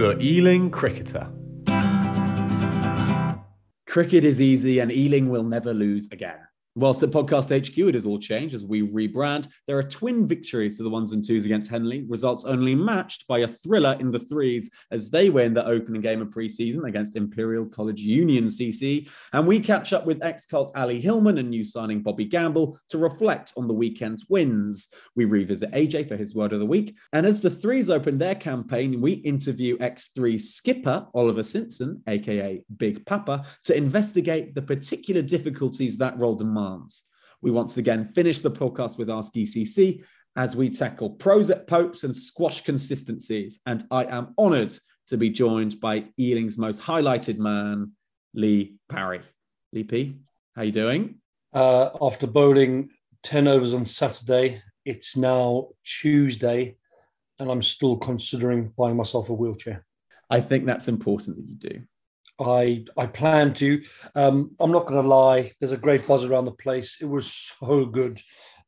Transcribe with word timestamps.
The 0.00 0.18
Ealing 0.18 0.70
Cricketer. 0.70 1.28
Cricket 3.86 4.24
is 4.24 4.40
easy 4.40 4.78
and 4.78 4.90
Ealing 4.90 5.28
will 5.28 5.42
never 5.42 5.74
lose 5.74 6.08
again. 6.10 6.38
Whilst 6.76 7.02
at 7.02 7.10
Podcast 7.10 7.50
HQ, 7.50 7.76
it 7.78 7.94
has 7.94 8.06
all 8.06 8.20
changed 8.20 8.54
as 8.54 8.64
we 8.64 8.82
rebrand. 8.82 9.48
There 9.66 9.76
are 9.76 9.82
twin 9.82 10.24
victories 10.24 10.76
to 10.76 10.84
the 10.84 10.88
ones 10.88 11.10
and 11.10 11.24
twos 11.24 11.44
against 11.44 11.68
Henley, 11.68 12.04
results 12.08 12.44
only 12.44 12.76
matched 12.76 13.26
by 13.26 13.40
a 13.40 13.48
thriller 13.48 13.96
in 13.98 14.12
the 14.12 14.20
threes 14.20 14.70
as 14.92 15.10
they 15.10 15.30
win 15.30 15.52
the 15.52 15.66
opening 15.66 16.00
game 16.00 16.22
of 16.22 16.28
preseason 16.28 16.86
against 16.86 17.16
Imperial 17.16 17.66
College 17.66 18.00
Union 18.00 18.46
CC. 18.46 19.10
And 19.32 19.48
we 19.48 19.58
catch 19.58 19.92
up 19.92 20.06
with 20.06 20.22
ex 20.22 20.46
cult 20.46 20.70
Ali 20.76 21.00
Hillman 21.00 21.38
and 21.38 21.50
new 21.50 21.64
signing 21.64 22.02
Bobby 22.02 22.24
Gamble 22.24 22.78
to 22.90 22.98
reflect 22.98 23.52
on 23.56 23.66
the 23.66 23.74
weekend's 23.74 24.26
wins. 24.28 24.86
We 25.16 25.24
revisit 25.24 25.72
AJ 25.72 26.06
for 26.06 26.16
his 26.16 26.36
word 26.36 26.52
of 26.52 26.60
the 26.60 26.66
week. 26.66 26.96
And 27.12 27.26
as 27.26 27.40
the 27.40 27.50
threes 27.50 27.90
open 27.90 28.16
their 28.16 28.36
campaign, 28.36 29.00
we 29.00 29.14
interview 29.14 29.76
X3 29.78 30.40
skipper 30.40 31.08
Oliver 31.14 31.42
Simpson, 31.42 32.00
aka 32.06 32.62
Big 32.76 33.04
Papa, 33.06 33.44
to 33.64 33.76
investigate 33.76 34.54
the 34.54 34.62
particular 34.62 35.20
difficulties 35.20 35.98
that 35.98 36.16
role 36.16 36.36
demands 36.36 36.59
We 37.42 37.50
once 37.50 37.76
again 37.76 38.12
finish 38.14 38.40
the 38.40 38.50
podcast 38.50 38.98
with 38.98 39.10
Ask 39.10 39.32
ECC 39.32 40.04
as 40.36 40.54
we 40.54 40.70
tackle 40.70 41.10
pros 41.10 41.50
at 41.50 41.66
popes 41.66 42.04
and 42.04 42.14
squash 42.14 42.60
consistencies. 42.62 43.60
And 43.66 43.84
I 43.90 44.04
am 44.04 44.34
honoured 44.38 44.74
to 45.08 45.16
be 45.16 45.30
joined 45.30 45.80
by 45.80 46.04
Ealing's 46.18 46.58
most 46.58 46.80
highlighted 46.80 47.38
man, 47.38 47.92
Lee 48.34 48.76
Parry. 48.88 49.22
Lee 49.72 49.84
P, 49.84 50.16
how 50.54 50.62
you 50.62 50.72
doing? 50.72 51.16
Uh, 51.52 51.90
after 52.00 52.26
bowling 52.26 52.90
10 53.22 53.48
overs 53.48 53.74
on 53.74 53.84
Saturday, 53.84 54.62
it's 54.84 55.16
now 55.16 55.68
Tuesday, 55.84 56.76
and 57.38 57.50
I'm 57.50 57.62
still 57.62 57.96
considering 57.96 58.72
buying 58.76 58.96
myself 58.96 59.30
a 59.30 59.34
wheelchair. 59.34 59.84
I 60.28 60.40
think 60.40 60.64
that's 60.64 60.88
important 60.88 61.36
that 61.36 61.48
you 61.48 61.56
do. 61.56 61.82
I 62.40 62.84
I 62.96 63.06
plan 63.06 63.52
to. 63.54 63.82
Um, 64.14 64.52
I'm 64.60 64.72
not 64.72 64.86
going 64.86 65.00
to 65.00 65.08
lie. 65.08 65.52
There's 65.60 65.72
a 65.72 65.76
great 65.76 66.06
buzz 66.06 66.24
around 66.24 66.46
the 66.46 66.52
place. 66.52 66.98
It 67.00 67.06
was 67.06 67.32
so 67.32 67.84
good 67.84 68.20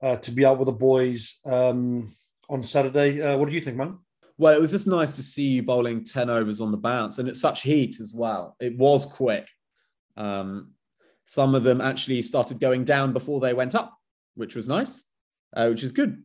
uh, 0.02 0.16
to 0.16 0.30
be 0.30 0.44
out 0.44 0.58
with 0.58 0.66
the 0.66 0.72
boys 0.72 1.40
um, 1.44 2.12
on 2.48 2.62
Saturday. 2.62 3.22
Uh, 3.22 3.36
what 3.38 3.48
do 3.48 3.54
you 3.54 3.60
think, 3.60 3.76
man? 3.76 3.98
Well, 4.38 4.54
it 4.54 4.60
was 4.60 4.70
just 4.72 4.86
nice 4.86 5.16
to 5.16 5.22
see 5.22 5.48
you 5.48 5.62
bowling 5.62 6.04
ten 6.04 6.30
overs 6.30 6.60
on 6.60 6.70
the 6.70 6.76
bounce, 6.76 7.18
and 7.18 7.28
at 7.28 7.36
such 7.36 7.62
heat 7.62 8.00
as 8.00 8.14
well. 8.14 8.56
It 8.60 8.76
was 8.76 9.06
quick. 9.06 9.48
Um, 10.16 10.72
some 11.24 11.54
of 11.54 11.62
them 11.62 11.80
actually 11.80 12.20
started 12.22 12.60
going 12.60 12.84
down 12.84 13.12
before 13.12 13.40
they 13.40 13.54
went 13.54 13.74
up, 13.74 13.96
which 14.34 14.54
was 14.54 14.68
nice, 14.68 15.04
uh, 15.54 15.68
which 15.68 15.84
is 15.84 15.92
good 15.92 16.22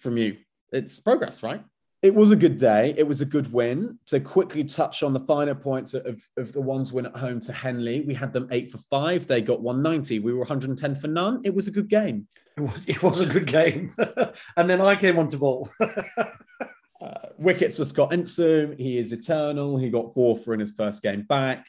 from 0.00 0.16
you. 0.16 0.36
It's 0.72 0.98
progress, 0.98 1.42
right? 1.42 1.64
It 2.02 2.14
was 2.14 2.30
a 2.30 2.36
good 2.36 2.58
day. 2.58 2.94
It 2.96 3.06
was 3.06 3.20
a 3.20 3.24
good 3.24 3.52
win. 3.52 3.98
To 4.06 4.20
quickly 4.20 4.64
touch 4.64 5.02
on 5.02 5.12
the 5.12 5.20
finer 5.20 5.54
points 5.54 5.94
of, 5.94 6.22
of 6.36 6.52
the 6.52 6.60
ones 6.60 6.92
win 6.92 7.06
at 7.06 7.16
home 7.16 7.40
to 7.40 7.52
Henley, 7.52 8.02
we 8.02 8.14
had 8.14 8.32
them 8.32 8.48
eight 8.50 8.70
for 8.70 8.78
five. 8.78 9.26
They 9.26 9.40
got 9.40 9.60
190. 9.60 10.18
We 10.20 10.32
were 10.32 10.40
110 10.40 10.94
for 10.96 11.08
none. 11.08 11.40
It 11.44 11.54
was 11.54 11.68
a 11.68 11.70
good 11.70 11.88
game. 11.88 12.28
It 12.56 12.62
was, 12.62 12.82
it 12.86 13.02
was 13.02 13.20
a 13.20 13.26
good 13.26 13.46
game. 13.46 13.92
and 14.56 14.68
then 14.68 14.80
I 14.80 14.96
came 14.96 15.18
on 15.18 15.28
to 15.28 15.38
bowl. 15.38 15.70
uh, 15.80 17.14
wickets 17.38 17.78
for 17.78 17.84
Scott 17.84 18.10
Insom. 18.10 18.78
He 18.78 18.98
is 18.98 19.12
eternal. 19.12 19.78
He 19.78 19.90
got 19.90 20.14
four 20.14 20.36
for 20.36 20.54
in 20.54 20.60
his 20.60 20.72
first 20.72 21.02
game 21.02 21.22
back. 21.22 21.66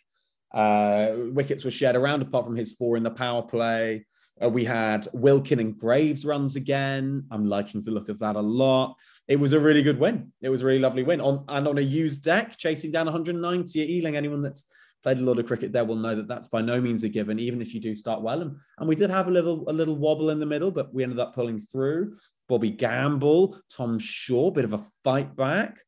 Uh, 0.53 1.13
wickets 1.31 1.65
were 1.65 1.71
shared 1.71 1.95
around 1.95 2.21
apart 2.21 2.45
from 2.45 2.55
his 2.55 2.73
four 2.73 2.97
in 2.97 3.03
the 3.03 3.11
power 3.11 3.41
play. 3.41 4.05
Uh, 4.43 4.49
we 4.49 4.63
had 4.63 5.07
Wilkin 5.13 5.59
and 5.59 5.77
Graves 5.77 6.25
runs 6.25 6.55
again. 6.55 7.25
I'm 7.31 7.45
liking 7.45 7.81
the 7.81 7.91
look 7.91 8.09
of 8.09 8.19
that 8.19 8.35
a 8.35 8.41
lot. 8.41 8.95
It 9.27 9.37
was 9.37 9.53
a 9.53 9.59
really 9.59 9.83
good 9.83 9.99
win. 9.99 10.31
It 10.41 10.49
was 10.49 10.61
a 10.61 10.65
really 10.65 10.79
lovely 10.79 11.03
win 11.03 11.21
on 11.21 11.43
and 11.47 11.67
on 11.67 11.77
a 11.77 11.81
used 11.81 12.23
deck, 12.23 12.57
chasing 12.57 12.91
down 12.91 13.05
190 13.05 13.81
at 13.81 13.89
Ealing. 13.89 14.15
Anyone 14.15 14.41
that's 14.41 14.65
played 15.03 15.19
a 15.19 15.21
lot 15.21 15.39
of 15.39 15.47
cricket 15.47 15.71
there 15.71 15.85
will 15.85 15.95
know 15.95 16.15
that 16.15 16.27
that's 16.27 16.47
by 16.47 16.61
no 16.61 16.79
means 16.79 17.03
a 17.03 17.09
given, 17.09 17.39
even 17.39 17.61
if 17.61 17.73
you 17.73 17.79
do 17.79 17.95
start 17.95 18.21
well. 18.21 18.41
And, 18.41 18.55
and 18.77 18.87
we 18.87 18.95
did 18.95 19.09
have 19.09 19.27
a 19.27 19.31
little 19.31 19.69
a 19.69 19.73
little 19.73 19.95
wobble 19.95 20.29
in 20.29 20.39
the 20.39 20.45
middle, 20.45 20.71
but 20.71 20.93
we 20.93 21.03
ended 21.03 21.19
up 21.19 21.33
pulling 21.33 21.59
through. 21.59 22.17
Bobby 22.47 22.71
Gamble, 22.71 23.59
Tom 23.69 23.99
Shaw, 23.99 24.51
bit 24.51 24.65
of 24.65 24.73
a 24.73 24.85
fight 25.03 25.35
back. 25.35 25.79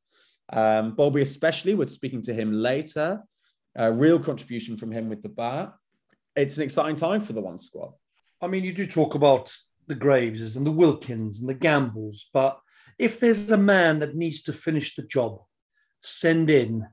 Um, 0.52 0.96
Bobby, 0.96 1.22
especially, 1.22 1.76
with 1.76 1.90
speaking 1.90 2.22
to 2.24 2.34
him 2.34 2.52
later, 2.52 3.24
a 3.76 3.94
real 3.94 4.20
contribution 4.20 4.76
from 4.76 4.92
him 4.92 5.08
with 5.08 5.22
the 5.22 5.30
bat. 5.30 5.74
It's 6.36 6.58
an 6.58 6.64
exciting 6.64 6.96
time 6.96 7.22
for 7.22 7.34
the 7.34 7.42
one 7.42 7.58
squad. 7.58 7.94
I 8.42 8.48
mean, 8.48 8.64
you 8.64 8.74
do 8.74 8.88
talk 8.88 9.16
about 9.16 9.56
the 9.88 9.96
Graveses 9.96 10.56
and 10.56 10.66
the 10.66 10.72
Wilkins 10.72 11.40
and 11.40 11.50
the 11.50 11.54
Gambles, 11.54 12.30
but 12.34 12.60
if 12.98 13.20
there's 13.20 13.52
a 13.52 13.58
man 13.58 14.00
that 14.00 14.16
needs 14.16 14.42
to 14.44 14.54
finish 14.54 14.96
the 14.96 15.04
job, 15.04 15.40
send 16.02 16.50
in 16.50 16.88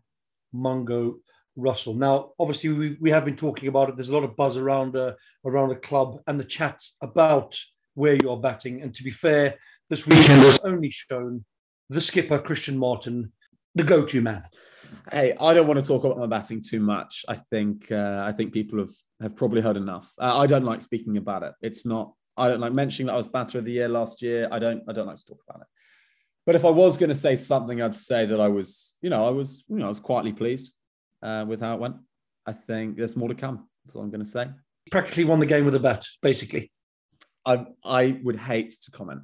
Mungo 0.52 1.16
Russell. 1.56 1.94
Now, 1.94 2.32
obviously, 2.38 2.70
we, 2.70 2.96
we 3.00 3.10
have 3.10 3.24
been 3.24 3.36
talking 3.36 3.68
about 3.68 3.88
it. 3.88 3.96
There's 3.96 4.10
a 4.10 4.14
lot 4.14 4.24
of 4.24 4.36
buzz 4.36 4.56
around 4.56 4.94
uh, 4.96 5.12
around 5.44 5.70
the 5.70 5.76
club 5.76 6.20
and 6.26 6.38
the 6.38 6.44
chat 6.44 6.80
about 7.00 7.58
where 7.94 8.14
you 8.14 8.30
are 8.30 8.36
batting. 8.36 8.82
And 8.82 8.94
to 8.94 9.02
be 9.02 9.10
fair, 9.10 9.56
this 9.88 10.06
weekend 10.06 10.42
has 10.42 10.60
only 10.64 10.90
shown 10.90 11.44
the 11.88 12.00
skipper 12.00 12.38
Christian 12.38 12.76
Martin, 12.76 13.32
the 13.74 13.84
go-to 13.84 14.20
man. 14.20 14.44
Hey, 15.12 15.34
I 15.40 15.54
don't 15.54 15.68
want 15.68 15.78
to 15.78 15.86
talk 15.86 16.02
about 16.02 16.18
my 16.18 16.26
batting 16.26 16.60
too 16.60 16.80
much. 16.80 17.24
I 17.28 17.36
think 17.36 17.92
uh, 17.92 18.24
I 18.26 18.32
think 18.32 18.52
people 18.52 18.80
have 18.80 18.90
have 19.20 19.36
probably 19.36 19.60
heard 19.60 19.76
enough. 19.76 20.12
Uh, 20.18 20.38
I 20.38 20.46
don't 20.46 20.64
like 20.64 20.82
speaking 20.82 21.16
about 21.16 21.44
it. 21.44 21.52
It's 21.62 21.86
not. 21.86 22.12
I 22.36 22.48
don't 22.48 22.60
like 22.60 22.72
mentioning 22.72 23.06
that 23.06 23.14
I 23.14 23.16
was 23.16 23.28
batter 23.28 23.58
of 23.58 23.64
the 23.64 23.72
year 23.72 23.88
last 23.88 24.20
year. 24.20 24.48
I 24.50 24.58
don't. 24.58 24.82
I 24.88 24.92
don't 24.92 25.06
like 25.06 25.18
to 25.18 25.24
talk 25.24 25.42
about 25.48 25.62
it. 25.62 25.68
But 26.44 26.56
if 26.56 26.64
I 26.64 26.70
was 26.70 26.96
going 26.96 27.08
to 27.10 27.14
say 27.14 27.36
something, 27.36 27.80
I'd 27.80 27.94
say 27.94 28.26
that 28.26 28.40
I 28.40 28.48
was, 28.48 28.96
you 29.00 29.10
know, 29.10 29.26
I 29.26 29.30
was, 29.30 29.64
you 29.68 29.76
know, 29.76 29.86
I 29.86 29.88
was 29.88 30.00
quietly 30.00 30.32
pleased 30.32 30.72
uh, 31.22 31.44
with 31.46 31.60
how 31.60 31.74
it 31.74 31.80
went. 31.80 31.96
I 32.44 32.52
think 32.52 32.96
there's 32.96 33.16
more 33.16 33.28
to 33.28 33.34
come. 33.34 33.68
That's 33.84 33.96
all 33.96 34.02
I'm 34.02 34.10
going 34.10 34.24
to 34.24 34.30
say. 34.30 34.48
Practically 34.92 35.24
won 35.24 35.40
the 35.40 35.46
game 35.46 35.64
with 35.64 35.74
a 35.74 35.80
bat, 35.80 36.04
basically. 36.20 36.72
I 37.44 37.66
I 37.84 38.20
would 38.24 38.36
hate 38.36 38.74
to 38.84 38.90
comment. 38.90 39.22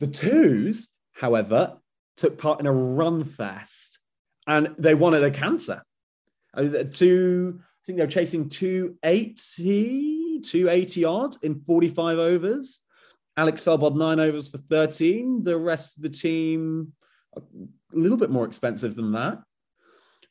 The 0.00 0.06
twos, 0.06 0.88
however, 1.12 1.76
took 2.16 2.38
part 2.38 2.60
in 2.60 2.66
a 2.66 2.72
run 2.72 3.22
fest 3.22 3.98
and 4.46 4.74
they 4.78 4.94
wanted 4.94 5.22
a 5.24 5.30
canter. 5.30 5.82
Uh, 6.52 6.84
two, 6.92 7.60
I 7.60 7.82
think 7.86 7.98
they 7.98 8.04
were 8.04 8.10
chasing 8.10 8.48
280, 8.48 10.40
280 10.40 11.00
yards 11.00 11.38
in 11.42 11.60
45 11.60 12.18
overs. 12.18 12.82
Alex 13.36 13.64
Felbod, 13.64 13.96
nine 13.96 14.20
overs 14.20 14.50
for 14.50 14.58
13. 14.58 15.42
The 15.42 15.56
rest 15.56 15.96
of 15.96 16.02
the 16.02 16.08
team, 16.08 16.92
a 17.36 17.40
little 17.92 18.16
bit 18.16 18.30
more 18.30 18.46
expensive 18.46 18.94
than 18.94 19.12
that. 19.12 19.42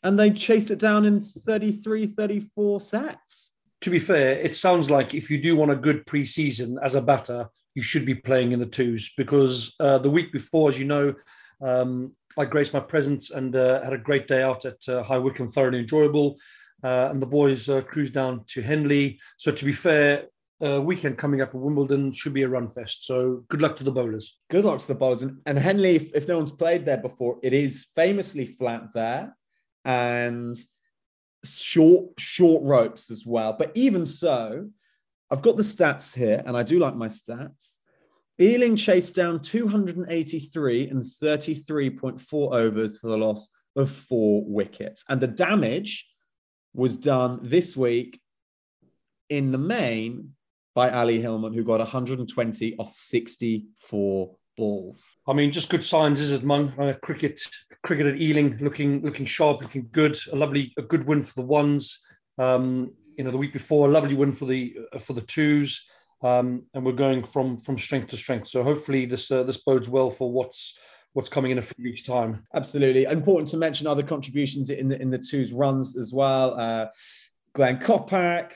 And 0.03 0.19
they 0.19 0.31
chased 0.31 0.71
it 0.71 0.79
down 0.79 1.05
in 1.05 1.19
33, 1.19 2.07
34 2.07 2.81
sets. 2.81 3.51
To 3.81 3.89
be 3.89 3.99
fair, 3.99 4.37
it 4.39 4.55
sounds 4.55 4.89
like 4.89 5.13
if 5.13 5.29
you 5.29 5.37
do 5.37 5.55
want 5.55 5.71
a 5.71 5.75
good 5.75 6.05
preseason 6.05 6.77
as 6.81 6.95
a 6.95 7.01
batter, 7.01 7.49
you 7.75 7.81
should 7.81 8.05
be 8.05 8.15
playing 8.15 8.51
in 8.51 8.59
the 8.59 8.65
twos 8.65 9.13
because 9.17 9.75
uh, 9.79 9.97
the 9.97 10.09
week 10.09 10.31
before, 10.31 10.69
as 10.69 10.79
you 10.79 10.85
know, 10.85 11.13
um, 11.61 12.13
I 12.37 12.45
graced 12.45 12.73
my 12.73 12.79
presence 12.79 13.31
and 13.31 13.55
uh, 13.55 13.83
had 13.83 13.93
a 13.93 13.97
great 13.97 14.27
day 14.27 14.41
out 14.41 14.65
at 14.65 14.87
uh, 14.87 15.03
High 15.03 15.17
Wycombe, 15.17 15.47
thoroughly 15.47 15.79
enjoyable. 15.79 16.37
Uh, 16.83 17.07
and 17.09 17.21
the 17.21 17.25
boys 17.25 17.69
uh, 17.69 17.81
cruised 17.81 18.13
down 18.13 18.43
to 18.47 18.61
Henley. 18.61 19.19
So 19.37 19.51
to 19.51 19.65
be 19.65 19.71
fair, 19.71 20.25
uh, 20.63 20.81
weekend 20.81 21.17
coming 21.17 21.41
up 21.41 21.49
at 21.49 21.55
Wimbledon 21.55 22.11
should 22.11 22.33
be 22.33 22.43
a 22.43 22.49
run 22.49 22.67
fest. 22.67 23.05
So 23.05 23.43
good 23.49 23.61
luck 23.61 23.75
to 23.77 23.83
the 23.83 23.91
bowlers. 23.91 24.37
Good 24.49 24.65
luck 24.65 24.79
to 24.79 24.87
the 24.87 24.95
bowlers. 24.95 25.21
And, 25.21 25.39
and 25.45 25.57
Henley, 25.57 25.95
if, 25.95 26.13
if 26.13 26.27
no 26.27 26.37
one's 26.37 26.51
played 26.51 26.85
there 26.85 26.97
before, 26.97 27.39
it 27.41 27.53
is 27.53 27.85
famously 27.95 28.45
flat 28.45 28.93
there 28.93 29.35
and 29.85 30.55
short 31.45 32.05
short 32.17 32.63
ropes 32.63 33.11
as 33.11 33.25
well. 33.25 33.55
But 33.57 33.71
even 33.75 34.05
so, 34.05 34.69
I've 35.29 35.41
got 35.41 35.57
the 35.57 35.63
stats 35.63 36.15
here, 36.15 36.43
and 36.45 36.55
I 36.55 36.63
do 36.63 36.79
like 36.79 36.95
my 36.95 37.07
stats. 37.07 37.77
Ealing 38.41 38.75
chased 38.75 39.15
down 39.15 39.39
283 39.39 40.89
and 40.89 41.03
33.4 41.03 42.53
overs 42.53 42.97
for 42.97 43.07
the 43.07 43.17
loss 43.17 43.51
of 43.75 43.89
four 43.89 44.43
wickets. 44.45 45.03
And 45.07 45.21
the 45.21 45.27
damage 45.27 46.07
was 46.73 46.97
done 46.97 47.39
this 47.43 47.77
week 47.77 48.19
in 49.29 49.51
the 49.51 49.57
main 49.57 50.33
by 50.73 50.89
Ali 50.89 51.21
Hillman, 51.21 51.53
who 51.53 51.63
got 51.63 51.79
120 51.79 52.75
off 52.77 52.91
64 52.91 54.35
balls. 54.57 55.17
I 55.27 55.33
mean, 55.33 55.51
just 55.51 55.69
good 55.69 55.83
signs, 55.83 56.19
is 56.19 56.31
it, 56.31 56.43
Mung? 56.43 56.73
Uh, 56.79 56.93
cricket, 57.03 57.39
cricket 57.83 58.07
at 58.07 58.19
Ealing, 58.19 58.57
looking 58.59 59.03
looking 59.03 59.27
sharp, 59.27 59.61
looking 59.61 59.89
good. 59.91 60.17
A 60.31 60.35
lovely, 60.35 60.73
a 60.77 60.81
good 60.81 61.05
win 61.05 61.21
for 61.21 61.35
the 61.35 61.47
ones. 61.47 61.99
Um, 62.39 62.93
you 63.15 63.23
know, 63.23 63.29
the 63.29 63.37
week 63.37 63.53
before, 63.53 63.87
a 63.87 63.91
lovely 63.91 64.15
win 64.15 64.31
for 64.31 64.45
the 64.45 64.75
uh, 64.91 64.97
for 64.97 65.13
the 65.13 65.21
twos 65.21 65.85
um, 66.23 66.63
and 66.73 66.85
we're 66.85 66.93
going 66.93 67.23
from 67.23 67.57
from 67.57 67.77
strength 67.77 68.07
to 68.09 68.17
strength. 68.17 68.47
So 68.47 68.63
hopefully 68.63 69.05
this 69.05 69.29
uh, 69.29 69.43
this 69.43 69.57
bodes 69.57 69.89
well 69.89 70.09
for 70.09 70.31
what's 70.31 70.77
what's 71.13 71.29
coming 71.29 71.51
in 71.51 71.59
a 71.59 71.61
few 71.61 71.83
weeks' 71.83 72.01
time. 72.01 72.43
Absolutely 72.55 73.03
important 73.03 73.49
to 73.49 73.57
mention 73.57 73.85
other 73.85 74.03
contributions 74.03 74.69
in 74.69 74.87
the 74.87 75.01
in 75.01 75.09
the 75.09 75.19
twos 75.19 75.53
runs 75.53 75.97
as 75.97 76.13
well. 76.13 76.59
Uh, 76.59 76.87
Glenn 77.53 77.77
Kopak 77.77 78.53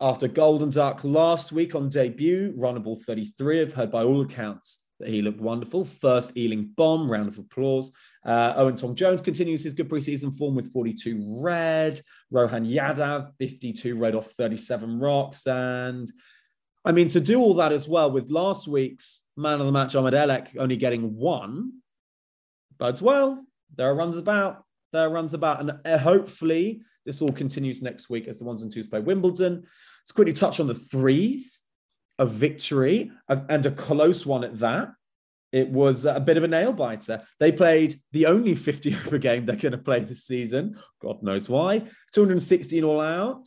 after 0.00 0.26
Golden 0.26 0.70
Duck 0.70 1.04
last 1.04 1.52
week 1.52 1.74
on 1.74 1.88
debut, 1.88 2.52
runnable 2.58 3.00
33. 3.00 3.62
I've 3.62 3.72
heard 3.72 3.92
by 3.92 4.02
all 4.02 4.22
accounts 4.22 4.84
that 4.98 5.08
he 5.08 5.22
looked 5.22 5.40
wonderful. 5.40 5.84
First 5.84 6.36
Ealing 6.36 6.70
bomb, 6.76 7.10
round 7.10 7.28
of 7.28 7.38
applause. 7.38 7.92
Uh, 8.24 8.54
Owen 8.56 8.76
Tong 8.76 8.94
Jones 8.94 9.20
continues 9.20 9.62
his 9.62 9.74
good 9.74 9.88
preseason 9.88 10.36
form 10.36 10.54
with 10.54 10.72
42 10.72 11.40
red. 11.42 12.00
Rohan 12.30 12.66
Yadav, 12.66 13.30
52 13.38 13.96
red 13.96 14.14
off 14.14 14.30
37 14.32 14.98
rocks. 14.98 15.46
And 15.46 16.10
I 16.84 16.92
mean, 16.92 17.08
to 17.08 17.20
do 17.20 17.40
all 17.40 17.54
that 17.54 17.72
as 17.72 17.88
well 17.88 18.10
with 18.10 18.30
last 18.30 18.68
week's 18.68 19.22
man 19.36 19.60
of 19.60 19.66
the 19.66 19.72
match, 19.72 19.94
Ahmed 19.94 20.14
Elek, 20.14 20.56
only 20.58 20.76
getting 20.76 21.16
one, 21.16 21.72
bodes 22.78 23.00
well. 23.00 23.42
There 23.74 23.88
are 23.88 23.94
runs 23.94 24.18
about. 24.18 24.64
There 24.92 25.06
are 25.06 25.10
runs 25.10 25.34
about. 25.34 25.60
And 25.60 25.72
uh, 25.84 25.98
hopefully, 25.98 26.82
this 27.06 27.22
all 27.22 27.32
continues 27.32 27.82
next 27.82 28.10
week 28.10 28.28
as 28.28 28.38
the 28.38 28.44
ones 28.44 28.62
and 28.62 28.70
twos 28.70 28.86
play 28.86 29.00
Wimbledon. 29.00 29.62
Let's 29.62 30.12
quickly 30.12 30.32
touch 30.32 30.60
on 30.60 30.66
the 30.66 30.74
threes 30.74 31.64
of 32.18 32.30
victory 32.30 33.10
and 33.28 33.66
a 33.66 33.70
close 33.70 34.24
one 34.24 34.44
at 34.44 34.58
that. 34.58 34.92
It 35.52 35.68
was 35.68 36.04
a 36.04 36.18
bit 36.18 36.36
of 36.36 36.42
a 36.42 36.48
nail 36.48 36.72
biter. 36.72 37.22
They 37.38 37.52
played 37.52 38.00
the 38.12 38.26
only 38.26 38.54
50 38.54 38.94
over 38.96 39.18
game 39.18 39.46
they're 39.46 39.56
going 39.56 39.72
to 39.72 39.78
play 39.78 40.00
this 40.00 40.24
season. 40.24 40.76
God 41.00 41.22
knows 41.22 41.48
why. 41.48 41.82
216 42.12 42.82
all 42.84 43.00
out. 43.00 43.46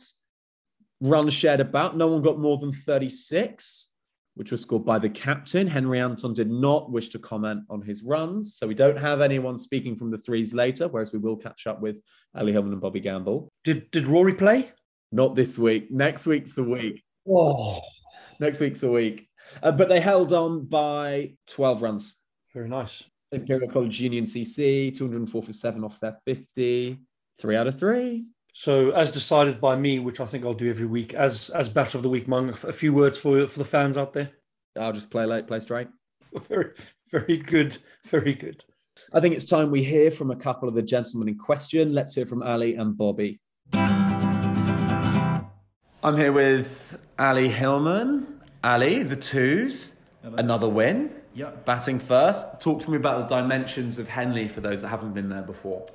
Runs 1.00 1.32
shared 1.32 1.60
about. 1.60 1.96
No 1.96 2.08
one 2.08 2.22
got 2.22 2.38
more 2.38 2.58
than 2.58 2.72
36, 2.72 3.90
which 4.34 4.50
was 4.50 4.62
scored 4.62 4.84
by 4.84 4.98
the 4.98 5.08
captain. 5.08 5.66
Henry 5.66 6.00
Anton 6.00 6.34
did 6.34 6.50
not 6.50 6.90
wish 6.90 7.08
to 7.10 7.18
comment 7.18 7.62
on 7.70 7.82
his 7.82 8.02
runs. 8.02 8.56
So 8.56 8.66
we 8.66 8.74
don't 8.74 8.98
have 8.98 9.20
anyone 9.20 9.58
speaking 9.58 9.96
from 9.96 10.10
the 10.10 10.18
threes 10.18 10.52
later, 10.52 10.88
whereas 10.88 11.12
we 11.12 11.18
will 11.18 11.36
catch 11.36 11.66
up 11.66 11.80
with 11.80 11.96
Ali 12.34 12.52
Hillman 12.52 12.72
and 12.72 12.80
Bobby 12.80 13.00
Gamble. 13.00 13.48
Did, 13.64 13.90
did 13.90 14.06
Rory 14.06 14.34
play? 14.34 14.72
Not 15.12 15.36
this 15.36 15.58
week. 15.58 15.90
Next 15.90 16.26
week's 16.26 16.52
the 16.52 16.64
week. 16.64 17.02
Oh, 17.28 17.80
next 18.40 18.60
week's 18.60 18.80
the 18.80 18.90
week. 18.90 19.28
Uh, 19.62 19.72
but 19.72 19.88
they 19.88 20.00
held 20.00 20.32
on 20.32 20.64
by 20.64 21.36
12 21.46 21.82
runs. 21.82 22.14
Very 22.54 22.68
nice. 22.68 23.04
Imperial 23.32 23.70
College 23.70 24.00
Union 24.00 24.24
CC, 24.24 24.94
204 24.96 25.42
for 25.42 25.52
seven 25.52 25.84
off 25.84 26.00
their 26.00 26.18
50, 26.24 26.98
three 27.40 27.56
out 27.56 27.66
of 27.66 27.78
three. 27.78 28.24
So, 28.58 28.90
as 28.90 29.12
decided 29.12 29.60
by 29.60 29.76
me, 29.76 30.00
which 30.00 30.18
I 30.18 30.26
think 30.26 30.44
I'll 30.44 30.52
do 30.52 30.68
every 30.68 30.84
week, 30.84 31.14
as 31.14 31.48
as 31.50 31.68
Battle 31.68 31.98
of 31.98 32.02
the 32.02 32.08
Week, 32.08 32.26
Mung, 32.26 32.48
a 32.48 32.72
few 32.72 32.92
words 32.92 33.16
for 33.16 33.46
for 33.46 33.60
the 33.60 33.64
fans 33.64 33.96
out 33.96 34.14
there. 34.14 34.32
I'll 34.76 34.92
just 34.92 35.10
play 35.10 35.26
late, 35.26 35.46
play 35.46 35.60
straight. 35.60 35.86
Very, 36.48 36.72
very 37.08 37.36
good, 37.36 37.78
very 38.06 38.34
good. 38.34 38.64
I 39.12 39.20
think 39.20 39.36
it's 39.36 39.44
time 39.44 39.70
we 39.70 39.84
hear 39.84 40.10
from 40.10 40.32
a 40.32 40.36
couple 40.36 40.68
of 40.68 40.74
the 40.74 40.82
gentlemen 40.82 41.28
in 41.28 41.38
question. 41.38 41.94
Let's 41.94 42.16
hear 42.16 42.26
from 42.26 42.42
Ali 42.42 42.74
and 42.74 42.98
Bobby. 42.98 43.38
I'm 46.02 46.16
here 46.16 46.32
with 46.32 47.00
Ali 47.16 47.48
Hillman. 47.48 48.40
Ali, 48.64 49.04
the 49.04 49.14
twos, 49.14 49.92
Hello. 50.22 50.34
another 50.36 50.68
win. 50.68 51.12
Yeah. 51.32 51.50
Batting 51.64 52.00
first. 52.00 52.44
Talk 52.60 52.80
to 52.80 52.90
me 52.90 52.96
about 52.96 53.28
the 53.28 53.36
dimensions 53.36 54.00
of 54.00 54.08
Henley 54.08 54.48
for 54.48 54.60
those 54.60 54.82
that 54.82 54.88
haven't 54.88 55.14
been 55.14 55.28
there 55.28 55.42
before. 55.42 55.86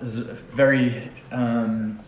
It 0.00 0.04
was 0.04 0.18
a 0.18 0.34
very 0.34 1.10
um, 1.30 2.00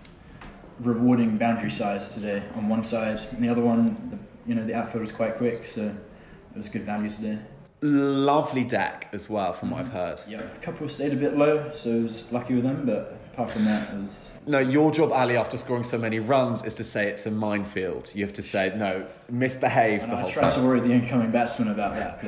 rewarding 0.81 1.39
boundary 1.39 1.71
size 1.71 2.13
today 2.13 2.43
on 2.57 2.69
one 2.69 2.85
side, 2.85 3.21
and 3.31 3.43
the 3.43 3.49
other 3.49 3.61
one, 3.61 3.97
the, 4.11 4.51
you 4.51 4.55
know, 4.55 4.67
the 4.67 4.75
outfield 4.75 5.03
was 5.03 5.13
quite 5.13 5.37
quick, 5.37 5.67
so 5.67 5.83
it 5.83 6.57
was 6.57 6.69
good 6.69 6.85
value 6.85 7.09
today. 7.09 7.39
Lovely 7.81 8.65
deck 8.65 9.09
as 9.13 9.29
well, 9.29 9.53
from 9.53 9.71
what 9.71 9.81
I've 9.81 9.87
mm-hmm. 9.87 9.97
heard. 9.97 10.21
Yeah, 10.29 10.41
a 10.41 10.59
couple 10.61 10.89
stayed 10.89 11.13
a 11.13 11.17
bit 11.17 11.37
low, 11.37 11.73
so 11.75 11.91
I 11.91 12.03
was 12.03 12.25
lucky 12.33 12.55
with 12.55 12.65
them, 12.65 12.87
but 12.87 13.19
apart 13.33 13.51
from 13.51 13.65
that, 13.67 13.93
it 13.93 14.01
was 14.01 14.25
no, 14.47 14.59
your 14.59 14.91
job, 14.91 15.11
Ali, 15.13 15.37
after 15.39 15.57
scoring 15.57 15.85
so 15.85 15.97
many 15.97 16.19
runs, 16.19 16.63
is 16.65 16.75
to 16.75 16.85
say 16.85 17.09
it's 17.09 17.25
a 17.25 17.31
minefield. 17.31 18.11
You 18.15 18.25
have 18.25 18.35
to 18.35 18.43
say, 18.43 18.75
no, 18.77 19.07
misbehave 19.31 20.03
and 20.03 20.13
the 20.13 20.17
I 20.17 20.21
whole 20.21 20.31
time. 20.31 20.45
I 20.45 20.49
try 20.49 20.55
to 20.57 20.67
worry 20.67 20.81
the 20.81 20.93
incoming 20.93 21.31
batsman 21.31 21.69
about 21.69 21.95
that. 21.95 22.23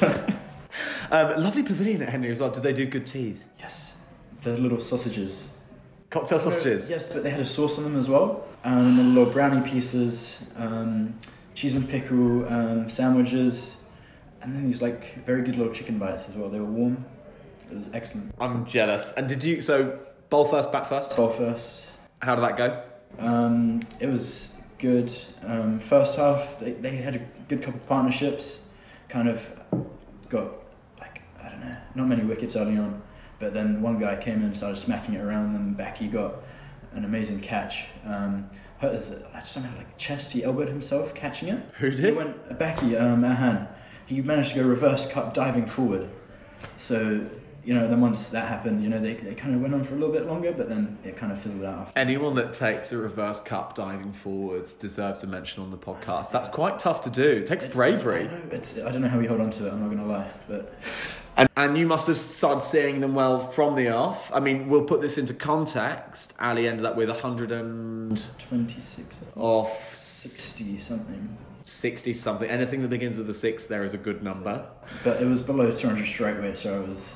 But 0.00 0.34
um, 1.10 1.42
lovely 1.42 1.62
pavilion 1.62 2.00
at 2.00 2.08
Henley 2.08 2.30
as 2.30 2.38
well. 2.38 2.50
Did 2.50 2.62
they 2.62 2.72
do 2.72 2.86
good 2.86 3.04
teas? 3.04 3.44
Yes. 3.58 3.92
The 4.42 4.56
little 4.56 4.80
sausages. 4.80 5.48
Cocktail 6.10 6.40
sausages? 6.40 6.90
Yes, 6.90 7.08
but 7.12 7.22
they 7.22 7.30
had 7.30 7.40
a 7.40 7.46
sauce 7.46 7.78
on 7.78 7.84
them 7.84 7.96
as 7.96 8.08
well. 8.08 8.44
Um, 8.64 8.88
and 8.88 8.98
then 8.98 9.14
little 9.14 9.32
brownie 9.32 9.68
pieces, 9.68 10.38
um, 10.56 11.14
cheese 11.54 11.76
and 11.76 11.88
pickle 11.88 12.46
um, 12.48 12.90
sandwiches, 12.90 13.76
and 14.42 14.54
then 14.54 14.66
these 14.66 14.82
like 14.82 15.24
very 15.24 15.42
good 15.42 15.56
little 15.56 15.72
chicken 15.72 15.98
bites 15.98 16.28
as 16.28 16.34
well. 16.34 16.48
They 16.48 16.58
were 16.58 16.64
warm. 16.66 17.04
It 17.70 17.76
was 17.76 17.88
excellent. 17.94 18.34
I'm 18.40 18.66
jealous. 18.66 19.12
And 19.16 19.28
did 19.28 19.42
you, 19.42 19.60
so 19.60 19.98
Bowl 20.28 20.46
first, 20.46 20.72
bat 20.72 20.88
first? 20.88 21.16
Bowl 21.16 21.30
first. 21.30 21.86
How 22.20 22.34
did 22.34 22.42
that 22.42 22.56
go? 22.56 22.82
Um, 23.18 23.80
it 24.00 24.06
was 24.06 24.50
good. 24.78 25.14
Um, 25.46 25.78
first 25.80 26.16
half, 26.16 26.58
they, 26.58 26.72
they 26.72 26.96
had 26.96 27.16
a 27.16 27.20
good 27.48 27.62
couple 27.62 27.80
of 27.80 27.86
partnerships. 27.86 28.60
Kind 29.08 29.28
of 29.28 29.40
got, 30.28 30.52
like, 30.98 31.22
I 31.40 31.48
don't 31.48 31.60
know, 31.60 31.76
not 31.94 32.08
many 32.08 32.24
wickets 32.24 32.56
early 32.56 32.76
on. 32.76 33.02
But 33.42 33.54
then 33.54 33.82
one 33.82 33.98
guy 33.98 34.14
came 34.22 34.36
in 34.36 34.44
and 34.44 34.56
started 34.56 34.78
smacking 34.78 35.14
it 35.14 35.20
around 35.20 35.52
them. 35.52 35.74
Becky 35.74 36.06
got 36.06 36.44
an 36.94 37.04
amazing 37.04 37.40
catch. 37.40 37.86
Um, 38.06 38.48
his, 38.78 39.16
I 39.34 39.40
just 39.40 39.56
don't 39.56 39.76
like 39.76 39.98
chest. 39.98 40.30
He 40.30 40.44
elbowed 40.44 40.68
himself 40.68 41.12
catching 41.12 41.48
it. 41.48 41.60
Who 41.80 41.90
did? 41.90 41.98
He 41.98 42.12
went, 42.12 42.56
Becky, 42.56 42.96
um, 42.96 43.24
Ahan. 43.24 43.66
He 44.06 44.22
managed 44.22 44.50
to 44.50 44.60
go 44.60 44.62
reverse 44.62 45.08
cup 45.08 45.34
diving 45.34 45.66
forward. 45.66 46.08
So 46.78 47.26
you 47.64 47.74
know, 47.74 47.88
then 47.88 48.00
once 48.00 48.28
that 48.28 48.48
happened, 48.48 48.82
you 48.82 48.88
know, 48.88 49.00
they, 49.00 49.14
they 49.14 49.34
kind 49.34 49.54
of 49.54 49.60
went 49.60 49.74
on 49.74 49.84
for 49.84 49.94
a 49.94 49.98
little 49.98 50.12
bit 50.12 50.26
longer, 50.26 50.52
but 50.52 50.68
then 50.68 50.98
it 51.04 51.16
kind 51.16 51.32
of 51.32 51.40
fizzled 51.40 51.64
out. 51.64 51.92
Anyone 51.94 52.34
that 52.34 52.52
takes 52.52 52.90
a 52.90 52.96
reverse 52.96 53.40
cup 53.40 53.74
diving 53.74 54.12
forwards 54.12 54.74
deserves 54.74 55.22
a 55.22 55.28
mention 55.28 55.62
on 55.62 55.70
the 55.70 55.78
podcast. 55.78 56.30
That's 56.30 56.48
quite 56.48 56.78
tough 56.80 57.02
to 57.02 57.10
do. 57.10 57.22
It 57.22 57.46
takes 57.46 57.64
it's, 57.64 57.74
bravery. 57.74 58.28
I, 58.28 58.32
know, 58.32 58.88
I 58.88 58.90
don't 58.90 59.00
know 59.00 59.08
how 59.08 59.18
we 59.18 59.26
hold 59.26 59.40
on 59.40 59.50
to 59.52 59.66
it, 59.66 59.72
I'm 59.72 59.80
not 59.80 59.86
going 59.86 59.98
to 59.98 60.06
lie. 60.06 60.30
But... 60.48 60.74
And, 61.36 61.48
and 61.56 61.78
you 61.78 61.86
must 61.86 62.08
have 62.08 62.18
started 62.18 62.62
seeing 62.62 63.00
them 63.00 63.14
well 63.14 63.50
from 63.50 63.74
the 63.74 63.88
off. 63.88 64.30
I 64.32 64.40
mean, 64.40 64.68
we'll 64.68 64.84
put 64.84 65.00
this 65.00 65.16
into 65.16 65.32
context. 65.32 66.34
Ali 66.38 66.68
ended 66.68 66.84
up 66.84 66.96
with 66.96 67.08
126 67.08 69.20
off 69.36 69.96
60 69.96 70.78
something. 70.78 71.34
60 71.62 72.12
something. 72.12 72.50
Anything 72.50 72.82
that 72.82 72.88
begins 72.88 73.16
with 73.16 73.30
a 73.30 73.34
six 73.34 73.64
there 73.66 73.84
is 73.84 73.94
a 73.94 73.98
good 73.98 74.22
number. 74.22 74.66
But 75.04 75.22
it 75.22 75.26
was 75.26 75.40
below 75.40 75.72
200 75.72 76.06
straight 76.06 76.38
rate, 76.38 76.58
so 76.58 76.82
I 76.82 76.88
was 76.88 77.14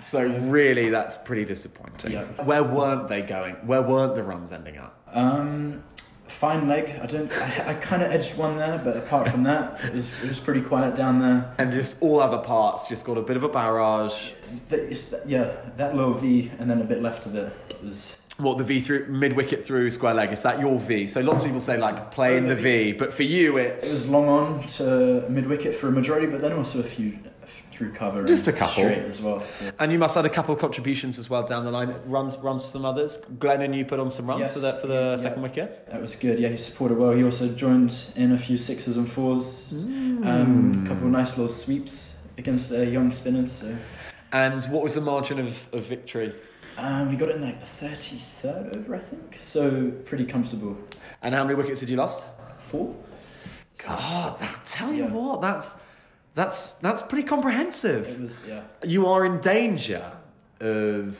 so 0.00 0.26
really, 0.26 0.90
that's 0.90 1.16
pretty 1.16 1.44
disappointing. 1.44 2.12
Yeah. 2.12 2.24
Where 2.44 2.62
weren't 2.62 3.08
they 3.08 3.22
going? 3.22 3.54
Where 3.66 3.82
weren't 3.82 4.14
the 4.14 4.22
runs 4.22 4.52
ending 4.52 4.76
up? 4.76 5.00
Um, 5.12 5.82
fine 6.34 6.68
leg. 6.68 6.98
I 7.02 7.06
don't. 7.06 7.30
I, 7.32 7.70
I 7.70 7.74
kind 7.74 8.02
of 8.02 8.10
edged 8.10 8.36
one 8.36 8.56
there, 8.56 8.80
but 8.82 8.96
apart 8.96 9.28
from 9.28 9.42
that, 9.44 9.82
it 9.84 9.94
was 9.94 10.10
it 10.22 10.28
was 10.28 10.40
pretty 10.40 10.60
quiet 10.60 10.96
down 10.96 11.20
there. 11.20 11.54
And 11.58 11.72
just 11.72 11.96
all 12.00 12.20
other 12.20 12.38
parts 12.38 12.88
just 12.88 13.04
got 13.04 13.16
a 13.16 13.22
bit 13.22 13.36
of 13.36 13.44
a 13.44 13.48
barrage. 13.48 14.32
It's, 14.70 15.14
yeah, 15.26 15.56
that 15.76 15.96
low 15.96 16.12
V 16.14 16.50
and 16.58 16.70
then 16.70 16.80
a 16.80 16.84
bit 16.84 17.02
left 17.02 17.26
of 17.26 17.34
it 17.34 17.52
was. 17.82 18.16
What 18.36 18.58
the 18.58 18.64
V 18.64 18.80
through 18.80 19.06
mid 19.06 19.32
wicket 19.32 19.64
through 19.64 19.92
square 19.92 20.14
leg 20.14 20.32
is 20.32 20.42
that 20.42 20.58
your 20.58 20.78
V? 20.80 21.06
So 21.06 21.20
lots 21.20 21.40
of 21.40 21.46
people 21.46 21.60
say 21.60 21.76
like 21.78 22.10
play 22.10 22.36
in 22.36 22.48
the 22.48 22.56
V, 22.56 22.92
but 22.92 23.12
for 23.12 23.22
you 23.22 23.58
it's 23.58 23.86
it 23.86 23.92
was 23.92 24.08
long 24.08 24.28
on 24.28 24.66
to 24.68 25.24
mid 25.28 25.46
wicket 25.46 25.76
for 25.76 25.86
a 25.86 25.92
majority, 25.92 26.26
but 26.26 26.40
then 26.40 26.52
also 26.52 26.80
a 26.80 26.82
few 26.82 27.16
through 27.74 27.92
cover. 27.92 28.24
Just 28.24 28.48
a 28.48 28.52
couple 28.52 28.84
as 28.84 29.20
well. 29.20 29.44
So. 29.46 29.70
And 29.78 29.92
you 29.92 29.98
must 29.98 30.16
add 30.16 30.24
a 30.24 30.30
couple 30.30 30.54
of 30.54 30.60
contributions 30.60 31.18
as 31.18 31.28
well 31.28 31.46
down 31.46 31.64
the 31.64 31.70
line. 31.70 31.94
Runs, 32.06 32.36
runs 32.38 32.64
some 32.64 32.84
others. 32.84 33.18
Glennon, 33.38 33.76
you 33.76 33.84
put 33.84 34.00
on 34.00 34.10
some 34.10 34.26
runs 34.26 34.40
yes. 34.40 34.54
for 34.54 34.60
the 34.60 34.72
for 34.74 34.86
the 34.86 35.16
yeah. 35.16 35.16
second 35.16 35.42
wicket. 35.42 35.86
That 35.90 36.00
was 36.00 36.16
good. 36.16 36.38
Yeah, 36.38 36.48
he 36.48 36.56
supported 36.56 36.98
well. 36.98 37.12
He 37.12 37.24
also 37.24 37.48
joined 37.48 37.94
in 38.16 38.32
a 38.32 38.38
few 38.38 38.56
sixes 38.56 38.96
and 38.96 39.10
fours. 39.10 39.64
Mm. 39.72 40.26
Um, 40.26 40.84
a 40.84 40.88
couple 40.88 41.06
of 41.06 41.12
nice 41.12 41.36
little 41.36 41.52
sweeps 41.52 42.10
against 42.38 42.68
the 42.68 42.86
young 42.86 43.12
spinners. 43.12 43.52
So. 43.52 43.76
And 44.32 44.64
what 44.64 44.82
was 44.82 44.94
the 44.94 45.00
margin 45.00 45.38
of, 45.38 45.66
of 45.72 45.84
victory? 45.84 46.34
Um, 46.76 47.10
we 47.10 47.16
got 47.16 47.28
it 47.28 47.36
in 47.36 47.42
like 47.42 47.60
the 47.60 47.66
thirty 47.66 48.22
third 48.42 48.76
over, 48.76 48.94
I 48.96 48.98
think. 48.98 49.38
So 49.42 49.92
pretty 50.04 50.24
comfortable. 50.24 50.76
And 51.22 51.34
how 51.34 51.44
many 51.44 51.54
wickets 51.54 51.80
did 51.80 51.90
you 51.90 51.96
lost? 51.96 52.24
Four. 52.68 52.94
God, 53.78 54.38
that, 54.40 54.64
tell 54.64 54.92
you 54.92 55.04
yeah. 55.04 55.12
what, 55.12 55.40
that's 55.40 55.76
that's 56.34 56.72
that's 56.74 57.02
pretty 57.02 57.26
comprehensive. 57.26 58.08
It 58.08 58.20
was, 58.20 58.40
yeah. 58.46 58.62
You 58.84 59.06
are 59.06 59.24
in 59.24 59.40
danger 59.40 60.12
of 60.60 61.18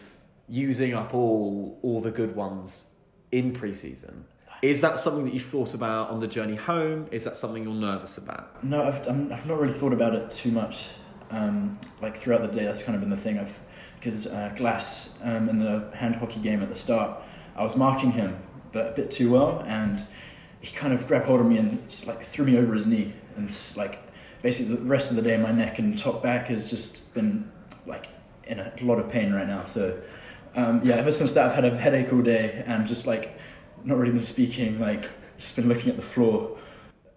using 0.49 0.94
up 0.94 1.14
all 1.14 1.78
all 1.83 2.00
the 2.00 2.11
good 2.11 2.35
ones 2.35 2.87
in 3.33 3.52
preseason. 3.52 4.25
Is 4.62 4.80
that 4.80 4.99
something 4.99 5.25
that 5.26 5.35
you've 5.35 5.42
thought 5.42 5.75
about 5.75 6.11
on 6.11 6.21
the 6.21 6.26
journey 6.26 6.56
home? 6.56 7.06
Is 7.11 7.23
that 7.25 7.37
something 7.37 7.64
you're 7.64 7.75
nervous 7.75 8.16
about? 8.16 8.64
No, 8.64 8.83
I've 8.83 9.06
i 9.06 9.12
have 9.35 9.47
not 9.47 9.61
really 9.61 9.78
thought 9.78 9.92
about 9.92 10.14
it 10.14 10.30
too 10.30 10.50
much. 10.50 10.87
Um, 11.30 11.78
like 12.00 12.16
throughout 12.16 12.42
the 12.42 12.49
day, 12.49 12.64
that's 12.64 12.83
kind 12.83 12.94
of 12.94 13.00
been 13.00 13.11
the 13.11 13.16
thing. 13.16 13.38
I've 13.38 13.52
because 13.99 14.26
uh, 14.26 14.52
Glass 14.56 15.11
um, 15.23 15.49
in 15.49 15.59
the 15.59 15.90
hand 15.94 16.16
hockey 16.16 16.40
game 16.40 16.62
at 16.62 16.68
the 16.68 16.75
start, 16.75 17.23
I 17.56 17.62
was 17.62 17.75
marking 17.75 18.12
him, 18.12 18.37
but 18.73 18.88
a 18.88 18.92
bit 18.92 19.11
too 19.11 19.30
well, 19.30 19.64
and 19.66 20.06
he 20.61 20.75
kind 20.75 20.92
of 20.92 21.06
grabbed 21.09 21.25
hold 21.26 21.40
of 21.40 21.47
me 21.47 21.59
and 21.59 21.88
just, 21.88 22.06
like 22.06 22.28
threw 22.28 22.44
me 22.44 22.59
over 22.59 22.75
his 22.75 22.87
knee 22.87 23.14
and 23.37 23.54
like 23.76 23.99
basically 24.44 24.76
the 24.76 24.82
rest 24.82 25.08
of 25.08 25.16
the 25.16 25.22
day 25.22 25.38
my 25.38 25.50
neck 25.50 25.78
and 25.78 25.98
top 25.98 26.22
back 26.22 26.48
has 26.48 26.68
just 26.68 27.12
been 27.14 27.50
like 27.86 28.08
in 28.46 28.60
a 28.60 28.72
lot 28.82 28.98
of 28.98 29.08
pain 29.08 29.32
right 29.32 29.48
now. 29.48 29.64
So 29.64 29.98
um, 30.54 30.82
yeah, 30.84 30.96
ever 30.96 31.10
since 31.10 31.32
that 31.32 31.46
I've 31.46 31.54
had 31.54 31.64
a 31.64 31.76
headache 31.76 32.12
all 32.12 32.20
day 32.20 32.62
and 32.66 32.86
just 32.86 33.06
like 33.06 33.38
not 33.84 33.96
really 33.96 34.12
been 34.12 34.22
speaking, 34.22 34.78
like 34.78 35.08
just 35.38 35.56
been 35.56 35.66
looking 35.66 35.88
at 35.88 35.96
the 35.96 36.02
floor. 36.02 36.58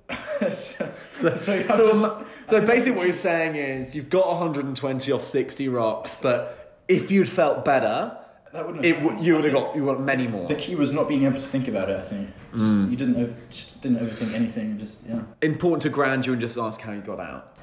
so, 0.55 0.89
So, 1.13 1.36
so, 1.36 2.25
so, 2.48 2.62
basically, 2.65 2.91
what 2.91 3.03
you're 3.03 3.12
saying 3.12 3.55
is 3.55 3.93
you've 3.93 4.10
got 4.10 4.25
120 4.27 5.12
off 5.12 5.24
60 5.24 5.67
rocks, 5.67 6.15
but 6.22 6.81
if 6.88 7.12
you'd 7.12 7.27
felt 7.27 7.65
better, 7.65 8.17
that 8.54 8.66
wouldn't 8.66 8.86
it 8.86 9.01
w- 9.04 9.22
you 9.24 9.36
would 9.36 9.44
have 9.46 9.54
got 9.54 9.75
you 9.75 9.86
got 9.86 10.01
many 10.01 10.27
more. 10.27 10.48
the 10.48 10.56
key 10.56 10.75
was 10.75 10.94
not 10.94 11.08
being 11.08 11.24
able 11.25 11.36
to 11.36 11.42
think 11.48 11.68
about 11.68 11.89
it. 11.89 11.98
I 12.00 12.04
think 12.04 12.30
just, 12.54 12.74
Mm. 12.75 12.92
you 12.92 12.98
didn't 12.98 13.16
over, 13.18 13.34
just 13.50 13.82
didn't 13.82 14.00
overthink 14.00 14.34
anything. 14.34 14.77
Just 14.80 15.00
yeah. 15.08 15.20
Important 15.42 15.82
to 15.84 15.89
ground 15.89 16.25
you 16.25 16.34
and 16.34 16.42
just 16.42 16.58
ask 16.58 16.82
how 16.82 16.92
you 16.94 17.01
got 17.01 17.20
out. 17.20 17.58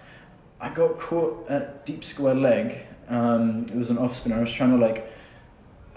I 0.60 0.68
got 0.70 0.98
caught 0.98 1.46
at 1.48 1.84
deep 1.86 2.04
square 2.04 2.34
leg. 2.34 2.78
Um, 3.08 3.66
it 3.68 3.76
was 3.76 3.90
an 3.90 3.98
off 3.98 4.14
spinner. 4.16 4.36
I 4.36 4.40
was 4.40 4.52
trying 4.52 4.70
to 4.78 4.84
like, 4.84 5.10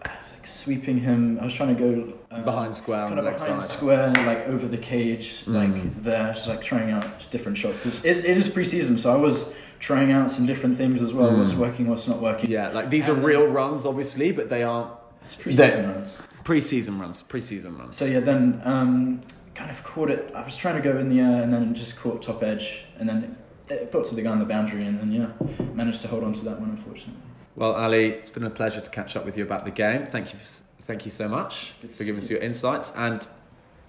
I 0.03 0.09
was 0.21 0.31
like 0.33 0.45
sweeping 0.47 0.97
him. 0.99 1.39
I 1.41 1.45
was 1.45 1.53
trying 1.53 1.75
to 1.75 1.81
go 1.81 2.13
um, 2.31 2.43
Behind 2.43 2.75
square 2.75 3.07
kind 3.07 3.19
of 3.19 3.23
behind 3.25 3.63
side. 3.63 3.71
square, 3.71 4.13
like 4.25 4.47
over 4.47 4.67
the 4.67 4.77
cage, 4.77 5.43
Mm. 5.45 5.53
like 5.75 6.03
there, 6.03 6.33
just 6.33 6.47
like 6.47 6.61
trying 6.61 6.91
out 6.91 7.05
different 7.31 7.57
shots 7.57 7.77
because 7.79 8.03
it, 8.03 8.25
it 8.25 8.37
is 8.37 8.49
pre-season, 8.49 8.97
so 8.99 9.13
I 9.13 9.15
was 9.17 9.45
trying 9.79 10.11
out 10.11 10.31
some 10.31 10.45
different 10.45 10.77
things 10.77 11.01
as 11.01 11.13
well. 11.13 11.35
What's 11.37 11.53
Mm. 11.53 11.57
working, 11.59 11.87
what's 11.87 12.07
not 12.07 12.21
working. 12.21 12.49
Yeah, 12.49 12.69
like 12.69 12.89
these 12.89 13.07
are 13.09 13.13
And- 13.13 13.23
real 13.23 13.47
runs, 13.47 13.85
obviously, 13.85 14.31
but 14.31 14.49
they 14.49 14.63
aren't 14.63 14.89
It's 15.21 15.35
pre-season 15.35 15.87
runs. 15.93 16.09
pre-season 16.43 16.99
runs. 16.99 17.21
Pre-season 17.23 17.77
runs. 17.77 17.97
So 17.97 18.05
yeah, 18.05 18.19
then 18.19 18.61
um, 18.65 19.21
kind 19.55 19.69
of 19.71 19.83
caught 19.83 20.09
it. 20.09 20.31
I 20.35 20.43
was 20.43 20.57
trying 20.57 20.75
to 20.75 20.81
go 20.81 20.97
in 20.97 21.09
the 21.09 21.19
air 21.19 21.41
and 21.41 21.51
then 21.53 21.73
just 21.75 21.97
caught 21.97 22.21
top 22.21 22.43
edge, 22.43 22.85
and 22.99 23.07
then 23.07 23.35
it 23.69 23.91
got 23.91 24.05
to 24.07 24.15
the 24.15 24.21
guy 24.21 24.31
on 24.31 24.39
the 24.39 24.45
boundary, 24.45 24.85
and 24.85 24.99
then 24.99 25.11
yeah, 25.11 25.65
managed 25.73 26.01
to 26.03 26.07
hold 26.07 26.23
on 26.23 26.33
to 26.33 26.41
that 26.45 26.59
one. 26.59 26.69
Unfortunately. 26.71 27.21
Well, 27.55 27.73
Ali, 27.73 28.07
it's 28.09 28.29
been 28.29 28.43
a 28.45 28.49
pleasure 28.51 28.81
to 28.81 28.89
catch 28.89 29.15
up 29.15 29.25
with 29.25 29.37
you 29.37 29.43
about 29.43 29.65
the 29.65 29.71
game. 29.71 30.05
Thank 30.07 30.31
you, 30.33 30.39
thank 30.83 31.05
you 31.05 31.11
so 31.11 31.27
much 31.27 31.71
for 31.91 32.03
giving 32.03 32.17
us 32.21 32.29
your 32.29 32.39
insights 32.39 32.93
and 32.95 33.27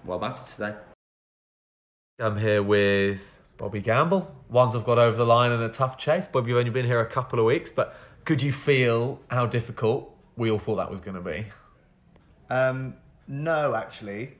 well 0.05 0.17
batted 0.19 0.45
today. 0.45 0.73
I'm 2.19 2.37
here 2.37 2.61
with 2.63 3.21
Bobby 3.59 3.81
Gamble. 3.81 4.33
Ones 4.47 4.73
I've 4.73 4.85
got 4.85 4.97
over 4.97 5.17
the 5.17 5.25
line 5.25 5.51
in 5.51 5.61
a 5.61 5.69
tough 5.69 5.97
chase. 5.97 6.25
Bobby, 6.31 6.49
you've 6.49 6.57
only 6.57 6.71
been 6.71 6.85
here 6.85 7.01
a 7.01 7.05
couple 7.05 7.39
of 7.39 7.45
weeks, 7.45 7.69
but 7.69 7.93
could 8.23 8.41
you 8.41 8.53
feel 8.53 9.19
how 9.27 9.45
difficult 9.45 10.15
we 10.37 10.49
all 10.49 10.57
thought 10.57 10.77
that 10.77 10.89
was 10.89 11.01
going 11.01 11.15
to 11.15 11.21
be? 11.21 11.45
Um, 12.49 12.95
no, 13.27 13.75
actually, 13.75 14.37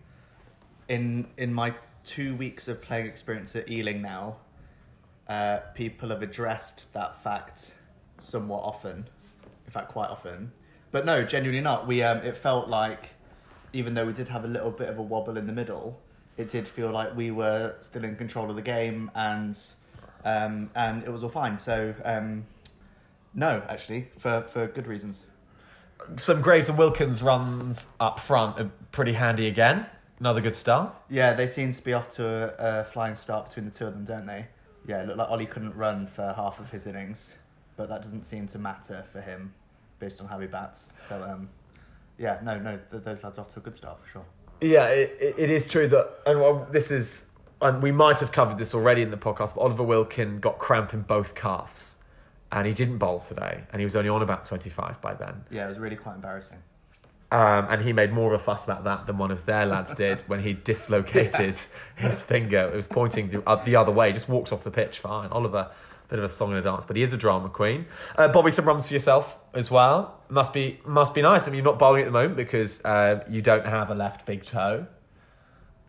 in 0.87 1.27
in 1.37 1.53
my 1.53 1.75
two 2.03 2.33
weeks 2.35 2.69
of 2.69 2.81
playing 2.81 3.07
experience 3.07 3.55
at 3.57 3.69
Ealing 3.69 4.01
now, 4.01 4.37
uh, 5.27 5.57
people 5.75 6.09
have 6.09 6.21
addressed 6.21 6.91
that 6.93 7.21
fact 7.21 7.73
somewhat 8.19 8.63
often. 8.63 9.05
In 9.65 9.71
fact, 9.71 9.89
quite 9.89 10.09
often. 10.09 10.51
But 10.91 11.05
no, 11.05 11.23
genuinely 11.23 11.61
not. 11.61 11.87
We 11.87 12.01
um, 12.03 12.19
it 12.19 12.37
felt 12.37 12.69
like, 12.69 13.09
even 13.73 13.93
though 13.95 14.05
we 14.05 14.13
did 14.13 14.29
have 14.29 14.45
a 14.45 14.47
little 14.47 14.71
bit 14.71 14.87
of 14.87 14.97
a 14.97 15.03
wobble 15.03 15.37
in 15.37 15.45
the 15.45 15.53
middle, 15.53 15.99
it 16.39 16.49
did 16.49 16.67
feel 16.67 16.89
like 16.89 17.15
we 17.15 17.31
were 17.31 17.75
still 17.81 18.05
in 18.05 18.15
control 18.15 18.49
of 18.49 18.55
the 18.55 18.61
game, 18.61 19.11
and 19.13 19.59
um, 20.23 20.69
and 20.73 21.03
it 21.03 21.11
was 21.11 21.21
all 21.21 21.29
fine. 21.29 21.59
So 21.59 21.93
um, 22.05 22.45
no, 23.33 23.61
actually, 23.67 24.07
for 24.17 24.45
for 24.53 24.67
good 24.67 24.87
reasons. 24.87 25.19
Some 26.15 26.41
Graves 26.41 26.69
and 26.69 26.77
Wilkins 26.77 27.21
runs 27.21 27.85
up 27.99 28.21
front 28.21 28.57
are 28.57 28.71
pretty 28.93 29.11
handy 29.11 29.47
again. 29.47 29.85
Another 30.21 30.39
good 30.39 30.55
start. 30.55 30.95
Yeah, 31.09 31.33
they 31.33 31.45
seem 31.45 31.73
to 31.73 31.81
be 31.81 31.91
off 31.93 32.09
to 32.15 32.25
a, 32.25 32.81
a 32.81 32.83
flying 32.85 33.15
start 33.15 33.49
between 33.49 33.65
the 33.65 33.71
two 33.71 33.85
of 33.85 33.93
them, 33.93 34.05
don't 34.05 34.25
they? 34.25 34.47
Yeah, 34.87 35.01
it 35.01 35.07
looked 35.07 35.19
like 35.19 35.29
Ollie 35.29 35.45
couldn't 35.45 35.75
run 35.75 36.07
for 36.07 36.33
half 36.35 36.59
of 36.59 36.69
his 36.71 36.87
innings, 36.87 37.33
but 37.75 37.89
that 37.89 38.01
doesn't 38.01 38.23
seem 38.23 38.47
to 38.47 38.57
matter 38.57 39.03
for 39.11 39.19
him 39.19 39.53
based 39.99 40.21
on 40.21 40.27
how 40.27 40.39
he 40.39 40.47
bats. 40.47 40.89
So, 41.09 41.21
um, 41.21 41.49
yeah, 42.17 42.39
no, 42.43 42.57
no, 42.57 42.79
th- 42.91 43.03
those 43.03 43.23
lads 43.23 43.37
are 43.37 43.41
off 43.41 43.53
to 43.53 43.59
a 43.59 43.63
good 43.63 43.75
start 43.75 43.97
for 44.01 44.09
sure. 44.09 44.25
Yeah, 44.61 44.87
it, 44.87 45.17
it- 45.19 45.35
it 45.37 45.49
is 45.49 45.67
true 45.67 45.87
that, 45.89 46.19
and 46.25 46.39
well, 46.41 46.67
this 46.71 46.91
is, 46.91 47.25
and 47.61 47.81
we 47.81 47.91
might 47.91 48.19
have 48.19 48.31
covered 48.31 48.57
this 48.57 48.73
already 48.73 49.01
in 49.01 49.11
the 49.11 49.17
podcast, 49.17 49.55
but 49.55 49.61
Oliver 49.61 49.83
Wilkin 49.83 50.39
got 50.39 50.59
cramp 50.59 50.93
in 50.93 51.01
both 51.01 51.35
calves, 51.35 51.95
and 52.51 52.67
he 52.67 52.73
didn't 52.73 52.97
bowl 52.97 53.19
today, 53.19 53.61
and 53.71 53.79
he 53.79 53.85
was 53.85 53.95
only 53.95 54.09
on 54.09 54.21
about 54.21 54.45
twenty 54.45 54.69
five 54.69 54.99
by 55.01 55.13
then, 55.13 55.43
Yeah, 55.49 55.65
it 55.65 55.69
was 55.69 55.77
really 55.79 55.95
quite 55.95 56.15
embarrassing. 56.15 56.57
um, 57.31 57.67
and 57.69 57.81
he 57.83 57.93
made 57.93 58.11
more 58.11 58.33
of 58.33 58.41
a 58.41 58.43
fuss 58.43 58.63
about 58.63 58.83
that 58.85 59.05
than 59.05 59.17
one 59.17 59.29
of 59.31 59.45
their 59.45 59.65
lads 59.65 59.93
did 60.05 60.21
when 60.27 60.41
he 60.41 60.53
dislocated 60.53 61.57
his 61.95 62.23
finger. 62.23 62.69
It 62.73 62.75
was 62.75 62.87
pointing 62.87 63.29
the, 63.29 63.47
uh, 63.47 63.63
the 63.63 63.75
other 63.75 63.91
way, 63.91 64.11
just 64.11 64.27
walked 64.27 64.51
off 64.51 64.63
the 64.63 64.71
pitch 64.71 64.99
fine. 64.99 65.29
Oliver, 65.29 65.69
bit 66.09 66.19
of 66.19 66.25
a 66.25 66.29
song 66.29 66.49
and 66.49 66.59
a 66.59 66.61
dance, 66.61 66.83
but 66.85 66.95
he 66.95 67.03
is 67.03 67.13
a 67.13 67.17
drama 67.17 67.49
queen. 67.49 67.85
Uh, 68.17 68.27
Bobby, 68.27 68.51
some 68.51 68.65
runs 68.65 68.87
for 68.87 68.93
yourself 68.93 69.37
as 69.53 69.71
well. 69.71 70.19
Must 70.29 70.51
be 70.51 70.79
must 70.85 71.13
be 71.13 71.21
nice. 71.21 71.47
I 71.47 71.51
mean, 71.51 71.57
you're 71.57 71.65
not 71.65 71.79
bowling 71.79 72.01
at 72.01 72.05
the 72.05 72.11
moment 72.11 72.35
because 72.35 72.83
uh, 72.83 73.23
you 73.29 73.41
don't 73.41 73.65
have 73.65 73.89
a 73.89 73.95
left 73.95 74.25
big 74.25 74.43
toe. 74.43 74.87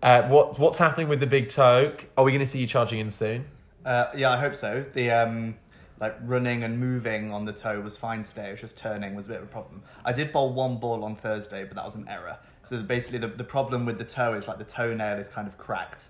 Uh, 0.02 0.22
what 0.28 0.58
what's 0.58 0.78
happening 0.78 1.08
with 1.08 1.20
the 1.20 1.26
big 1.26 1.48
toe? 1.48 1.94
Are 2.16 2.24
we 2.24 2.32
going 2.32 2.44
to 2.44 2.50
see 2.50 2.58
you 2.58 2.66
charging 2.66 3.00
in 3.00 3.10
soon? 3.10 3.46
Uh, 3.84 4.06
yeah, 4.16 4.30
I 4.30 4.36
hope 4.38 4.54
so. 4.54 4.84
The 4.94 5.10
um, 5.10 5.56
like 6.00 6.16
running 6.24 6.62
and 6.64 6.78
moving 6.78 7.32
on 7.32 7.44
the 7.44 7.52
toe 7.52 7.80
was 7.80 7.96
fine 7.96 8.24
today. 8.24 8.48
It 8.48 8.52
was 8.52 8.60
just 8.60 8.76
turning 8.76 9.14
was 9.14 9.26
a 9.26 9.30
bit 9.30 9.38
of 9.38 9.44
a 9.44 9.46
problem. 9.46 9.82
I 10.04 10.12
did 10.12 10.32
bowl 10.32 10.52
one 10.52 10.78
ball 10.78 11.04
on 11.04 11.16
Thursday, 11.16 11.64
but 11.64 11.74
that 11.76 11.84
was 11.84 11.94
an 11.94 12.08
error. 12.08 12.38
So 12.68 12.82
basically, 12.82 13.18
the, 13.18 13.28
the 13.28 13.44
problem 13.44 13.84
with 13.84 13.98
the 13.98 14.04
toe 14.04 14.34
is 14.34 14.48
like 14.48 14.58
the 14.58 14.64
toenail 14.64 15.18
is 15.18 15.28
kind 15.28 15.46
of 15.46 15.58
cracked, 15.58 16.04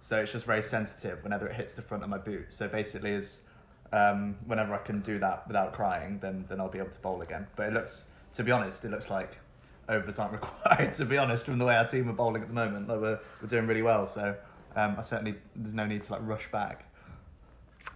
so 0.00 0.18
it's 0.18 0.32
just 0.32 0.44
very 0.44 0.62
sensitive 0.62 1.22
whenever 1.22 1.46
it 1.46 1.54
hits 1.54 1.72
the 1.72 1.82
front 1.82 2.02
of 2.02 2.10
my 2.10 2.18
boot. 2.18 2.46
So 2.50 2.68
basically, 2.68 3.12
is 3.12 3.38
um, 3.92 4.36
whenever 4.46 4.74
I 4.74 4.78
can 4.78 5.00
do 5.00 5.18
that 5.18 5.46
without 5.46 5.72
crying, 5.72 6.18
then 6.20 6.44
then 6.48 6.60
I'll 6.60 6.68
be 6.68 6.78
able 6.78 6.90
to 6.90 6.98
bowl 7.00 7.22
again. 7.22 7.46
But 7.56 7.68
it 7.68 7.72
looks, 7.72 8.04
to 8.34 8.44
be 8.44 8.52
honest, 8.52 8.84
it 8.84 8.90
looks 8.90 9.10
like 9.10 9.38
overs 9.88 10.18
aren't 10.18 10.32
required. 10.40 10.94
To 10.94 11.04
be 11.04 11.18
honest, 11.18 11.46
from 11.46 11.58
the 11.58 11.64
way 11.64 11.76
our 11.76 11.86
team 11.86 12.08
are 12.08 12.14
bowling 12.14 12.42
at 12.42 12.48
the 12.48 12.54
moment, 12.54 12.88
like 12.88 13.00
we're 13.00 13.18
we're 13.40 13.48
doing 13.48 13.66
really 13.66 13.82
well. 13.82 14.06
So 14.06 14.36
um, 14.76 14.96
I 14.98 15.02
certainly 15.02 15.34
there's 15.56 15.74
no 15.74 15.86
need 15.86 16.02
to 16.04 16.12
like 16.12 16.22
rush 16.24 16.50
back. 16.50 16.84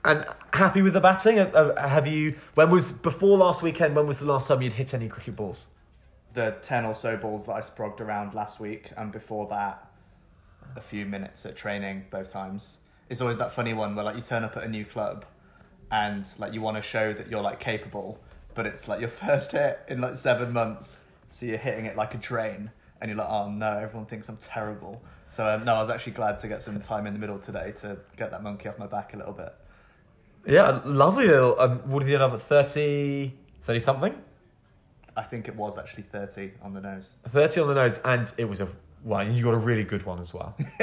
And 0.05 0.25
happy 0.53 0.83
with 0.83 0.95
the 0.95 1.01
batting? 1.01 1.39
Uh, 1.39 1.45
uh, 1.45 1.89
Have 1.89 2.07
you? 2.07 2.37
When 2.55 2.71
was 2.71 2.91
before 2.91 3.39
last 3.39 3.63
weekend? 3.63 3.95
When 3.95 4.07
was 4.07 4.19
the 4.19 4.27
last 4.27 4.49
time 4.49 4.63
you'd 4.63 4.73
hit 4.73 4.95
any 4.95 5.09
cricket 5.09 5.37
balls? 5.37 5.67
the 6.35 6.57
10 6.63 6.85
or 6.85 6.95
so 6.95 7.17
balls 7.17 7.47
that 7.47 7.53
I 7.53 7.61
sprogged 7.61 8.01
around 8.01 8.35
last 8.35 8.61
week, 8.61 8.91
and 8.97 9.11
before 9.11 9.47
that, 9.49 9.89
a 10.77 10.81
few 10.81 11.07
minutes 11.07 11.47
at 11.47 11.57
training 11.57 12.05
both 12.11 12.29
times. 12.29 12.77
It's 13.09 13.21
always 13.21 13.39
that 13.39 13.55
funny 13.55 13.73
one 13.73 13.95
where 13.95 14.05
like 14.05 14.17
you 14.17 14.23
turn 14.23 14.43
up 14.43 14.57
at 14.57 14.65
a 14.65 14.69
new 14.69 14.85
club 14.85 15.25
and 15.91 16.27
like 16.39 16.53
you 16.53 16.61
want 16.61 16.77
to 16.77 16.83
show 16.83 17.13
that 17.13 17.29
you're 17.29 17.43
like 17.43 17.61
capable, 17.61 18.19
but 18.55 18.67
it's 18.67 18.89
like 18.89 19.01
your 19.01 19.09
first 19.27 19.53
hit 19.53 19.81
in 19.89 20.01
like 20.01 20.17
seven 20.17 20.53
months, 20.53 20.97
so 21.29 21.47
you're 21.47 21.59
hitting 21.59 21.87
it 21.87 21.97
like 21.97 22.15
a 22.15 22.19
drain, 22.19 22.71
and 23.01 23.09
you're 23.09 23.19
like, 23.19 23.29
oh 23.29 23.51
no, 23.51 23.79
everyone 23.79 24.07
thinks 24.07 24.29
I'm 24.29 24.39
terrible. 24.39 25.03
So 25.29 25.47
um, 25.47 25.65
no, 25.65 25.75
I 25.75 25.81
was 25.81 25.91
actually 25.91 26.13
glad 26.13 26.39
to 26.41 26.49
get 26.49 26.63
some 26.63 26.81
time 26.81 27.07
in 27.07 27.13
the 27.13 27.19
middle 27.19 27.39
today 27.39 27.73
to 27.81 27.99
get 28.17 28.31
that 28.31 28.43
monkey 28.43 28.69
off 28.69 28.79
my 28.79 28.87
back 28.87 29.15
a 29.15 29.17
little 29.17 29.33
bit. 29.33 29.53
Yeah, 30.47 30.81
lovely 30.85 31.27
little. 31.27 31.59
Um, 31.59 31.79
what 31.91 32.01
did 32.01 32.09
you 32.09 32.15
end 32.15 32.23
up 32.23 32.35
at 32.35 32.43
30, 32.43 33.33
30 33.63 33.79
something? 33.81 34.15
I 35.17 35.23
think 35.23 35.49
it 35.49 35.57
was 35.57 35.79
actually 35.79 36.05
30 36.05 36.53
on 36.63 36.75
the 36.75 36.81
nose. 36.81 37.09
30 37.31 37.61
on 37.63 37.69
the 37.69 37.75
nose, 37.75 37.99
and 38.05 38.33
it 38.37 38.45
was 38.45 38.61
a 38.61 38.69
one. 39.05 39.35
You 39.35 39.45
got 39.45 39.55
a 39.55 39.59
really 39.59 39.85
good 39.85 40.05
one 40.05 40.21
as 40.21 40.33
well. 40.35 40.57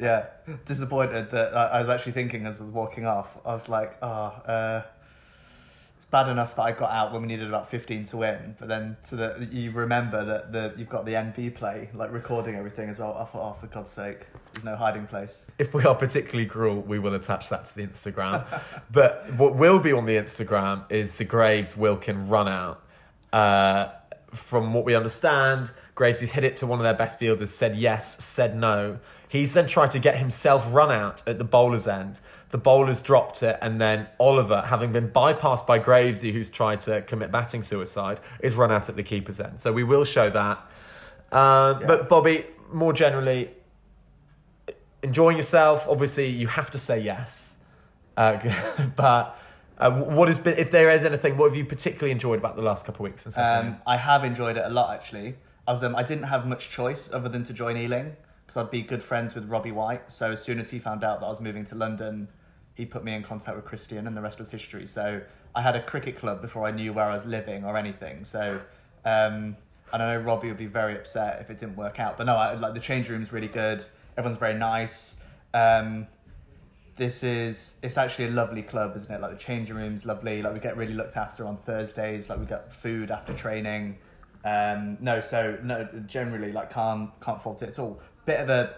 yeah, 0.00 0.26
disappointed 0.66 1.30
that 1.30 1.54
I 1.56 1.66
I 1.66 1.80
was 1.80 1.90
actually 1.90 2.12
thinking 2.12 2.46
as 2.46 2.60
I 2.60 2.64
was 2.64 2.72
walking 2.72 3.06
off. 3.06 3.36
I 3.44 3.54
was 3.54 3.68
like, 3.68 3.96
oh, 4.02 4.08
uh, 4.08 4.82
it's 5.96 6.06
bad 6.06 6.28
enough 6.28 6.56
that 6.56 6.62
I 6.62 6.72
got 6.72 6.90
out 6.90 7.12
when 7.12 7.22
we 7.22 7.28
needed 7.28 7.48
about 7.48 7.70
fifteen 7.70 8.04
to 8.06 8.16
win, 8.16 8.56
but 8.58 8.68
then 8.68 8.96
to 9.08 9.16
the 9.16 9.48
you 9.50 9.70
remember 9.70 10.24
that 10.24 10.52
the 10.52 10.74
you've 10.78 10.88
got 10.88 11.04
the 11.04 11.12
NV 11.12 11.54
play 11.54 11.90
like 11.94 12.12
recording 12.12 12.56
everything 12.56 12.88
as 12.88 12.98
well. 12.98 13.14
I 13.14 13.24
thought, 13.24 13.56
oh, 13.56 13.60
for 13.60 13.66
God's 13.66 13.90
sake, 13.90 14.20
there's 14.52 14.64
no 14.64 14.76
hiding 14.76 15.06
place. 15.06 15.42
if 15.58 15.74
we 15.74 15.84
are 15.84 15.94
particularly 15.94 16.46
cruel, 16.46 16.80
we 16.80 16.98
will 16.98 17.14
attach 17.14 17.50
that 17.50 17.66
to 17.66 17.74
the 17.74 17.86
Instagram. 17.86 18.44
but 18.90 19.32
what 19.36 19.54
will 19.56 19.78
be 19.78 19.92
on 19.92 20.06
the 20.06 20.16
Instagram 20.16 20.90
is 20.90 21.16
the 21.16 21.24
Graves 21.24 21.76
Wilkin 21.76 22.28
run 22.28 22.48
out. 22.48 22.80
Uh, 23.32 23.90
from 24.34 24.74
what 24.74 24.84
we 24.84 24.94
understand, 24.94 25.70
Graves 25.94 26.20
has 26.20 26.30
hit 26.30 26.44
it 26.44 26.56
to 26.58 26.66
one 26.66 26.78
of 26.78 26.84
their 26.84 26.94
best 26.94 27.18
fielders, 27.18 27.54
said 27.54 27.76
yes, 27.76 28.22
said 28.24 28.56
no. 28.56 28.98
He's 29.28 29.52
then 29.52 29.66
tried 29.66 29.90
to 29.92 29.98
get 29.98 30.16
himself 30.18 30.66
run 30.70 30.92
out 30.92 31.22
at 31.26 31.38
the 31.38 31.44
bowler's 31.44 31.86
end. 31.86 32.20
The 32.50 32.58
bowler's 32.58 33.00
dropped 33.00 33.42
it, 33.42 33.58
and 33.60 33.80
then 33.80 34.06
Oliver, 34.20 34.62
having 34.62 34.92
been 34.92 35.10
bypassed 35.10 35.66
by 35.66 35.78
Gravesy, 35.80 36.32
who's 36.32 36.50
tried 36.50 36.80
to 36.82 37.02
commit 37.02 37.32
batting 37.32 37.62
suicide, 37.62 38.20
is 38.40 38.54
run 38.54 38.70
out 38.70 38.88
at 38.88 38.96
the 38.96 39.02
keeper's 39.02 39.40
end. 39.40 39.60
So 39.60 39.72
we 39.72 39.82
will 39.82 40.04
show 40.04 40.30
that. 40.30 40.58
Um, 41.32 41.80
Yeah. 41.80 41.86
But 41.86 42.08
Bobby, 42.08 42.46
more 42.72 42.92
generally, 42.92 43.50
enjoying 45.02 45.36
yourself. 45.36 45.86
Obviously, 45.88 46.28
you 46.28 46.46
have 46.46 46.70
to 46.70 46.78
say 46.78 47.00
yes. 47.00 47.56
Uh, 48.16 48.38
but 48.96 49.36
uh, 49.78 49.90
what 49.90 50.28
has 50.28 50.38
been, 50.38 50.56
if 50.56 50.70
there 50.70 50.90
is 50.90 51.04
anything, 51.04 51.36
what 51.36 51.50
have 51.50 51.56
you 51.56 51.64
particularly 51.64 52.12
enjoyed 52.12 52.38
about 52.38 52.56
the 52.56 52.62
last 52.62 52.84
couple 52.84 53.04
of 53.06 53.12
weeks? 53.12 53.22
Since 53.22 53.36
Um, 53.36 53.76
I 53.86 53.96
have 53.96 54.24
enjoyed 54.24 54.56
it 54.56 54.64
a 54.64 54.68
lot 54.68 54.94
actually. 54.94 55.34
I 55.66 55.72
was 55.72 55.82
um, 55.82 55.96
I 55.96 56.02
didn't 56.02 56.24
have 56.24 56.46
much 56.46 56.70
choice 56.70 57.10
other 57.12 57.28
than 57.28 57.44
to 57.46 57.52
join 57.52 57.76
Ealing 57.76 58.14
because 58.46 58.60
I'd 58.60 58.70
be 58.70 58.82
good 58.82 59.02
friends 59.02 59.34
with 59.34 59.48
Robbie 59.48 59.72
White. 59.72 60.12
So 60.12 60.30
as 60.32 60.42
soon 60.42 60.58
as 60.60 60.68
he 60.68 60.78
found 60.78 61.02
out 61.02 61.20
that 61.20 61.26
I 61.26 61.30
was 61.30 61.40
moving 61.40 61.64
to 61.66 61.74
London, 61.74 62.28
he 62.74 62.84
put 62.84 63.02
me 63.04 63.14
in 63.14 63.22
contact 63.22 63.56
with 63.56 63.64
Christian, 63.64 64.06
and 64.06 64.16
the 64.16 64.20
rest 64.20 64.38
was 64.38 64.50
history. 64.50 64.86
So 64.86 65.20
I 65.54 65.62
had 65.62 65.76
a 65.76 65.82
cricket 65.82 66.18
club 66.18 66.42
before 66.42 66.66
I 66.66 66.70
knew 66.70 66.92
where 66.92 67.06
I 67.06 67.14
was 67.14 67.24
living 67.24 67.64
or 67.64 67.76
anything. 67.76 68.24
So 68.24 68.60
um, 69.04 69.56
and 69.92 70.02
I 70.02 70.14
know 70.14 70.20
Robbie 70.20 70.48
would 70.48 70.56
be 70.58 70.66
very 70.66 70.96
upset 70.96 71.38
if 71.40 71.50
it 71.50 71.58
didn't 71.58 71.76
work 71.76 72.00
out. 72.00 72.18
But 72.18 72.24
no, 72.26 72.36
I, 72.36 72.54
like 72.54 72.74
the 72.74 72.80
change 72.80 73.08
room's 73.08 73.32
really 73.32 73.48
good. 73.48 73.84
everyone's 74.16 74.38
very 74.38 74.54
nice. 74.54 75.14
Um, 75.54 76.06
this 76.96 77.22
is 77.22 77.74
it's 77.82 77.96
actually 77.96 78.26
a 78.26 78.30
lovely 78.30 78.62
club, 78.62 78.96
isn't 78.96 79.10
it? 79.10 79.20
Like 79.20 79.32
the 79.32 79.38
changing 79.38 79.76
room's 79.76 80.04
lovely. 80.04 80.42
Like 80.42 80.54
we 80.54 80.60
get 80.60 80.76
really 80.76 80.94
looked 80.94 81.16
after 81.16 81.46
on 81.46 81.56
Thursdays. 81.58 82.28
Like 82.28 82.38
we 82.38 82.46
get 82.46 82.72
food 82.72 83.10
after 83.10 83.34
training. 83.34 83.98
Um, 84.44 84.98
no, 85.00 85.20
so 85.20 85.58
no, 85.62 85.88
generally 86.06 86.52
like 86.52 86.72
can't 86.72 87.10
can't 87.20 87.42
fault 87.42 87.62
it 87.62 87.70
at 87.70 87.78
all. 87.78 88.00
Bit 88.26 88.40
of 88.40 88.48
a 88.48 88.76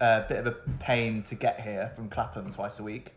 a 0.00 0.24
bit 0.28 0.38
of 0.38 0.46
a 0.46 0.52
pain 0.80 1.22
to 1.24 1.34
get 1.34 1.60
here 1.60 1.92
from 1.94 2.08
Clapham 2.08 2.52
twice 2.52 2.78
a 2.78 2.82
week. 2.82 3.12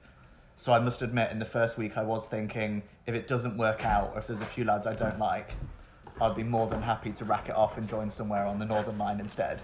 So 0.55 0.73
I 0.73 0.79
must 0.79 1.01
admit, 1.01 1.31
in 1.31 1.39
the 1.39 1.45
first 1.45 1.77
week, 1.77 1.97
I 1.97 2.03
was 2.03 2.27
thinking 2.27 2.83
if 3.05 3.15
it 3.15 3.27
doesn't 3.27 3.57
work 3.57 3.85
out, 3.85 4.11
or 4.13 4.19
if 4.19 4.27
there's 4.27 4.41
a 4.41 4.45
few 4.45 4.65
lads 4.65 4.85
I 4.85 4.93
don't 4.93 5.17
like, 5.17 5.51
I'd 6.21 6.35
be 6.35 6.43
more 6.43 6.67
than 6.67 6.81
happy 6.81 7.13
to 7.13 7.23
rack 7.23 7.47
it 7.47 7.55
off 7.55 7.77
and 7.77 7.87
join 7.87 8.09
somewhere 8.09 8.45
on 8.45 8.59
the 8.59 8.65
Northern 8.65 8.97
Line 8.97 9.21
instead. 9.21 9.61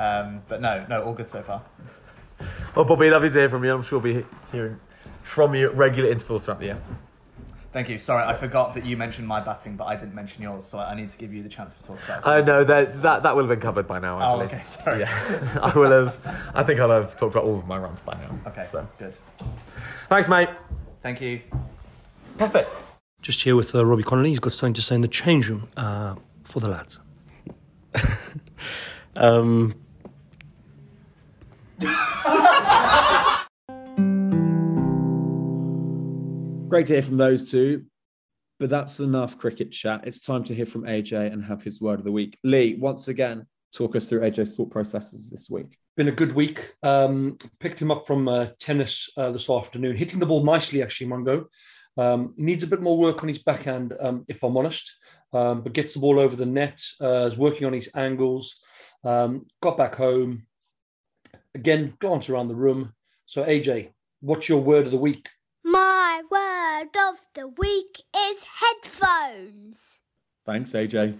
Um, 0.00 0.42
but 0.48 0.62
no, 0.62 0.86
no, 0.88 1.02
all 1.02 1.12
good 1.12 1.28
so 1.28 1.42
far. 1.42 1.62
Well, 2.74 2.84
Bobby, 2.84 3.10
lovely 3.10 3.28
to 3.30 3.34
hear 3.38 3.48
from 3.48 3.64
you. 3.64 3.72
I'm 3.74 3.82
sure 3.82 3.98
we'll 3.98 4.14
be 4.22 4.26
hearing 4.52 4.78
from 5.22 5.54
you 5.54 5.68
at 5.68 5.76
regular 5.76 6.10
intervals 6.10 6.44
throughout 6.44 6.60
the 6.60 6.66
year. 6.66 6.82
Thank 7.72 7.90
you. 7.90 7.98
Sorry, 7.98 8.24
I 8.24 8.34
forgot 8.34 8.74
that 8.74 8.86
you 8.86 8.96
mentioned 8.96 9.28
my 9.28 9.40
batting, 9.40 9.76
but 9.76 9.84
I 9.84 9.94
didn't 9.94 10.14
mention 10.14 10.42
yours, 10.42 10.64
so 10.64 10.78
I 10.78 10.94
need 10.94 11.10
to 11.10 11.16
give 11.18 11.34
you 11.34 11.42
the 11.42 11.48
chance 11.50 11.76
to 11.76 11.82
talk 11.82 11.98
about. 12.04 12.18
it. 12.20 12.26
I 12.26 12.40
know 12.40 12.64
that, 12.64 13.02
that 13.02 13.22
that 13.24 13.36
will 13.36 13.42
have 13.42 13.50
been 13.50 13.60
covered 13.60 13.86
by 13.86 13.98
now. 13.98 14.18
I 14.18 14.30
Oh, 14.32 14.38
believe. 14.38 14.52
okay, 14.54 14.64
sorry. 14.64 15.00
Yeah, 15.00 15.58
I 15.62 15.76
will 15.78 15.90
have. 15.90 16.50
I 16.54 16.62
think 16.64 16.80
I'll 16.80 16.90
have 16.90 17.16
talked 17.18 17.34
about 17.34 17.44
all 17.44 17.58
of 17.58 17.66
my 17.66 17.76
runs 17.78 18.00
by 18.00 18.14
now. 18.14 18.38
Okay, 18.46 18.66
So, 18.72 18.88
good. 18.98 19.14
thanks, 20.08 20.28
mate. 20.28 20.48
Thank 21.02 21.20
you. 21.20 21.40
Perfect. 22.38 22.70
Just 23.20 23.42
here 23.42 23.54
with 23.54 23.74
uh, 23.74 23.84
Robbie 23.84 24.02
Connolly. 24.02 24.30
He's 24.30 24.40
got 24.40 24.54
something 24.54 24.74
to 24.74 24.82
say 24.82 24.94
in 24.94 25.02
the 25.02 25.08
change 25.08 25.48
room 25.50 25.68
uh, 25.76 26.14
for 26.44 26.60
the 26.60 26.68
lads. 26.68 27.00
Um, 29.16 29.74
Great 36.68 36.86
to 36.86 36.92
hear 36.94 37.02
from 37.02 37.16
those 37.16 37.50
two. 37.50 37.84
But 38.58 38.70
that's 38.70 38.98
enough 38.98 39.38
cricket 39.38 39.70
chat. 39.70 40.00
It's 40.04 40.20
time 40.20 40.42
to 40.44 40.54
hear 40.54 40.66
from 40.66 40.82
AJ 40.82 41.32
and 41.32 41.44
have 41.44 41.62
his 41.62 41.80
word 41.80 42.00
of 42.00 42.04
the 42.04 42.10
week. 42.10 42.36
Lee, 42.42 42.74
once 42.74 43.06
again, 43.06 43.46
talk 43.72 43.94
us 43.94 44.08
through 44.08 44.20
AJ's 44.20 44.56
thought 44.56 44.70
processes 44.70 45.30
this 45.30 45.48
week. 45.48 45.78
Been 45.96 46.08
a 46.08 46.12
good 46.12 46.32
week. 46.32 46.74
Um, 46.82 47.38
picked 47.60 47.80
him 47.80 47.92
up 47.92 48.06
from 48.06 48.26
uh, 48.26 48.48
tennis 48.58 49.08
uh, 49.16 49.30
this 49.30 49.48
afternoon, 49.48 49.96
hitting 49.96 50.18
the 50.18 50.26
ball 50.26 50.42
nicely, 50.42 50.82
actually, 50.82 51.06
Mungo. 51.06 51.46
Um, 51.96 52.34
needs 52.36 52.64
a 52.64 52.68
bit 52.68 52.82
more 52.82 52.98
work 52.98 53.22
on 53.22 53.28
his 53.28 53.38
backhand, 53.38 53.94
um, 54.00 54.24
if 54.28 54.42
I'm 54.42 54.56
honest, 54.56 54.92
um, 55.32 55.62
but 55.62 55.72
gets 55.72 55.94
the 55.94 56.00
ball 56.00 56.18
over 56.18 56.34
the 56.34 56.46
net, 56.46 56.80
uh, 57.00 57.26
is 57.26 57.38
working 57.38 57.66
on 57.66 57.72
his 57.72 57.90
angles. 57.94 58.56
Um, 59.04 59.46
got 59.60 59.76
back 59.76 59.94
home. 59.94 60.47
Again, 61.54 61.94
glance 61.98 62.28
around 62.28 62.48
the 62.48 62.54
room. 62.54 62.94
So, 63.24 63.44
AJ, 63.44 63.90
what's 64.20 64.48
your 64.48 64.60
word 64.60 64.86
of 64.86 64.92
the 64.92 64.98
week? 64.98 65.28
My 65.64 66.22
word 66.30 66.96
of 67.08 67.16
the 67.34 67.48
week 67.48 68.02
is 68.16 68.44
headphones. 68.60 70.00
Thanks, 70.46 70.72
AJ. 70.72 71.18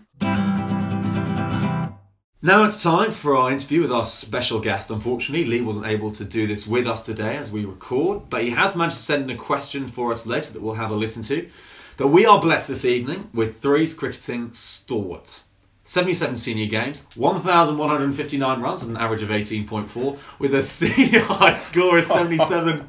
Now 2.40 2.64
it's 2.64 2.82
time 2.82 3.10
for 3.10 3.36
our 3.36 3.50
interview 3.50 3.80
with 3.80 3.90
our 3.90 4.04
special 4.04 4.60
guest. 4.60 4.90
Unfortunately, 4.90 5.44
Lee 5.44 5.60
wasn't 5.60 5.86
able 5.86 6.12
to 6.12 6.24
do 6.24 6.46
this 6.46 6.66
with 6.66 6.86
us 6.86 7.02
today 7.02 7.36
as 7.36 7.50
we 7.50 7.64
record, 7.64 8.30
but 8.30 8.44
he 8.44 8.50
has 8.50 8.76
managed 8.76 8.96
to 8.96 9.02
send 9.02 9.24
in 9.24 9.36
a 9.36 9.38
question 9.38 9.88
for 9.88 10.12
us 10.12 10.24
later 10.24 10.52
that 10.52 10.62
we'll 10.62 10.74
have 10.74 10.92
a 10.92 10.94
listen 10.94 11.24
to. 11.24 11.48
But 11.96 12.08
we 12.08 12.26
are 12.26 12.40
blessed 12.40 12.68
this 12.68 12.84
evening 12.84 13.28
with 13.34 13.60
Three's 13.60 13.92
cricketing 13.92 14.52
stalwart. 14.52 15.40
77 15.88 16.36
senior 16.36 16.66
games, 16.66 17.06
1,159 17.14 18.60
runs 18.60 18.82
at 18.82 18.90
an 18.90 18.98
average 18.98 19.22
of 19.22 19.30
18.4, 19.30 20.18
with 20.38 20.54
a 20.54 20.62
senior 20.76 21.22
high 21.22 21.54
score 21.54 21.96
of 21.96 22.04
77. 22.04 22.86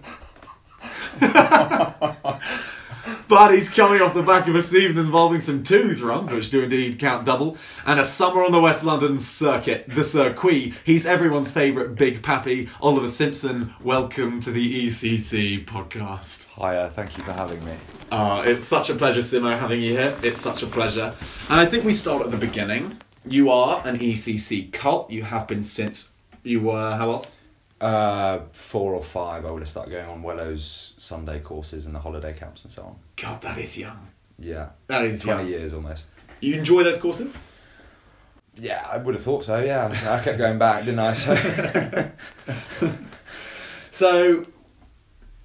But 3.28 3.54
he's 3.54 3.70
coming 3.70 4.02
off 4.02 4.14
the 4.14 4.24
back 4.24 4.48
of 4.48 4.56
a 4.56 4.62
season 4.62 4.98
involving 4.98 5.42
some 5.42 5.64
twos 5.64 6.02
runs, 6.02 6.32
which 6.32 6.50
do 6.50 6.64
indeed 6.64 6.98
count 6.98 7.26
double, 7.26 7.58
and 7.86 8.00
a 8.00 8.04
summer 8.04 8.44
on 8.44 8.52
the 8.52 8.60
West 8.60 8.84
London 8.84 9.20
circuit, 9.20 9.86
the 9.88 10.04
circuit. 10.04 10.74
He's 10.84 11.06
everyone's 11.06 11.52
favourite 11.52 11.96
Big 11.96 12.24
Pappy, 12.24 12.70
Oliver 12.82 13.08
Simpson. 13.08 13.74
Welcome 13.84 14.42
to 14.42 14.52
the 14.52 14.88
ECC 14.88 15.66
podcast. 15.66 16.48
Hiya, 16.56 16.92
thank 16.96 17.18
you 17.18 17.24
for 17.24 17.34
having 17.34 17.64
me. 17.64 17.76
Uh, 18.12 18.44
it's 18.46 18.66
such 18.66 18.90
a 18.90 18.96
pleasure, 18.96 19.22
Simo, 19.22 19.58
having 19.58 19.82
you 19.82 19.94
here. 19.94 20.18
It's 20.24 20.42
such 20.42 20.64
a 20.64 20.68
pleasure. 20.68 21.14
And 21.50 21.60
I 21.60 21.66
think 21.66 21.84
we 21.84 21.94
start 21.94 22.24
at 22.24 22.32
the 22.32 22.38
beginning. 22.38 22.98
You 23.26 23.52
are 23.52 23.86
an 23.88 24.00
ECC 24.00 24.74
Colt. 24.74 25.12
You 25.12 25.24
have 25.24 25.48
been 25.48 25.62
since 25.62 26.14
you 26.44 26.62
were 26.62 26.96
how 26.96 27.12
old? 27.12 27.32
Uh, 27.82 28.40
four 28.52 28.94
or 28.94 29.02
five, 29.04 29.46
I 29.46 29.52
would 29.52 29.62
have 29.62 29.70
started 29.70 29.92
going 29.92 30.10
on 30.10 30.22
Wellows 30.22 30.94
Sunday 30.98 31.40
courses 31.40 31.86
and 31.86 31.96
the 31.96 32.00
holiday 32.00 32.34
camps 32.34 32.64
and 32.64 32.72
so 32.72 32.84
on. 32.84 32.96
God, 33.16 33.42
that 33.42 33.58
is 33.58 33.78
young. 33.78 34.00
Yeah, 34.38 34.70
That 34.88 35.06
is 35.06 35.22
20 35.22 35.44
young. 35.44 35.52
years 35.52 35.74
almost. 35.74 36.08
You 36.42 36.56
enjoy 36.56 36.84
those 36.84 36.98
courses? 36.98 37.38
Yeah, 38.56 38.86
I 38.92 38.98
would 38.98 39.16
have 39.16 39.24
thought 39.24 39.44
so, 39.46 39.60
yeah. 39.60 39.86
I 39.88 40.24
kept 40.24 40.38
going 40.38 40.58
back, 40.60 40.84
didn't 40.84 41.00
I? 41.00 41.14
So, 41.14 41.34
So, 43.92 44.46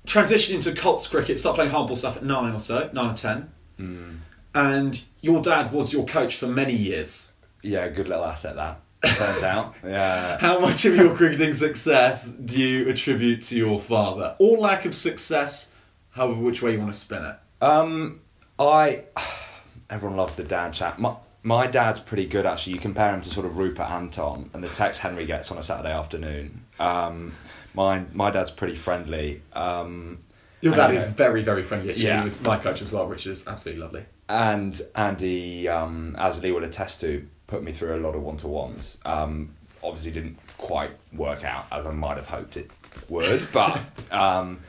transitioning 0.07 0.61
to 0.63 0.75
Colts 0.75 1.07
cricket, 1.09 1.39
start 1.39 1.57
playing 1.57 1.71
hardball 1.73 1.97
stuff 1.97 2.17
at 2.17 2.25
nine 2.25 2.53
or 2.55 2.59
so, 2.59 2.91
nine 2.93 3.11
or 3.13 3.15
ten. 3.15 3.51
mm, 3.79 4.17
And 4.55 5.03
your 5.21 5.41
dad 5.43 5.73
was 5.73 5.93
your 5.93 6.05
coach 6.05 6.37
for 6.37 6.47
many 6.47 6.75
years. 6.75 7.33
yeah, 7.63 7.89
good 7.89 8.09
little 8.09 8.25
asset 8.25 8.57
that, 8.57 8.81
turns 9.09 9.43
out. 9.43 9.75
Yeah. 9.85 10.39
How 10.39 10.59
much 10.59 10.85
of 10.87 10.97
your 10.97 11.15
cricketing 11.15 11.53
success 11.53 12.25
do 12.27 12.59
you 12.61 12.89
attribute 12.89 13.43
to 13.43 13.57
your 13.57 13.79
father? 13.79 14.35
Or 14.39 14.57
lack 14.59 14.85
of 14.87 14.95
success, 14.95 15.73
however, 16.11 16.41
which 16.41 16.63
way 16.63 16.73
you 16.73 16.79
want 16.81 16.93
to 16.93 16.99
spin 16.99 17.25
it? 17.25 17.37
Um, 17.63 18.21
I 18.59 19.05
everyone 19.91 20.17
loves 20.17 20.35
the 20.35 20.45
dad 20.45 20.73
chat. 20.73 20.99
My 20.99 21.17
my 21.43 21.67
dad's 21.67 22.01
pretty 22.01 22.27
good 22.27 22.47
actually. 22.47 22.73
You 22.75 22.79
compare 22.81 23.15
him 23.15 23.21
to 23.21 23.29
sort 23.29 23.47
of 23.47 23.59
Rupert 23.59 23.89
Anton 23.91 24.51
and 24.55 24.65
the 24.65 24.69
text 24.69 25.01
Henry 25.01 25.27
gets 25.27 25.51
on 25.51 25.59
a 25.59 25.63
Saturday 25.63 25.93
afternoon. 25.93 26.65
Um, 26.79 27.33
my 27.75 28.05
my 28.13 28.31
dad's 28.31 28.51
pretty 28.51 28.75
friendly. 28.75 29.43
Um, 29.53 30.19
Your 30.65 30.75
dad 30.75 30.91
you 30.91 30.97
is 30.97 31.05
very, 31.05 31.43
very 31.43 31.63
friendly. 31.63 31.91
Actually, 31.91 32.07
Yeah. 32.07 32.19
he 32.21 32.25
was 32.25 32.41
my 32.43 32.57
coach 32.59 32.83
as 32.83 32.91
well, 32.93 33.07
which 33.09 33.27
is 33.27 33.47
absolutely 33.47 33.83
lovely. 33.83 34.05
and 34.29 34.81
Andy, 34.95 35.69
um, 35.69 36.17
as 36.19 36.43
Lee 36.43 36.51
will 36.53 36.65
attest 36.65 37.01
to, 37.01 37.27
put 37.47 37.63
me 37.63 37.73
through 37.73 37.97
a 37.97 38.01
lot 38.01 38.15
of 38.15 38.23
one 38.23 38.37
to 38.39 38.49
ones. 38.49 38.99
Um, 39.05 39.55
obviously, 39.83 40.11
didn't 40.13 40.39
quite 40.59 40.91
work 41.13 41.45
out 41.45 41.67
as 41.71 41.87
I 41.87 41.91
might 41.93 42.17
have 42.17 42.29
hoped 42.29 42.57
it 42.57 42.71
would, 43.09 43.47
but 43.53 43.81
um, 44.11 44.61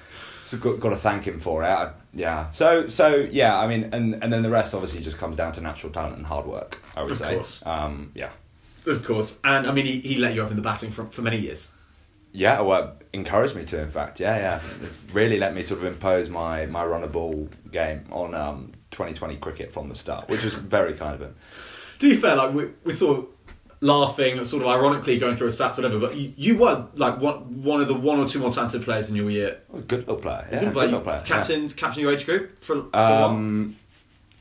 so 0.44 0.58
got, 0.58 0.80
got 0.80 0.90
to 0.90 0.98
thank 0.98 1.26
him 1.26 1.40
for 1.40 1.64
it. 1.64 1.68
I, 1.68 1.92
yeah. 2.14 2.50
So 2.50 2.88
so 2.88 3.16
yeah. 3.32 3.58
I 3.58 3.68
mean, 3.68 3.90
and 3.94 4.22
and 4.24 4.32
then 4.32 4.42
the 4.44 4.50
rest 4.50 4.74
obviously 4.74 5.02
just 5.02 5.18
comes 5.18 5.36
down 5.38 5.54
to 5.54 5.62
natural 5.62 5.92
talent 5.94 6.18
and 6.18 6.26
hard 6.26 6.46
work. 6.46 6.82
I 6.96 7.02
would 7.04 7.12
Of 7.12 7.18
say. 7.18 7.34
course. 7.36 7.64
Um, 7.66 8.12
yeah. 8.16 8.30
Of 8.86 9.04
course. 9.04 9.40
And 9.44 9.66
I 9.68 9.72
mean, 9.72 9.86
he, 9.86 10.00
he 10.02 10.18
let 10.18 10.36
you 10.36 10.44
up 10.44 10.50
in 10.52 10.56
the 10.58 10.62
batting 10.62 10.92
for, 10.92 11.06
for 11.08 11.22
many 11.24 11.40
years. 11.40 11.72
Yeah, 12.36 12.62
well, 12.62 12.96
encouraged 13.14 13.56
me 13.56 13.64
to. 13.66 13.82
In 13.82 13.90
fact, 13.90 14.20
yeah, 14.20 14.38
yeah, 14.38 14.60
really 15.14 15.40
let 15.40 15.54
me 15.54 15.64
sort 15.64 15.80
of 15.80 15.86
impose 15.86 16.30
my 16.30 16.66
my 16.66 16.86
run 16.86 17.04
a 17.04 17.08
ball 17.08 17.48
game 17.72 18.06
on 18.12 18.36
um, 18.36 18.72
2020 18.92 19.38
cricket 19.38 19.72
from 19.72 19.88
the 19.90 19.96
start, 19.96 20.28
which 20.30 20.44
was 20.44 20.54
very 20.54 20.94
kind 20.94 21.16
of 21.16 21.22
him. 21.22 21.36
To 22.00 22.10
be 22.10 22.16
fair, 22.16 22.36
like 22.36 22.54
we, 22.54 22.68
we're 22.84 22.92
sort 22.94 23.20
of 23.20 23.26
laughing, 23.82 24.44
sort 24.44 24.64
of 24.64 24.70
ironically 24.70 25.18
going 25.18 25.36
through 25.38 25.48
a 25.48 25.52
stats, 25.52 25.78
whatever. 25.78 25.98
But 26.00 26.16
you, 26.16 26.34
you 26.36 26.58
were 26.58 26.88
like 26.96 27.20
one 27.22 27.64
one 27.64 27.82
of 27.82 27.88
the 27.88 27.94
one 27.94 28.20
or 28.20 28.28
two 28.28 28.40
more 28.40 28.52
talented 28.52 28.84
players 28.84 29.10
in 29.10 29.16
your 29.16 29.30
year. 29.32 29.60
Good 29.88 30.02
little 30.02 30.16
player. 30.18 30.48
Yeah, 30.52 30.60
Good 30.60 30.66
good 30.66 30.74
player. 30.74 30.86
little 30.88 31.02
player. 31.02 31.18
yeah. 31.22 31.26
Captain, 31.36 31.70
captain 31.70 32.02
your 32.02 32.12
age 32.12 32.26
group 32.26 32.62
for, 32.64 32.84
for. 32.84 32.98
Um, 32.98 33.78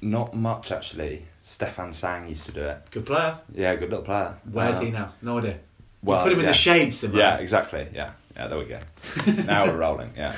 not 0.00 0.34
much 0.34 0.72
actually. 0.72 1.26
Stefan 1.40 1.92
Sang 1.92 2.28
used 2.28 2.46
to 2.46 2.52
do 2.52 2.62
it. 2.62 2.78
Good 2.90 3.06
player. 3.06 3.38
Yeah, 3.54 3.74
good 3.76 3.90
little 3.90 4.04
player. 4.04 4.36
Where's 4.50 4.78
Um, 4.78 4.84
he 4.86 4.90
now? 4.90 5.12
No 5.22 5.38
idea. 5.38 5.58
Well, 6.04 6.22
put 6.22 6.32
him 6.32 6.40
in 6.40 6.46
the 6.46 6.52
shades, 6.52 6.98
Simon. 6.98 7.16
Yeah, 7.16 7.36
exactly. 7.36 7.88
Yeah, 7.94 8.12
yeah. 8.36 8.48
There 8.48 8.58
we 8.58 8.66
go. 8.66 8.80
now 9.46 9.66
we're 9.66 9.78
rolling. 9.78 10.12
Yeah. 10.16 10.36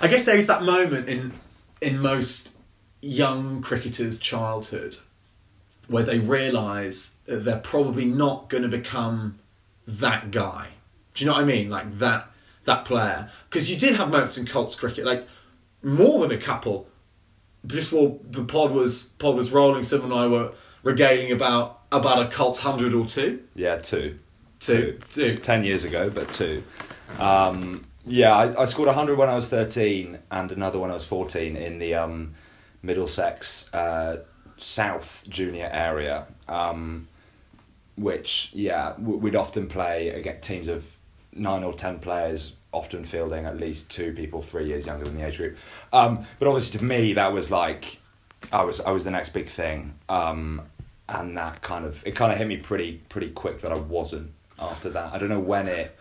I 0.00 0.06
guess 0.06 0.24
there 0.24 0.36
is 0.36 0.46
that 0.46 0.62
moment 0.62 1.08
in 1.08 1.32
in 1.80 1.98
most 1.98 2.50
young 3.00 3.62
cricketers' 3.62 4.20
childhood 4.20 4.96
where 5.88 6.04
they 6.04 6.18
realise 6.18 7.16
they're 7.26 7.58
probably 7.58 8.04
not 8.04 8.48
going 8.48 8.62
to 8.62 8.68
become 8.68 9.38
that 9.86 10.30
guy. 10.30 10.68
Do 11.14 11.24
you 11.24 11.28
know 11.28 11.34
what 11.34 11.42
I 11.42 11.44
mean? 11.44 11.68
Like 11.68 11.98
that 11.98 12.30
that 12.64 12.84
player. 12.84 13.28
Because 13.48 13.70
you 13.70 13.76
did 13.76 13.96
have 13.96 14.10
moments 14.10 14.38
in 14.38 14.46
Colts 14.46 14.76
cricket, 14.76 15.04
like 15.04 15.26
more 15.82 16.20
than 16.20 16.30
a 16.30 16.40
couple. 16.40 16.86
Before 17.66 18.18
the 18.22 18.44
pod 18.44 18.70
was 18.70 19.06
pod 19.18 19.36
was 19.36 19.50
rolling, 19.50 19.82
Sim 19.82 20.04
and 20.04 20.14
I 20.14 20.26
were 20.26 20.52
regaling 20.82 21.32
about 21.32 21.80
about 21.90 22.26
a 22.26 22.30
Colts 22.30 22.60
hundred 22.60 22.94
or 22.94 23.06
two. 23.06 23.42
Yeah, 23.54 23.76
two. 23.76 24.18
Two. 24.60 24.98
Two. 25.10 25.36
Ten 25.36 25.64
years 25.64 25.84
ago, 25.84 26.10
but 26.10 26.32
two. 26.32 26.62
Um, 27.18 27.82
yeah, 28.06 28.34
I, 28.34 28.62
I 28.62 28.64
scored 28.66 28.86
100 28.86 29.18
when 29.18 29.28
I 29.28 29.34
was 29.34 29.48
13 29.48 30.18
and 30.30 30.52
another 30.52 30.78
when 30.78 30.90
I 30.90 30.94
was 30.94 31.04
14 31.04 31.56
in 31.56 31.78
the 31.78 31.94
um, 31.94 32.34
Middlesex 32.82 33.72
uh, 33.74 34.18
South 34.56 35.24
Junior 35.28 35.68
area. 35.72 36.26
Um, 36.48 37.08
which 38.00 38.50
yeah 38.52 38.98
we'd 38.98 39.36
often 39.36 39.66
play 39.66 40.08
against 40.08 40.42
teams 40.42 40.68
of 40.68 40.96
nine 41.32 41.62
or 41.62 41.72
ten 41.74 41.98
players, 41.98 42.54
often 42.72 43.04
fielding 43.04 43.44
at 43.44 43.58
least 43.58 43.90
two 43.90 44.12
people 44.12 44.42
three 44.42 44.66
years 44.66 44.86
younger 44.86 45.04
than 45.04 45.16
the 45.16 45.26
age 45.26 45.36
group. 45.36 45.58
Um, 45.92 46.24
but 46.38 46.48
obviously 46.48 46.78
to 46.78 46.84
me 46.84 47.12
that 47.14 47.32
was 47.32 47.50
like 47.50 47.98
I 48.52 48.64
was 48.64 48.80
I 48.80 48.90
was 48.90 49.04
the 49.04 49.10
next 49.10 49.30
big 49.30 49.46
thing, 49.46 49.94
um, 50.08 50.62
and 51.08 51.36
that 51.36 51.60
kind 51.60 51.84
of 51.84 52.02
it 52.06 52.14
kind 52.14 52.32
of 52.32 52.38
hit 52.38 52.46
me 52.46 52.56
pretty 52.56 53.02
pretty 53.08 53.30
quick 53.30 53.60
that 53.60 53.72
I 53.72 53.78
wasn't 53.78 54.32
after 54.60 54.90
that. 54.90 55.12
I 55.12 55.18
don't 55.18 55.28
know 55.28 55.40
when 55.40 55.68
it 55.68 55.96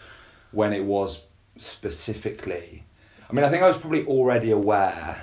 when 0.51 0.73
it 0.73 0.83
was 0.83 1.23
specifically. 1.57 2.83
I 3.29 3.33
mean, 3.33 3.45
I 3.45 3.49
think 3.49 3.61
I 3.61 3.67
was 3.67 3.77
probably 3.77 4.05
already 4.05 4.51
aware, 4.51 5.21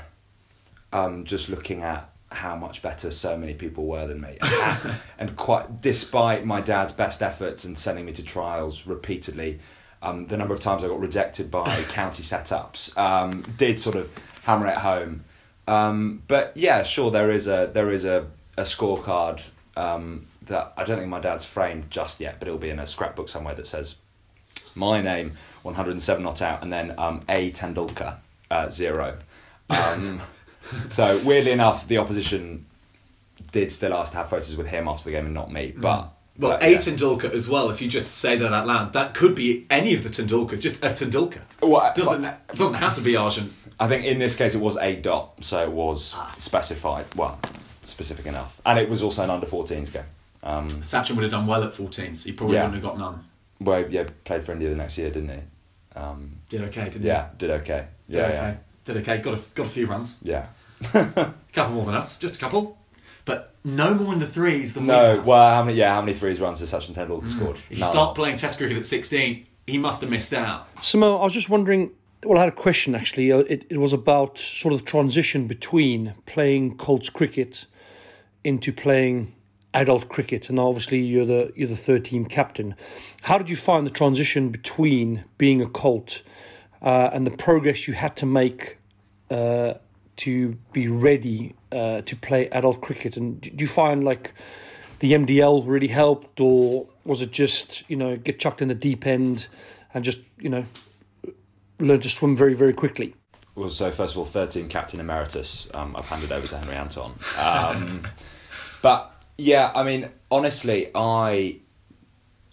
um, 0.93 1.25
just 1.25 1.49
looking 1.49 1.83
at 1.83 2.09
how 2.31 2.57
much 2.57 2.83
better 2.83 3.11
so 3.11 3.37
many 3.37 3.55
people 3.55 3.87
were 3.87 4.07
than 4.07 4.21
me, 4.21 4.39
and, 4.43 4.95
and 5.19 5.37
quite 5.37 5.81
despite 5.81 6.45
my 6.45 6.61
dad's 6.61 6.93
best 6.93 7.23
efforts 7.23 7.65
and 7.65 7.77
sending 7.77 8.05
me 8.05 8.13
to 8.13 8.23
trials 8.23 8.87
repeatedly, 8.87 9.61
um, 10.03 10.27
the 10.27 10.37
number 10.37 10.55
of 10.55 10.61
times 10.61 10.85
I 10.85 10.89
got 10.89 11.01
rejected 11.01 11.51
by 11.51 11.83
county 11.89 12.23
setups 12.23 12.97
um, 12.97 13.43
did 13.57 13.81
sort 13.81 13.97
of 13.97 14.11
hammer 14.45 14.69
it 14.69 14.79
home. 14.79 15.25
Um, 15.69 16.23
but 16.29 16.53
yeah, 16.55 16.83
sure, 16.85 17.11
there 17.11 17.31
is 17.31 17.49
a 17.49 17.71
there 17.73 17.91
is 17.91 18.05
a, 18.05 18.27
a 18.57 18.63
scorecard 18.63 19.43
um, 19.77 20.27
that 20.47 20.73
I 20.77 20.85
don't 20.85 20.99
think 20.99 21.09
my 21.09 21.21
dad's 21.21 21.45
framed 21.45 21.91
just 21.91 22.21
yet, 22.21 22.37
but 22.39 22.49
it'll 22.49 22.59
be 22.59 22.71
in 22.71 22.79
a 22.79 22.87
scrapbook 22.87 23.29
somewhere 23.29 23.55
that 23.55 23.67
says 23.67 23.97
my 24.75 25.01
name 25.01 25.33
107 25.63 26.23
not 26.23 26.43
out 26.43 26.63
and 26.63 26.73
then 26.73 26.95
um, 26.99 27.21
a 27.29 27.51
Tendulkar 27.53 28.17
uh, 28.51 28.71
zero. 28.71 29.19
Um, 29.71 30.21
so 30.93 31.19
weirdly 31.25 31.53
enough, 31.53 31.87
the 31.89 31.99
opposition 31.99 32.67
did 33.53 33.71
still 33.73 33.95
ask 33.95 34.13
to 34.13 34.19
have 34.19 34.29
photos 34.31 34.57
with 34.57 34.67
him 34.69 34.89
after 34.89 35.05
the 35.05 35.11
game 35.13 35.27
and 35.27 35.35
not 35.35 35.51
me. 35.53 35.73
But 35.77 35.83
Well, 35.83 36.13
but, 36.39 36.63
a 36.63 36.73
yeah. 36.73 36.77
Tendulkar 36.79 37.33
as 37.33 37.49
well. 37.49 37.71
If 37.71 37.81
you 37.81 37.89
just 37.89 38.19
say 38.19 38.37
that 38.37 38.53
out 38.53 38.67
loud, 38.67 38.93
that 38.93 39.15
could 39.15 39.35
be 39.35 39.67
any 39.71 39.95
of 39.95 40.03
the 40.03 40.11
Tendulkars. 40.11 40.61
Just 40.61 40.85
a 40.85 40.89
Tendulkar. 40.89 41.41
Well, 41.63 41.93
Doesn't 41.95 42.23
doesn't 42.49 42.75
have 42.75 42.95
to 42.97 43.01
be 43.01 43.17
Arjun. 43.17 43.53
I 43.81 43.89
think 43.89 44.05
in 44.05 44.19
this 44.19 44.35
case 44.35 44.55
it 44.55 44.61
was 44.61 44.77
a 44.79 44.97
dot, 44.97 45.43
so 45.45 45.63
it 45.63 45.71
was 45.73 46.15
Ah. 46.17 46.35
specified. 46.39 47.07
Well, 47.15 47.39
specific 47.83 48.27
enough, 48.27 48.61
and 48.65 48.79
it 48.79 48.89
was 48.89 49.03
also 49.03 49.23
an 49.23 49.31
under 49.31 49.47
14s 49.47 49.93
game. 49.93 50.05
Um, 50.47 50.69
Sachin 50.69 51.17
would 51.17 51.23
have 51.25 51.33
done 51.33 51.47
well 51.47 51.65
at 51.65 51.73
14s. 51.75 52.25
He 52.25 52.33
probably 52.33 52.55
Yeah. 52.57 52.63
wouldn't 52.67 52.83
have 52.83 52.93
got 52.93 52.99
none. 52.99 53.25
well, 53.61 53.85
yeah, 53.91 54.05
played 54.25 54.45
for 54.45 54.53
India 54.53 54.69
the 54.71 54.77
next 54.77 54.97
year, 54.97 55.09
didn't 55.11 55.31
he? 55.31 55.99
Um, 55.99 56.37
Did 56.51 56.61
okay, 56.63 56.85
didn't 56.85 57.03
yeah, 57.05 57.29
did 57.39 57.51
okay. 57.51 57.87
he? 58.07 58.13
Did 58.13 58.19
Yeah, 58.19 58.27
okay. 58.27 58.57
Did 58.85 58.97
okay. 58.99 59.19
Got 59.19 59.35
a 59.35 59.41
got 59.55 59.67
a 59.67 59.69
few 59.71 59.87
runs. 59.87 60.19
yeah, 60.23 60.47
a 60.95 61.33
couple 61.53 61.75
more 61.75 61.87
than 61.87 61.95
us, 61.95 62.17
just 62.19 62.37
a 62.37 62.39
couple, 62.39 62.77
but 63.25 63.55
no 63.65 63.95
more 63.95 64.13
in 64.13 64.19
the 64.21 64.27
threes 64.27 64.75
than 64.75 64.85
yeah. 64.87 65.15
we 65.15 65.19
No, 65.19 65.25
well, 65.25 65.55
how 65.55 65.65
many? 65.65 65.77
Yeah, 65.79 65.95
how 65.95 66.03
many 66.03 66.13
threes 66.17 66.39
runs 66.39 66.61
has 66.61 66.71
Sachin 66.73 66.95
Tendulkar 66.95 67.31
scored? 67.31 67.57
If 67.71 67.79
you 67.79 67.85
None. 67.85 67.89
start 67.91 68.15
playing 68.15 68.37
Test 68.37 68.59
cricket 68.59 68.77
at 68.77 68.85
16, 68.85 69.47
he 69.67 69.79
must 69.79 70.03
have 70.03 70.11
missed 70.11 70.33
out. 70.35 70.73
Samo, 70.77 71.19
I 71.19 71.25
was 71.25 71.33
just 71.33 71.49
wondering. 71.51 71.91
Well, 72.25 72.39
I 72.39 72.43
had 72.45 72.53
a 72.53 72.57
question 72.57 72.95
actually. 72.95 73.33
Uh, 73.33 73.39
It, 73.39 73.65
it 73.71 73.79
was 73.79 73.93
about 73.95 74.39
sort 74.39 74.75
of 74.75 74.81
the 74.85 74.87
transition 74.87 75.47
between 75.47 76.13
playing 76.27 76.77
Colts 76.77 77.09
cricket 77.11 77.65
into 78.45 78.73
playing 78.73 79.33
adult 79.77 80.09
cricket, 80.09 80.49
and 80.49 80.59
obviously 80.59 80.99
you're 80.99 81.27
the 81.27 81.53
you're 81.55 81.69
the 81.69 81.77
third 81.77 82.05
team 82.05 82.25
captain. 82.25 82.75
How 83.23 83.39
did 83.39 83.49
you 83.49 83.57
find 83.57 83.87
the 83.87 83.91
transition 83.91 84.49
between 84.49 85.25
being 85.39 85.61
a 85.61 85.69
Colt 85.69 86.23
uh, 86.83 87.11
and 87.13 87.27
the 87.27 87.31
progress 87.31 87.87
you 87.87 87.95
had 87.95 88.17
to 88.17 88.27
make 88.27 88.79
uh, 89.31 89.75
to 90.17 90.57
be 90.73 90.89
ready 90.89 91.55
uh, 91.73 92.01
to 92.03 92.17
play 92.17 92.49
adult 92.49 92.81
cricket? 92.81 93.17
And 93.17 93.41
do 93.41 93.57
you 93.59 93.69
find 93.69 94.03
like 94.03 94.33
the 95.01 95.13
MDL 95.13 95.63
really 95.67 95.89
helped, 95.89 96.41
or 96.41 96.87
was 97.05 97.21
it 97.23 97.31
just 97.31 97.89
you 97.89 97.97
know 97.97 98.17
get 98.17 98.39
chucked 98.39 98.63
in 98.63 98.69
the 98.69 98.75
deep 98.75 99.07
end 99.07 99.47
and 99.93 100.03
just 100.05 100.19
you 100.39 100.49
know 100.49 100.65
learn 101.79 102.01
to 102.01 102.09
swim 102.09 102.35
very 102.35 102.55
very 102.55 102.73
quickly? 102.73 103.15
Well, 103.55 103.71
so 103.71 103.91
first 103.91 104.15
of 104.15 104.19
all, 104.19 104.27
third 104.27 104.51
team 104.51 104.69
captain 104.69 105.01
emeritus. 105.01 105.67
Um, 105.75 105.97
I've 105.97 106.07
handed 106.07 106.31
over 106.31 106.47
to 106.47 106.59
Henry 106.59 106.77
Anton. 106.77 107.19
Um, 107.39 108.07
but 108.83 109.16
yeah, 109.39 109.73
I 109.75 109.83
mean, 109.83 110.09
honestly, 110.31 110.91
I, 110.95 111.61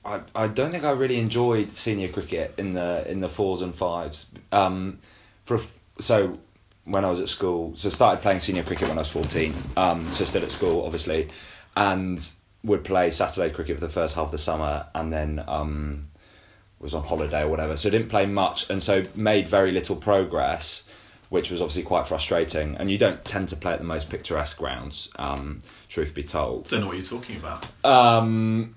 I, 0.04 0.22
I 0.36 0.48
don't 0.48 0.72
think 0.72 0.84
I 0.84 0.92
really 0.92 1.18
enjoyed 1.18 1.72
senior 1.72 2.10
cricket 2.10 2.54
in 2.58 2.74
the 2.74 3.10
in 3.10 3.22
the 3.22 3.30
fours 3.30 3.62
and 3.62 3.74
fives. 3.74 4.26
Um, 4.52 5.00
for 5.44 5.60
so 6.00 6.40
when 6.86 7.06
I 7.06 7.10
was 7.10 7.20
at 7.20 7.30
school, 7.30 7.76
so 7.76 7.90
started 7.90 8.22
playing 8.22 8.42
senior 8.42 8.64
cricket 8.64 8.90
when 8.90 8.98
I 8.98 9.02
was 9.02 9.10
fourteen. 9.10 9.54
Um, 9.78 10.12
so 10.12 10.26
still 10.26 10.44
at 10.44 10.52
school, 10.52 10.86
obviously, 10.86 11.30
and 11.78 12.32
would 12.64 12.84
play 12.84 13.12
Saturday 13.12 13.54
cricket 13.54 13.78
for 13.78 13.86
the 13.86 13.94
first 13.94 14.16
half 14.16 14.26
of 14.26 14.32
the 14.32 14.38
summer, 14.38 14.88
and 14.96 15.12
then. 15.12 15.44
Um, 15.48 16.10
was 16.80 16.94
on 16.94 17.04
holiday 17.06 17.44
or 17.44 17.48
whatever, 17.48 17.78
so 17.78 17.90
didn't 17.90 18.10
play 18.10 18.26
much, 18.26 18.70
and 18.70 18.84
so 18.84 19.06
made 19.16 19.48
very 19.48 19.72
little 19.72 19.96
progress, 19.96 20.84
which 21.34 21.50
was 21.50 21.64
obviously 21.64 21.82
quite 21.82 22.06
frustrating. 22.06 22.78
And 22.78 22.92
you 22.92 23.00
don't 23.00 23.26
tend 23.26 23.50
to 23.50 23.56
play 23.56 23.74
at 23.74 23.80
the 23.80 23.86
most 23.86 24.08
picturesque 24.08 24.56
grounds, 24.56 25.10
um, 25.16 25.62
truth 25.90 26.14
be 26.14 26.22
told. 26.22 26.70
Don't 26.70 26.82
know 26.82 26.86
what 26.86 26.96
you're 26.96 27.04
talking 27.04 27.38
about. 27.38 27.66
Um, 27.84 28.76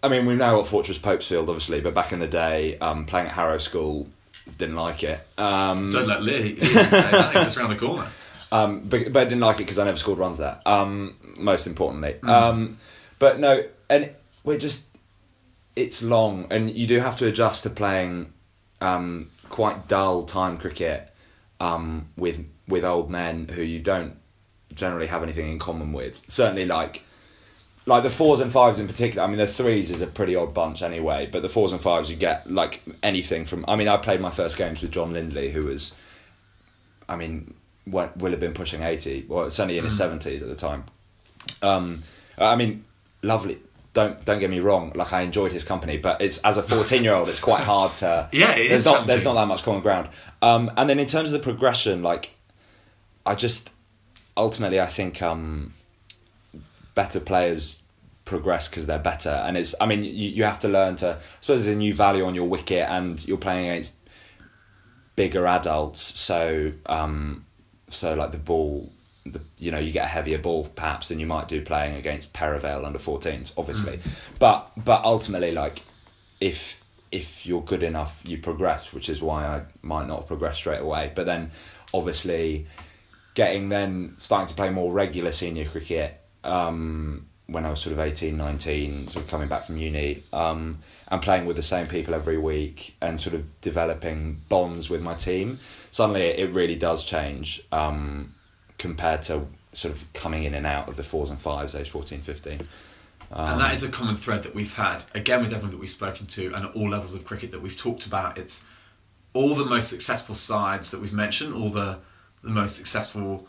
I 0.00 0.08
mean, 0.08 0.24
we 0.24 0.36
know 0.36 0.58
what 0.58 0.68
Fortress 0.68 0.98
Popesfield, 0.98 1.48
obviously, 1.48 1.80
but 1.80 1.92
back 1.92 2.12
in 2.12 2.20
the 2.20 2.28
day, 2.28 2.78
um, 2.78 3.06
playing 3.06 3.26
at 3.26 3.32
Harrow 3.32 3.58
School, 3.58 4.06
didn't 4.56 4.76
like 4.76 5.02
it. 5.02 5.20
Um, 5.36 5.90
Don't 5.90 6.06
let 6.06 6.22
Lee. 6.22 6.54
Lee 6.54 6.62
say 6.62 6.82
that, 6.84 7.34
he's 7.34 7.44
just 7.46 7.56
around 7.56 7.70
the 7.70 7.76
corner. 7.76 8.06
um, 8.52 8.82
but, 8.88 9.12
but 9.12 9.22
I 9.22 9.24
didn't 9.24 9.40
like 9.40 9.56
it 9.56 9.64
because 9.64 9.80
I 9.80 9.84
never 9.84 9.98
scored 9.98 10.20
runs 10.20 10.38
there. 10.38 10.60
Um, 10.64 11.16
most 11.38 11.66
importantly, 11.66 12.22
um, 12.22 12.78
but 13.18 13.40
no, 13.40 13.64
and 13.88 14.10
we're 14.44 14.58
just 14.58 14.84
it's 15.74 16.04
long, 16.04 16.46
and 16.52 16.70
you 16.70 16.86
do 16.86 17.00
have 17.00 17.16
to 17.16 17.26
adjust 17.26 17.64
to 17.64 17.70
playing 17.70 18.32
um, 18.80 19.32
quite 19.48 19.88
dull 19.88 20.22
time 20.22 20.56
cricket 20.56 21.09
um, 21.60 22.08
with 22.16 22.44
with 22.66 22.84
old 22.84 23.10
men 23.10 23.48
who 23.48 23.62
you 23.62 23.78
don't 23.78 24.16
generally 24.74 25.06
have 25.06 25.22
anything 25.22 25.50
in 25.50 25.58
common 25.58 25.92
with. 25.92 26.22
Certainly, 26.26 26.66
like 26.66 27.04
like 27.86 28.02
the 28.02 28.10
fours 28.10 28.40
and 28.40 28.52
fives 28.52 28.78
in 28.78 28.86
particular. 28.86 29.22
I 29.22 29.26
mean, 29.26 29.38
the 29.38 29.46
threes 29.46 29.90
is 29.90 30.00
a 30.00 30.06
pretty 30.06 30.36
odd 30.36 30.54
bunch 30.54 30.82
anyway, 30.82 31.28
but 31.30 31.42
the 31.42 31.48
fours 31.48 31.72
and 31.72 31.80
fives 31.80 32.10
you 32.10 32.16
get 32.16 32.50
like 32.50 32.82
anything 33.02 33.44
from. 33.44 33.64
I 33.68 33.76
mean, 33.76 33.88
I 33.88 33.96
played 33.96 34.20
my 34.20 34.30
first 34.30 34.56
games 34.56 34.82
with 34.82 34.90
John 34.90 35.12
Lindley, 35.12 35.50
who 35.50 35.64
was, 35.64 35.92
I 37.08 37.16
mean, 37.16 37.54
wa- 37.86 38.10
will 38.16 38.30
have 38.30 38.40
been 38.40 38.54
pushing 38.54 38.82
eighty, 38.82 39.26
or 39.28 39.50
certainly 39.50 39.78
in 39.78 39.84
his 39.84 39.96
seventies 39.96 40.42
at 40.42 40.48
the 40.48 40.54
time. 40.54 40.84
Um, 41.62 42.02
I 42.38 42.56
mean, 42.56 42.84
lovely. 43.22 43.58
Don't 43.92 44.24
don't 44.24 44.38
get 44.38 44.50
me 44.50 44.60
wrong. 44.60 44.92
Like 44.94 45.12
I 45.12 45.22
enjoyed 45.22 45.50
his 45.50 45.64
company, 45.64 45.98
but 45.98 46.20
it's 46.22 46.38
as 46.38 46.56
a 46.56 46.62
fourteen 46.62 47.02
year 47.02 47.14
old, 47.14 47.28
it's 47.28 47.40
quite 47.40 47.62
hard 47.62 47.94
to. 47.96 48.28
Yeah, 48.32 48.52
it 48.52 48.68
there's 48.68 48.82
is 48.82 48.84
not 48.86 49.06
there's 49.08 49.24
not 49.24 49.34
that 49.34 49.46
much 49.46 49.64
common 49.64 49.80
ground. 49.80 50.08
Um, 50.42 50.70
and 50.76 50.88
then 50.88 50.98
in 50.98 51.06
terms 51.06 51.32
of 51.32 51.34
the 51.34 51.42
progression, 51.42 52.02
like, 52.02 52.30
I 53.26 53.34
just 53.34 53.72
ultimately 54.36 54.80
I 54.80 54.86
think 54.86 55.20
um, 55.22 55.74
better 56.94 57.20
players 57.20 57.82
progress 58.24 58.68
because 58.68 58.86
they're 58.86 58.98
better, 58.98 59.30
and 59.30 59.56
it's. 59.56 59.74
I 59.80 59.86
mean, 59.86 60.02
you 60.02 60.28
you 60.30 60.44
have 60.44 60.58
to 60.60 60.68
learn 60.68 60.96
to. 60.96 61.16
I 61.16 61.18
suppose 61.40 61.64
there's 61.64 61.68
a 61.68 61.76
new 61.76 61.94
value 61.94 62.24
on 62.24 62.34
your 62.34 62.48
wicket, 62.48 62.88
and 62.88 63.24
you're 63.26 63.38
playing 63.38 63.68
against 63.68 63.94
bigger 65.16 65.46
adults, 65.46 66.18
so 66.18 66.72
um, 66.86 67.44
so 67.88 68.14
like 68.14 68.32
the 68.32 68.38
ball, 68.38 68.90
the 69.26 69.40
you 69.58 69.70
know 69.70 69.78
you 69.78 69.92
get 69.92 70.04
a 70.04 70.08
heavier 70.08 70.38
ball 70.38 70.66
perhaps 70.74 71.08
than 71.08 71.20
you 71.20 71.26
might 71.26 71.48
do 71.48 71.60
playing 71.60 71.96
against 71.96 72.32
Perivale 72.32 72.86
under 72.86 72.98
14s, 72.98 73.52
obviously, 73.58 74.00
but 74.38 74.72
but 74.76 75.04
ultimately 75.04 75.52
like 75.52 75.82
if 76.40 76.79
if 77.12 77.46
you're 77.46 77.62
good 77.62 77.82
enough, 77.82 78.22
you 78.26 78.38
progress, 78.38 78.92
which 78.92 79.08
is 79.08 79.20
why 79.20 79.44
I 79.44 79.62
might 79.82 80.06
not 80.06 80.26
progress 80.26 80.56
straight 80.56 80.80
away. 80.80 81.12
But 81.14 81.26
then 81.26 81.50
obviously 81.92 82.66
getting 83.34 83.68
then 83.68 84.14
starting 84.16 84.48
to 84.48 84.54
play 84.54 84.70
more 84.70 84.92
regular 84.92 85.32
senior 85.32 85.68
cricket 85.68 86.20
um, 86.44 87.26
when 87.46 87.64
I 87.64 87.70
was 87.70 87.80
sort 87.80 87.92
of 87.92 87.98
18, 87.98 88.36
19, 88.36 89.08
sort 89.08 89.24
of 89.24 89.30
coming 89.30 89.48
back 89.48 89.64
from 89.64 89.76
uni 89.76 90.22
um, 90.32 90.78
and 91.08 91.20
playing 91.20 91.46
with 91.46 91.56
the 91.56 91.62
same 91.62 91.86
people 91.86 92.14
every 92.14 92.38
week 92.38 92.94
and 93.00 93.20
sort 93.20 93.34
of 93.34 93.60
developing 93.60 94.40
bonds 94.48 94.88
with 94.88 95.02
my 95.02 95.14
team, 95.14 95.58
suddenly 95.90 96.22
it, 96.22 96.54
really 96.54 96.76
does 96.76 97.04
change 97.04 97.62
um, 97.72 98.34
compared 98.78 99.22
to 99.22 99.46
sort 99.72 99.94
of 99.94 100.12
coming 100.12 100.44
in 100.44 100.54
and 100.54 100.66
out 100.66 100.88
of 100.88 100.96
the 100.96 101.04
fours 101.04 101.28
and 101.28 101.40
fives, 101.40 101.74
age 101.74 101.90
14, 101.90 102.20
15. 102.20 102.68
And 103.30 103.60
that 103.60 103.68
um, 103.68 103.72
is 103.72 103.82
a 103.82 103.88
common 103.88 104.16
thread 104.16 104.42
that 104.42 104.54
we've 104.54 104.74
had 104.74 105.04
again 105.14 105.40
with 105.40 105.52
everyone 105.52 105.70
that 105.70 105.78
we've 105.78 105.88
spoken 105.88 106.26
to 106.26 106.52
and 106.54 106.66
at 106.66 106.74
all 106.74 106.88
levels 106.88 107.14
of 107.14 107.24
cricket 107.24 107.52
that 107.52 107.62
we've 107.62 107.78
talked 107.78 108.06
about. 108.06 108.38
It's 108.38 108.64
all 109.32 109.54
the 109.54 109.64
most 109.64 109.88
successful 109.88 110.34
sides 110.34 110.90
that 110.90 111.00
we've 111.00 111.12
mentioned 111.12 111.54
all 111.54 111.70
the 111.70 111.98
the 112.42 112.50
most 112.50 112.76
successful 112.76 113.46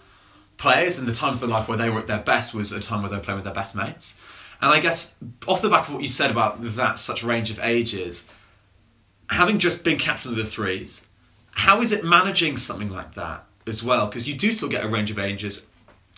players 0.57 0.99
and 0.99 1.07
the 1.07 1.13
times 1.13 1.41
of 1.41 1.49
their 1.49 1.57
life 1.57 1.67
where 1.67 1.77
they 1.77 1.89
were 1.89 1.99
at 1.99 2.07
their 2.07 2.19
best 2.19 2.53
was 2.53 2.71
a 2.71 2.79
time 2.79 3.01
where 3.01 3.09
they 3.09 3.17
were 3.17 3.23
playing 3.23 3.37
with 3.37 3.45
their 3.45 3.53
best 3.53 3.75
mates. 3.75 4.19
And 4.61 4.71
i 4.71 4.79
guess 4.79 5.15
off 5.47 5.61
the 5.61 5.69
back 5.69 5.87
of 5.87 5.95
what 5.95 6.03
you 6.03 6.09
said 6.09 6.29
about 6.29 6.57
that 6.61 6.99
such 6.99 7.23
range 7.23 7.49
of 7.49 7.59
ages 7.59 8.27
having 9.27 9.57
just 9.57 9.83
been 9.83 9.97
captain 9.97 10.31
of 10.31 10.37
the 10.37 10.45
threes 10.45 11.07
how 11.51 11.81
is 11.81 11.91
it 11.91 12.03
managing 12.03 12.57
something 12.57 12.89
like 12.89 13.15
that 13.15 13.45
as 13.67 13.83
well? 13.83 14.07
Because 14.07 14.27
you 14.27 14.35
do 14.35 14.51
still 14.53 14.69
get 14.69 14.83
a 14.83 14.87
range 14.87 15.11
of 15.11 15.19
ages 15.19 15.65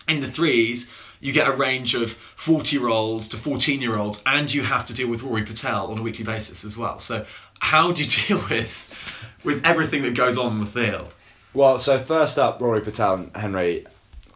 in 0.08 0.20
the 0.20 0.30
threes 0.30 0.90
you 1.24 1.32
get 1.32 1.48
a 1.48 1.52
range 1.52 1.94
of 1.94 2.12
40 2.12 2.76
year 2.76 2.88
olds 2.88 3.30
to 3.30 3.38
14 3.38 3.80
year 3.80 3.96
olds, 3.96 4.22
and 4.26 4.52
you 4.52 4.62
have 4.62 4.84
to 4.86 4.94
deal 4.94 5.08
with 5.08 5.22
Rory 5.22 5.42
Patel 5.42 5.90
on 5.90 5.98
a 5.98 6.02
weekly 6.02 6.22
basis 6.24 6.66
as 6.66 6.76
well. 6.76 6.98
So, 6.98 7.24
how 7.60 7.92
do 7.92 8.04
you 8.04 8.10
deal 8.28 8.44
with 8.50 9.02
with 9.42 9.64
everything 9.64 10.02
that 10.02 10.14
goes 10.14 10.36
on 10.36 10.52
in 10.52 10.60
the 10.60 10.66
field? 10.66 11.12
Well, 11.54 11.78
so 11.78 11.98
first 11.98 12.38
up, 12.38 12.60
Rory 12.60 12.82
Patel 12.82 13.14
and 13.14 13.36
Henry, 13.36 13.86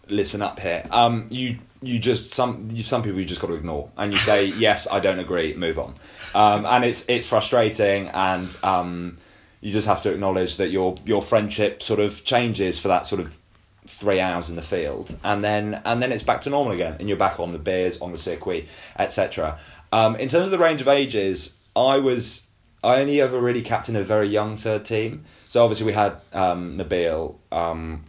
listen 0.09 0.41
up 0.41 0.61
here. 0.61 0.83
Um, 0.91 1.27
you 1.29 1.59
you 1.83 1.99
just 1.99 2.33
some 2.33 2.71
you, 2.73 2.83
some 2.83 3.03
people 3.03 3.21
you 3.21 3.27
just 3.27 3.43
got 3.43 3.49
to 3.49 3.55
ignore, 3.55 3.91
and 3.99 4.11
you 4.11 4.19
say 4.19 4.47
yes, 4.57 4.89
I 4.91 4.99
don't 4.99 5.19
agree, 5.19 5.55
move 5.55 5.79
on. 5.79 5.95
Um, 6.35 6.65
and 6.65 6.87
it's 6.87 7.05
it's 7.07 7.27
frustrating, 7.27 8.09
and 8.09 8.57
um, 8.63 9.19
you 9.61 9.75
just 9.75 9.87
have 9.87 10.01
to 10.03 10.11
acknowledge 10.11 10.57
that 10.57 10.71
your 10.71 10.95
your 11.05 11.21
friendship 11.21 11.83
sort 11.83 12.01
of 12.01 12.25
changes 12.25 12.79
for 12.79 12.89
that 12.89 13.05
sort 13.05 13.21
of 13.21 13.37
three 13.89 14.21
hours 14.21 14.51
in 14.51 14.57
the 14.57 14.63
field, 14.63 15.17
and 15.25 15.43
then 15.43 15.81
and 15.85 16.01
then 16.03 16.13
it's 16.13 16.23
back 16.23 16.43
to 16.43 16.51
normal 16.51 16.73
again, 16.73 16.97
and 17.01 17.09
you're 17.09 17.19
back 17.19 17.41
on 17.41 17.51
the 17.53 17.59
beers, 17.59 18.01
on 18.01 18.13
the 18.13 18.19
circuit, 18.19 18.69
etc. 18.99 19.59
Um, 19.93 20.15
in 20.17 20.29
terms 20.29 20.45
of 20.45 20.51
the 20.51 20.59
range 20.59 20.81
of 20.81 20.89
ages, 20.89 21.55
I 21.75 21.99
was 21.99 22.47
I 22.85 23.01
only 23.01 23.21
ever 23.21 23.41
really 23.41 23.63
captained 23.63 23.97
a 23.99 24.05
very 24.05 24.29
young 24.29 24.57
third 24.57 24.85
team. 24.85 25.25
So 25.49 25.63
obviously 25.65 25.87
we 25.87 25.93
had 25.95 26.17
um, 26.33 26.79
Nabil, 26.79 27.37
um, 27.51 28.05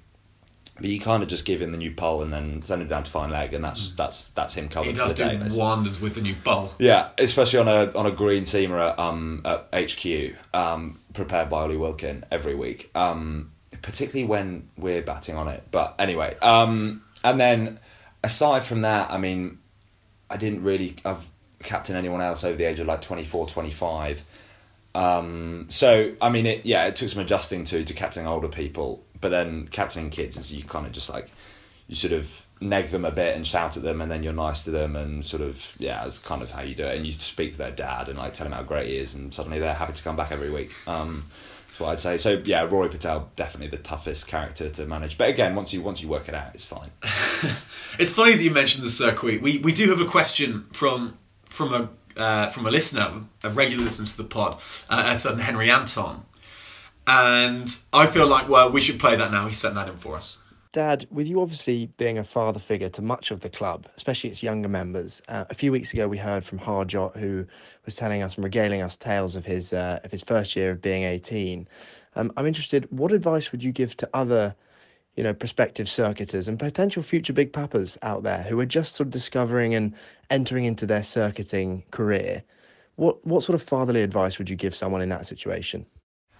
but 0.76 0.86
you 0.90 1.00
kind 1.00 1.24
of 1.24 1.30
just 1.30 1.44
give 1.46 1.62
him 1.62 1.72
the 1.72 1.78
new 1.78 1.92
pole 1.92 2.22
and 2.22 2.32
then 2.32 2.62
send 2.64 2.82
him 2.82 2.88
down 2.88 3.04
to 3.04 3.10
fine 3.12 3.30
leg, 3.32 3.54
and 3.54 3.64
that's 3.64 3.92
that's 3.92 4.28
that's 4.30 4.54
him 4.54 4.68
covered 4.70 4.88
He 4.90 4.94
for 4.94 5.00
does 5.08 5.16
the 5.16 5.24
day. 5.24 5.32
do 5.32 5.38
basically. 5.40 5.60
wonders 5.60 6.00
with 6.02 6.16
the 6.16 6.22
new 6.22 6.36
pole. 6.44 6.72
Yeah, 6.80 7.10
especially 7.18 7.60
on 7.60 7.68
a 7.68 7.92
on 7.98 8.06
a 8.06 8.12
green 8.12 8.44
seamer 8.44 8.92
at 8.92 9.00
um 9.00 9.42
at 9.46 9.68
HQ, 9.74 10.36
um, 10.54 11.00
prepared 11.14 11.50
by 11.50 11.62
Ollie 11.62 11.78
Wilkin 11.78 12.26
every 12.32 12.56
week. 12.56 12.92
Um, 12.96 13.52
particularly 13.82 14.26
when 14.26 14.70
we're 14.78 15.02
batting 15.02 15.36
on 15.36 15.48
it. 15.48 15.64
But 15.72 15.96
anyway, 16.00 16.38
um, 16.42 17.04
and 17.24 17.40
then 17.40 17.80
aside 18.24 18.64
from 18.64 18.82
that, 18.82 19.12
I 19.12 19.18
mean, 19.18 19.60
I 20.30 20.38
didn't 20.38 20.64
really 20.64 20.96
I've 21.06 21.28
captain 21.60 21.96
anyone 21.96 22.22
else 22.22 22.44
over 22.44 22.56
the 22.56 22.64
age 22.64 22.80
of 22.80 22.88
like 22.88 23.02
24, 23.02 23.48
25. 23.48 24.24
Um, 24.96 25.66
so 25.70 26.14
I 26.22 26.30
mean, 26.30 26.46
it 26.46 26.66
yeah, 26.66 26.88
it 26.88 26.96
took 26.96 27.10
some 27.10 27.22
adjusting 27.22 27.64
to 27.66 27.84
to 27.84 27.94
captaining 27.94 28.28
older 28.28 28.48
people, 28.48 29.04
but 29.22 29.30
then 29.30 29.68
captaining 29.68 30.10
kids 30.10 30.38
is 30.38 30.52
you 30.52 30.64
kind 30.64 30.86
of 30.86 30.92
just 30.92 31.10
like 31.10 31.32
you 31.88 31.96
sort 31.96 32.14
of 32.14 32.46
neg 32.62 32.90
them 32.90 33.06
a 33.06 33.12
bit 33.12 33.36
and 33.36 33.46
shout 33.46 33.78
at 33.78 33.84
them, 33.84 34.02
and 34.02 34.12
then 34.12 34.24
you're 34.24 34.34
nice 34.34 34.64
to 34.64 34.72
them, 34.72 34.96
and 34.96 35.26
sort 35.26 35.44
of 35.44 35.76
yeah, 35.78 36.04
that's 36.04 36.20
kind 36.20 36.42
of 36.42 36.52
how 36.52 36.62
you 36.62 36.74
do 36.74 36.86
it. 36.86 36.96
And 36.96 37.06
you 37.06 37.12
speak 37.12 37.52
to 37.52 37.58
their 37.58 37.72
dad 37.72 38.10
and 38.10 38.18
like 38.18 38.34
tell 38.34 38.48
him 38.48 38.54
how 38.54 38.64
great 38.64 38.88
he 38.88 38.98
is, 38.98 39.14
and 39.14 39.34
suddenly 39.34 39.60
they're 39.60 39.74
happy 39.74 39.94
to 39.94 40.04
come 40.04 40.16
back 40.16 40.32
every 40.32 40.50
week. 40.50 40.74
Um, 40.88 41.26
what 41.80 41.90
I'd 41.90 42.00
say. 42.00 42.18
So 42.18 42.42
yeah, 42.46 42.64
Rory 42.64 42.90
Patel 42.90 43.30
definitely 43.36 43.76
the 43.76 43.82
toughest 43.82 44.28
character 44.28 44.70
to 44.70 44.86
manage, 44.86 45.18
but 45.18 45.30
again, 45.30 45.56
once 45.56 45.74
you 45.74 45.82
once 45.82 46.02
you 46.02 46.08
work 46.08 46.28
it 46.28 46.36
out, 46.36 46.54
it's 46.54 46.66
fine. 46.66 46.92
It's 47.98 48.14
funny 48.14 48.36
that 48.36 48.44
you 48.44 48.52
mentioned 48.52 48.86
the 48.86 48.90
circuit. 48.90 49.42
We 49.42 49.58
we 49.58 49.74
do 49.74 49.90
have 49.90 50.00
a 50.00 50.06
question 50.06 50.68
from 50.72 51.18
from 51.50 51.74
a 51.74 51.90
uh, 52.20 52.50
from 52.50 52.66
a 52.66 52.72
listener, 52.72 53.24
a 53.44 53.50
regular 53.50 53.84
listener 53.84 54.06
to 54.06 54.18
the 54.18 54.24
pod, 54.24 54.60
uh, 54.90 55.04
a 55.08 55.18
certain 55.18 55.40
Henry 55.40 55.70
Anton, 55.72 56.24
and 57.08 57.76
I 57.92 58.08
feel 58.08 58.28
like 58.28 58.48
well 58.48 58.72
we 58.72 58.80
should 58.80 59.00
play 59.00 59.16
that 59.16 59.32
now. 59.32 59.48
He 59.48 59.54
sent 59.54 59.76
that 59.76 59.90
in 59.90 59.98
for 59.98 60.16
us. 60.16 60.38
Dad, 60.72 61.08
with 61.10 61.26
you 61.26 61.42
obviously 61.42 61.88
being 61.98 62.20
a 62.20 62.24
father 62.24 62.60
figure 62.60 62.90
to 62.90 63.02
much 63.02 63.32
of 63.32 63.40
the 63.40 63.50
club, 63.50 63.88
especially 63.98 64.30
its 64.30 64.44
younger 64.44 64.70
members, 64.70 65.20
uh, 65.28 65.46
a 65.50 65.56
few 65.56 65.72
weeks 65.72 65.94
ago 65.94 66.08
we 66.08 66.18
heard 66.18 66.46
from 66.46 66.60
Harjot, 66.60 67.18
who 67.18 67.44
was 67.86 67.96
telling 67.96 68.22
us 68.22 68.36
and 68.36 68.44
regaling 68.44 68.84
us 68.84 68.96
tales 68.96 69.36
of 69.36 69.44
his 69.44 69.74
uh, 69.74 70.00
of 70.04 70.12
his 70.12 70.22
first 70.22 70.56
year 70.56 70.70
of 70.70 70.80
being 70.80 71.06
18. 71.06 71.68
Um, 72.16 72.32
I'm 72.38 72.46
interested, 72.46 72.88
what 72.92 73.12
advice 73.12 73.52
would 73.52 73.64
you 73.64 73.72
give 73.72 73.98
to 73.98 74.10
other, 74.14 74.56
you 75.16 75.24
know, 75.24 75.34
prospective 75.34 75.90
circuiters 75.90 76.48
and 76.48 76.60
potential 76.60 77.02
future 77.02 77.34
big 77.34 77.52
papas 77.52 77.98
out 78.04 78.22
there 78.22 78.44
who 78.44 78.60
are 78.60 78.66
just 78.68 78.94
sort 78.94 79.08
of 79.08 79.12
discovering 79.12 79.74
and 79.74 79.96
entering 80.30 80.66
into 80.66 80.86
their 80.86 81.02
circuiting 81.02 81.84
career? 81.90 82.44
What 82.96 83.26
what 83.26 83.42
sort 83.42 83.56
of 83.56 83.64
fatherly 83.64 84.04
advice 84.04 84.38
would 84.38 84.52
you 84.52 84.56
give 84.56 84.76
someone 84.76 85.02
in 85.02 85.10
that 85.10 85.26
situation? 85.26 85.88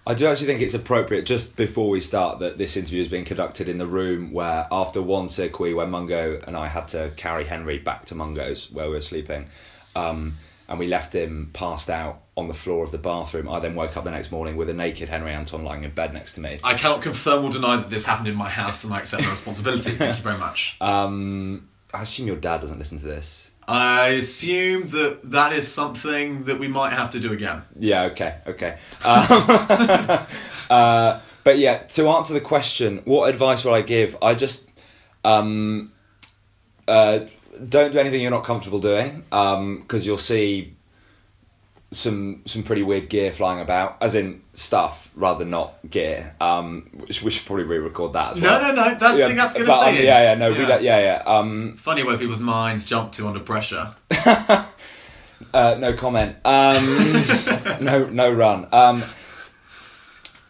I 0.06 0.14
do 0.14 0.26
actually 0.26 0.46
think 0.46 0.60
it's 0.60 0.74
appropriate 0.74 1.26
just 1.26 1.56
before 1.56 1.88
we 1.88 2.00
start 2.00 2.38
that 2.38 2.58
this 2.58 2.76
interview 2.76 3.02
is 3.02 3.08
being 3.08 3.24
conducted 3.24 3.68
in 3.68 3.78
the 3.78 3.86
room 3.86 4.32
where 4.32 4.66
after 4.72 5.02
one 5.02 5.28
circuit 5.28 5.76
where 5.76 5.86
Mungo 5.86 6.40
and 6.46 6.56
I 6.56 6.68
had 6.68 6.88
to 6.88 7.12
carry 7.16 7.44
Henry 7.44 7.78
back 7.78 8.06
to 8.06 8.14
Mungo's 8.14 8.70
where 8.70 8.86
we 8.86 8.94
were 8.94 9.02
sleeping, 9.02 9.48
um, 9.94 10.36
and 10.68 10.78
we 10.78 10.86
left 10.86 11.14
him 11.14 11.50
passed 11.52 11.90
out 11.90 12.22
on 12.36 12.48
the 12.48 12.54
floor 12.54 12.82
of 12.82 12.92
the 12.92 12.98
bathroom. 12.98 13.48
I 13.48 13.60
then 13.60 13.74
woke 13.74 13.96
up 13.96 14.04
the 14.04 14.10
next 14.10 14.32
morning 14.32 14.56
with 14.56 14.70
a 14.70 14.74
naked 14.74 15.08
Henry 15.08 15.32
Anton 15.32 15.64
lying 15.64 15.84
in 15.84 15.90
bed 15.90 16.14
next 16.14 16.32
to 16.34 16.40
me. 16.40 16.60
I 16.64 16.74
cannot 16.74 17.02
confirm 17.02 17.44
or 17.44 17.50
deny 17.50 17.76
that 17.76 17.90
this 17.90 18.06
happened 18.06 18.28
in 18.28 18.36
my 18.36 18.48
house, 18.48 18.84
and 18.84 18.94
I 18.94 19.00
accept 19.00 19.22
the 19.24 19.30
responsibility. 19.30 19.90
Thank 19.92 20.16
you 20.16 20.22
very 20.22 20.38
much. 20.38 20.76
Um, 20.80 21.68
I 21.92 22.02
assume 22.02 22.26
your 22.26 22.36
dad 22.36 22.60
doesn't 22.60 22.78
listen 22.78 22.98
to 23.00 23.04
this. 23.04 23.49
I 23.70 24.08
assume 24.08 24.88
that 24.90 25.30
that 25.30 25.52
is 25.52 25.68
something 25.68 26.44
that 26.46 26.58
we 26.58 26.66
might 26.66 26.92
have 26.92 27.12
to 27.12 27.20
do 27.20 27.32
again. 27.32 27.62
Yeah, 27.78 28.02
okay, 28.06 28.38
okay. 28.44 28.78
Um, 29.04 29.26
uh, 30.70 31.20
but 31.44 31.58
yeah, 31.58 31.78
to 31.78 32.08
answer 32.08 32.34
the 32.34 32.40
question, 32.40 33.00
what 33.04 33.30
advice 33.30 33.64
would 33.64 33.72
I 33.72 33.82
give? 33.82 34.16
I 34.20 34.34
just 34.34 34.68
um, 35.24 35.92
uh, 36.88 37.20
don't 37.68 37.92
do 37.92 37.98
anything 38.00 38.22
you're 38.22 38.32
not 38.32 38.42
comfortable 38.42 38.80
doing 38.80 39.22
because 39.30 40.04
you'll 40.04 40.18
see 40.18 40.74
some 41.92 42.42
some 42.46 42.62
pretty 42.62 42.82
weird 42.82 43.08
gear 43.08 43.32
flying 43.32 43.60
about, 43.60 43.96
as 44.00 44.14
in 44.14 44.42
stuff 44.52 45.10
rather 45.16 45.40
than 45.40 45.50
not 45.50 45.74
gear. 45.90 46.34
Um, 46.40 46.88
which 46.92 47.22
we 47.22 47.30
should 47.30 47.46
probably 47.46 47.64
re-record 47.64 48.12
that 48.12 48.32
as 48.32 48.38
No, 48.38 48.48
well. 48.48 48.62
no, 48.62 48.68
no, 48.84 48.94
that- 48.98 49.02
I 49.02 49.26
think 49.26 49.36
that's 49.38 49.54
gonna 49.54 49.66
but, 49.66 49.80
stay 49.82 49.98
um. 49.98 50.04
Yeah, 50.04 50.22
yeah, 50.22 50.34
no, 50.34 50.48
Yeah. 50.50 50.66
don't, 50.66 50.82
yeah, 50.82 50.98
yeah. 51.00 51.22
Um, 51.26 51.74
Funny 51.78 52.02
where 52.04 52.16
people's 52.16 52.38
minds 52.40 52.86
jump 52.86 53.12
to 53.12 53.26
under 53.26 53.40
pressure. 53.40 53.94
Uh, 55.54 55.74
no 55.80 55.92
comment. 55.94 56.36
Um, 56.44 56.84
no, 57.80 58.08
no 58.10 58.30
run. 58.32 58.68
Um, 58.72 59.02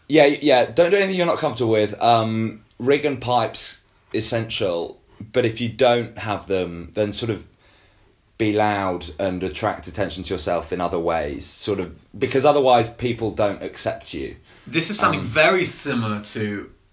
yeah, 0.07 0.25
yeah. 0.25 0.65
Don't 0.65 0.91
do 0.91 0.97
anything 0.97 1.15
you're 1.15 1.25
not 1.25 1.37
comfortable 1.39 1.71
with. 1.71 1.99
Um, 2.01 2.63
rig 2.77 3.05
and 3.05 3.19
pipes 3.19 3.79
essential, 4.13 4.99
but 5.31 5.45
if 5.45 5.59
you 5.61 5.69
don't 5.69 6.17
have 6.19 6.45
them, 6.47 6.91
then 6.93 7.13
sort 7.13 7.31
of 7.31 7.45
be 8.45 8.51
loud 8.53 9.01
and 9.19 9.43
attract 9.43 9.87
attention 9.87 10.23
to 10.23 10.33
yourself 10.33 10.73
in 10.73 10.81
other 10.81 10.97
ways. 10.99 11.45
Sort 11.45 11.79
of 11.79 11.87
because 12.19 12.43
otherwise 12.45 12.89
people 13.07 13.29
don't 13.43 13.61
accept 13.61 14.13
you. 14.13 14.35
This 14.65 14.89
is 14.89 14.97
something 14.97 15.21
Um, 15.21 15.25
very 15.45 15.65
similar 15.65 16.21
to 16.35 16.43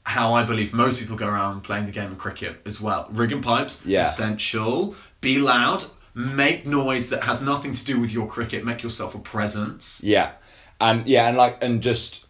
how 0.04 0.34
I 0.34 0.42
believe 0.50 0.72
most 0.72 0.98
people 0.98 1.16
go 1.16 1.26
around 1.26 1.62
playing 1.64 1.86
the 1.86 1.92
game 2.00 2.12
of 2.12 2.18
cricket 2.18 2.60
as 2.66 2.80
well. 2.80 3.08
Rig 3.10 3.32
and 3.32 3.42
pipes, 3.42 3.80
Yeah. 3.84 4.08
essential. 4.08 4.94
Be 5.20 5.38
loud. 5.38 5.84
Make 6.14 6.66
noise 6.66 7.08
that 7.10 7.22
has 7.24 7.40
nothing 7.42 7.72
to 7.74 7.84
do 7.84 7.98
with 8.02 8.12
your 8.12 8.26
cricket. 8.26 8.64
Make 8.64 8.82
yourself 8.82 9.14
a 9.14 9.18
presence. 9.18 10.00
Yeah, 10.02 10.30
and 10.80 11.06
yeah, 11.06 11.28
and 11.28 11.36
like 11.36 11.56
and 11.64 11.82
just 11.82 12.20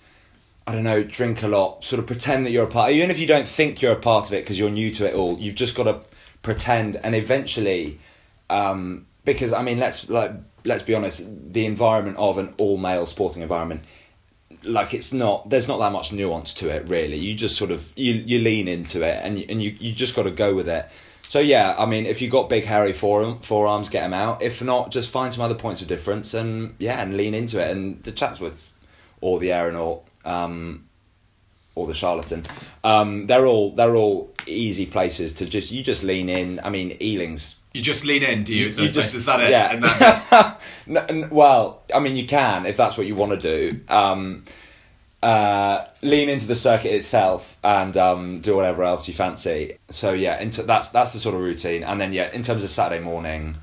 I 0.66 0.72
don't 0.72 0.84
know, 0.84 1.02
drink 1.02 1.42
a 1.42 1.48
lot, 1.48 1.82
sort 1.82 1.98
of 1.98 2.06
pretend 2.06 2.44
that 2.44 2.50
you're 2.50 2.64
a 2.70 2.74
part. 2.78 2.92
Even 2.92 3.10
if 3.10 3.18
you 3.18 3.26
don't 3.26 3.48
think 3.48 3.80
you're 3.82 3.92
a 4.00 4.04
part 4.10 4.26
of 4.28 4.32
it 4.34 4.42
because 4.44 4.58
you're 4.60 4.70
new 4.82 4.90
to 4.98 5.06
it 5.08 5.14
all, 5.14 5.38
you've 5.38 5.54
just 5.64 5.74
got 5.74 5.84
to 5.84 6.00
pretend, 6.42 6.96
and 7.02 7.14
eventually, 7.14 7.98
um, 8.50 9.06
because 9.24 9.52
I 9.52 9.62
mean, 9.62 9.78
let's 9.78 10.08
like 10.08 10.32
let's 10.64 10.82
be 10.82 10.94
honest, 10.94 11.24
the 11.52 11.66
environment 11.66 12.16
of 12.18 12.38
an 12.38 12.54
all 12.58 12.76
male 12.76 13.06
sporting 13.06 13.42
environment. 13.42 13.82
Like 14.64 14.92
it's 14.92 15.12
not, 15.12 15.48
there's 15.48 15.68
not 15.68 15.78
that 15.78 15.92
much 15.92 16.12
nuance 16.12 16.52
to 16.54 16.68
it, 16.68 16.88
really. 16.88 17.16
You 17.16 17.34
just 17.34 17.56
sort 17.56 17.70
of 17.70 17.92
you 17.96 18.14
you 18.14 18.40
lean 18.40 18.68
into 18.68 19.02
it, 19.02 19.20
and 19.22 19.38
and 19.50 19.62
you 19.62 19.74
you 19.78 19.92
just 19.92 20.14
got 20.14 20.24
to 20.24 20.30
go 20.30 20.54
with 20.54 20.68
it. 20.68 20.88
So 21.28 21.40
yeah, 21.40 21.76
I 21.78 21.84
mean, 21.84 22.06
if 22.06 22.22
you 22.22 22.30
got 22.30 22.48
big 22.48 22.64
hairy 22.64 22.94
forearm, 22.94 23.40
forearms, 23.40 23.90
get 23.90 24.00
them 24.00 24.14
out. 24.14 24.40
If 24.40 24.62
not, 24.62 24.90
just 24.90 25.10
find 25.10 25.32
some 25.32 25.42
other 25.42 25.54
points 25.54 25.82
of 25.82 25.88
difference 25.88 26.32
and 26.32 26.74
yeah, 26.78 27.00
and 27.02 27.16
lean 27.16 27.34
into 27.34 27.60
it. 27.60 27.70
And 27.70 28.02
the 28.02 28.12
Chatsworth 28.12 28.72
or 29.20 29.38
the 29.38 29.52
aeronaut 29.52 30.04
um, 30.24 30.88
or 31.74 31.86
the 31.86 31.94
charlatan, 31.94 32.46
um, 32.82 33.26
they're 33.26 33.46
all 33.46 33.72
they're 33.72 33.94
all 33.94 34.32
easy 34.46 34.86
places 34.86 35.34
to 35.34 35.46
just 35.46 35.70
you 35.70 35.82
just 35.82 36.02
lean 36.02 36.30
in. 36.30 36.60
I 36.64 36.70
mean, 36.70 36.96
Ealing's 36.98 37.57
You 37.72 37.82
just 37.82 38.04
lean 38.04 38.22
in, 38.22 38.44
do 38.44 38.54
you? 38.54 38.68
you 38.68 38.88
just 38.88 39.14
is 39.14 39.26
that 39.26 39.40
it? 39.40 39.50
Yeah. 39.50 39.72
And 39.72 39.84
that 39.84 40.60
No, 40.86 41.00
n- 41.08 41.28
well, 41.30 41.82
I 41.94 42.00
mean, 42.00 42.16
you 42.16 42.26
can 42.26 42.66
if 42.66 42.76
that's 42.76 42.96
what 42.96 43.06
you 43.06 43.14
want 43.14 43.40
to 43.40 43.70
do. 43.70 43.80
Um, 43.88 44.44
uh, 45.22 45.84
lean 46.00 46.28
into 46.28 46.46
the 46.46 46.54
circuit 46.54 46.94
itself 46.94 47.56
and 47.64 47.96
um, 47.96 48.40
do 48.40 48.54
whatever 48.54 48.84
else 48.84 49.08
you 49.08 49.14
fancy. 49.14 49.76
So 49.90 50.12
yeah, 50.12 50.40
into, 50.40 50.62
that's 50.62 50.88
that's 50.90 51.12
the 51.12 51.18
sort 51.18 51.34
of 51.34 51.40
routine. 51.40 51.82
And 51.82 52.00
then 52.00 52.12
yeah, 52.12 52.30
in 52.32 52.42
terms 52.42 52.64
of 52.64 52.70
Saturday 52.70 53.02
morning, 53.02 53.56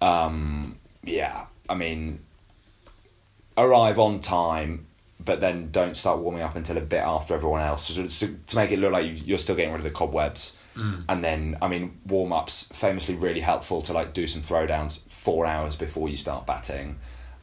um, 0.00 0.78
yeah, 1.04 1.46
I 1.68 1.74
mean, 1.74 2.20
arrive 3.56 3.98
on 3.98 4.20
time, 4.20 4.86
but 5.24 5.40
then 5.40 5.70
don't 5.70 5.96
start 5.96 6.18
warming 6.18 6.42
up 6.42 6.56
until 6.56 6.76
a 6.76 6.80
bit 6.80 7.02
after 7.04 7.34
everyone 7.34 7.60
else 7.60 7.94
to, 7.94 8.08
to 8.08 8.56
make 8.56 8.72
it 8.72 8.78
look 8.78 8.92
like 8.92 9.26
you're 9.26 9.38
still 9.38 9.54
getting 9.54 9.72
rid 9.72 9.78
of 9.78 9.84
the 9.84 9.90
cobwebs. 9.90 10.52
Mm. 10.76 11.04
And 11.08 11.22
then, 11.22 11.56
I 11.60 11.68
mean, 11.68 12.00
warm 12.06 12.32
ups 12.32 12.68
famously 12.72 13.14
really 13.14 13.40
helpful 13.40 13.82
to 13.82 13.92
like 13.92 14.12
do 14.14 14.26
some 14.26 14.40
throwdowns 14.40 15.00
four 15.08 15.44
hours 15.46 15.76
before 15.76 16.08
you 16.08 16.16
start 16.16 16.46
batting. 16.46 16.98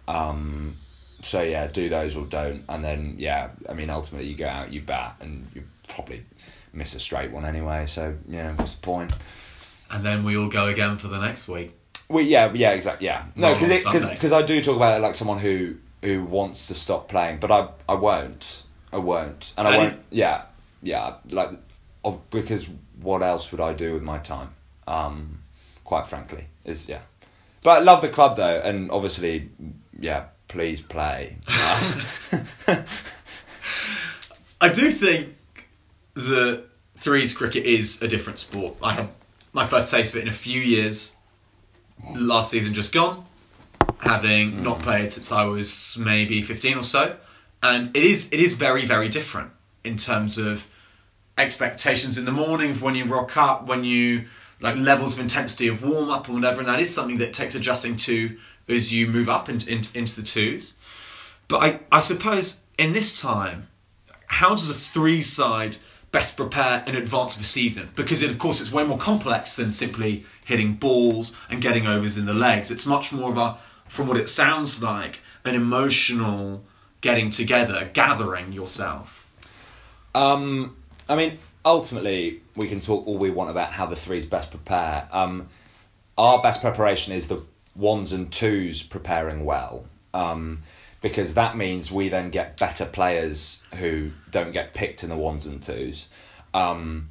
Um, 0.07 0.77
so 1.21 1.41
yeah, 1.41 1.67
do 1.67 1.89
those 1.89 2.15
or 2.15 2.25
don't, 2.25 2.63
and 2.69 2.83
then 2.83 3.15
yeah, 3.17 3.49
I 3.67 3.73
mean, 3.73 3.89
ultimately 3.89 4.27
you 4.29 4.35
go 4.35 4.47
out, 4.47 4.71
you 4.73 4.81
bat, 4.81 5.15
and 5.19 5.47
you 5.53 5.63
probably 5.87 6.25
miss 6.73 6.95
a 6.95 6.99
straight 6.99 7.31
one 7.31 7.45
anyway. 7.45 7.85
So 7.87 8.15
yeah, 8.27 8.53
what's 8.55 8.73
the 8.73 8.81
point? 8.81 9.11
and 9.91 10.05
then 10.05 10.23
we 10.23 10.37
all 10.37 10.47
go 10.49 10.67
again 10.67 10.97
for 10.99 11.07
the 11.07 11.19
next 11.19 11.47
week. 11.47 11.73
Well, 12.09 12.23
yeah, 12.23 12.51
yeah, 12.53 12.71
exactly, 12.71 13.05
yeah. 13.07 13.25
No, 13.35 13.53
because 13.53 13.83
because 13.83 14.07
because 14.07 14.31
I 14.31 14.41
do 14.43 14.61
talk 14.61 14.75
about 14.75 14.97
it 14.99 15.03
like 15.03 15.13
someone 15.15 15.39
who 15.39 15.75
who 16.01 16.23
wants 16.23 16.67
to 16.67 16.73
stop 16.73 17.09
playing, 17.09 17.39
but 17.39 17.51
I 17.51 17.67
I 17.87 17.93
won't, 17.95 18.63
I 18.93 18.97
won't, 18.97 19.53
and 19.57 19.67
I 19.67 19.71
And 19.73 19.81
won't. 19.83 19.93
it- 19.95 19.99
yeah, 20.11 20.43
yeah, 20.81 21.15
like 21.31 21.51
of 22.03 22.29
because 22.29 22.67
what 23.01 23.21
else 23.21 23.51
would 23.51 23.61
I 23.61 23.73
do 23.73 23.93
with 23.93 24.03
my 24.03 24.17
time? 24.17 24.49
Um, 24.87 25.39
quite 25.83 26.07
frankly, 26.07 26.45
is 26.65 26.89
yeah. 26.89 27.01
But 27.63 27.71
I 27.71 27.79
love 27.79 28.01
the 28.01 28.09
club 28.09 28.37
though, 28.37 28.59
and 28.59 28.91
obviously, 28.91 29.49
yeah. 29.99 30.25
Please 30.49 30.81
play. 30.81 31.37
I 31.47 32.83
do 34.73 34.91
think 34.91 35.35
that 36.15 36.63
threes 36.97 37.35
cricket 37.35 37.67
is 37.67 38.01
a 38.01 38.07
different 38.07 38.39
sport. 38.39 38.75
I 38.81 38.93
had 38.93 39.09
my 39.53 39.67
first 39.67 39.91
taste 39.91 40.15
of 40.15 40.19
it 40.19 40.23
in 40.23 40.27
a 40.27 40.33
few 40.33 40.59
years. 40.59 41.15
Last 42.15 42.49
season 42.49 42.73
just 42.73 42.91
gone, 42.93 43.25
having 43.99 44.63
not 44.63 44.79
played 44.79 45.13
since 45.13 45.31
I 45.31 45.43
was 45.43 45.95
maybe 45.99 46.41
fifteen 46.41 46.79
or 46.79 46.83
so, 46.83 47.15
and 47.61 47.95
it 47.95 48.03
is 48.03 48.33
it 48.33 48.39
is 48.39 48.53
very 48.53 48.87
very 48.87 49.07
different 49.07 49.51
in 49.83 49.97
terms 49.97 50.39
of 50.39 50.67
expectations 51.39 52.17
in 52.17 52.25
the 52.25 52.31
morning 52.31 52.71
of 52.71 52.81
when 52.81 52.95
you 52.95 53.05
rock 53.05 53.37
up, 53.37 53.65
when 53.65 53.83
you 53.83 54.25
like 54.59 54.75
levels 54.75 55.13
of 55.13 55.21
intensity 55.21 55.67
of 55.67 55.81
warm 55.83 56.09
up 56.09 56.27
and 56.27 56.35
whatever, 56.35 56.59
and 56.59 56.67
that 56.67 56.79
is 56.79 56.93
something 56.93 57.17
that 57.19 57.33
takes 57.33 57.55
adjusting 57.55 57.95
to 57.95 58.37
as 58.67 58.93
you 58.93 59.07
move 59.07 59.29
up 59.29 59.49
in, 59.49 59.61
in, 59.67 59.83
into 59.93 60.19
the 60.19 60.27
twos. 60.27 60.75
But 61.47 61.57
I, 61.63 61.79
I 61.91 62.01
suppose 62.01 62.61
in 62.77 62.93
this 62.93 63.19
time, 63.19 63.67
how 64.27 64.49
does 64.49 64.69
a 64.69 64.73
three 64.73 65.21
side 65.21 65.77
best 66.11 66.35
prepare 66.35 66.83
in 66.85 66.95
advance 66.95 67.35
of 67.35 67.41
a 67.41 67.45
season? 67.45 67.89
Because 67.95 68.21
it, 68.21 68.29
of 68.29 68.37
course 68.37 68.61
it's 68.61 68.71
way 68.71 68.83
more 68.83 68.97
complex 68.97 69.55
than 69.55 69.71
simply 69.71 70.25
hitting 70.45 70.75
balls 70.75 71.37
and 71.49 71.61
getting 71.61 71.87
overs 71.87 72.17
in 72.17 72.25
the 72.25 72.33
legs. 72.33 72.69
It's 72.69 72.85
much 72.85 73.11
more 73.11 73.31
of 73.31 73.37
a, 73.37 73.57
from 73.87 74.07
what 74.07 74.17
it 74.17 74.29
sounds 74.29 74.83
like, 74.83 75.21
an 75.45 75.55
emotional 75.55 76.63
getting 77.01 77.29
together, 77.29 77.89
gathering 77.93 78.51
yourself. 78.51 79.25
Um, 80.13 80.75
I 81.09 81.15
mean, 81.15 81.39
ultimately, 81.65 82.41
we 82.55 82.67
can 82.67 82.79
talk 82.79 83.05
all 83.07 83.17
we 83.17 83.31
want 83.31 83.49
about 83.49 83.71
how 83.71 83.87
the 83.87 83.95
threes 83.95 84.25
best 84.27 84.51
prepare. 84.51 85.09
Um, 85.11 85.49
our 86.17 86.41
best 86.41 86.61
preparation 86.61 87.13
is 87.13 87.27
the 87.27 87.43
ones 87.75 88.13
and 88.13 88.31
twos 88.31 88.83
preparing 88.83 89.43
well, 89.43 89.85
um, 90.13 90.61
because 91.01 91.33
that 91.33 91.57
means 91.57 91.91
we 91.91 92.09
then 92.09 92.29
get 92.29 92.57
better 92.57 92.85
players 92.85 93.63
who 93.75 94.11
don't 94.29 94.51
get 94.51 94.73
picked 94.75 95.03
in 95.03 95.09
the 95.09 95.17
ones 95.17 95.47
and 95.47 95.63
twos. 95.63 96.07
Um, 96.53 97.07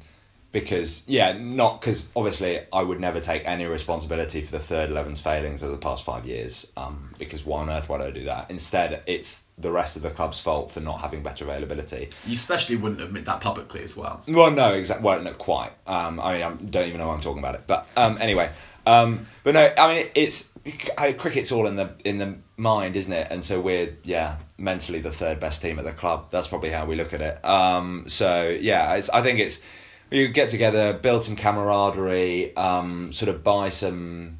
because 0.51 1.03
yeah, 1.07 1.33
not 1.33 1.79
because 1.79 2.07
obviously 2.15 2.61
I 2.73 2.81
would 2.81 2.99
never 2.99 3.19
take 3.19 3.43
any 3.45 3.65
responsibility 3.65 4.41
for 4.41 4.51
the 4.51 4.59
third 4.59 4.89
11's 4.89 5.21
failings 5.21 5.63
over 5.63 5.73
the 5.73 5.79
past 5.79 6.03
five 6.03 6.25
years. 6.25 6.65
Um, 6.75 7.13
because 7.17 7.45
why 7.45 7.61
on 7.61 7.69
earth 7.69 7.89
would 7.89 8.01
I 8.01 8.11
do 8.11 8.23
that? 8.25 8.49
Instead, 8.49 9.03
it's 9.05 9.43
the 9.57 9.71
rest 9.71 9.95
of 9.95 10.01
the 10.01 10.09
club's 10.09 10.39
fault 10.39 10.71
for 10.71 10.79
not 10.79 11.01
having 11.01 11.21
better 11.21 11.43
availability. 11.43 12.09
You 12.25 12.33
especially 12.33 12.77
wouldn't 12.77 13.01
admit 13.01 13.25
that 13.25 13.41
publicly 13.41 13.83
as 13.83 13.95
well. 13.95 14.23
Well, 14.27 14.51
no, 14.51 14.73
exactly. 14.73 15.05
Well, 15.05 15.21
not 15.21 15.37
quite. 15.37 15.71
Um, 15.85 16.19
I 16.19 16.33
mean, 16.33 16.43
I 16.43 16.51
don't 16.51 16.87
even 16.87 16.97
know 16.97 17.07
why 17.09 17.13
I'm 17.13 17.21
talking 17.21 17.39
about 17.39 17.55
it. 17.55 17.63
But 17.67 17.87
um, 17.95 18.17
anyway, 18.19 18.51
um, 18.87 19.27
but 19.43 19.53
no, 19.53 19.71
I 19.77 19.93
mean, 19.93 20.07
it's 20.15 20.49
I, 20.97 21.13
cricket's 21.13 21.51
all 21.51 21.67
in 21.67 21.75
the 21.75 21.93
in 22.03 22.17
the 22.17 22.35
mind, 22.57 22.95
isn't 22.95 23.13
it? 23.13 23.27
And 23.29 23.43
so 23.43 23.59
we're 23.61 23.97
yeah, 24.03 24.37
mentally 24.57 24.99
the 24.99 25.11
third 25.11 25.39
best 25.39 25.61
team 25.61 25.77
at 25.77 25.85
the 25.85 25.93
club. 25.93 26.31
That's 26.31 26.47
probably 26.47 26.71
how 26.71 26.85
we 26.85 26.95
look 26.95 27.13
at 27.13 27.21
it. 27.21 27.45
Um, 27.45 28.05
so 28.07 28.49
yeah, 28.49 28.95
it's, 28.95 29.09
I 29.09 29.21
think 29.21 29.39
it's 29.39 29.61
you 30.09 30.27
get 30.29 30.49
together, 30.49 30.93
build 30.93 31.23
some 31.23 31.35
camaraderie, 31.35 32.55
um, 32.55 33.11
sort 33.11 33.29
of 33.29 33.43
buy 33.43 33.69
some 33.69 34.39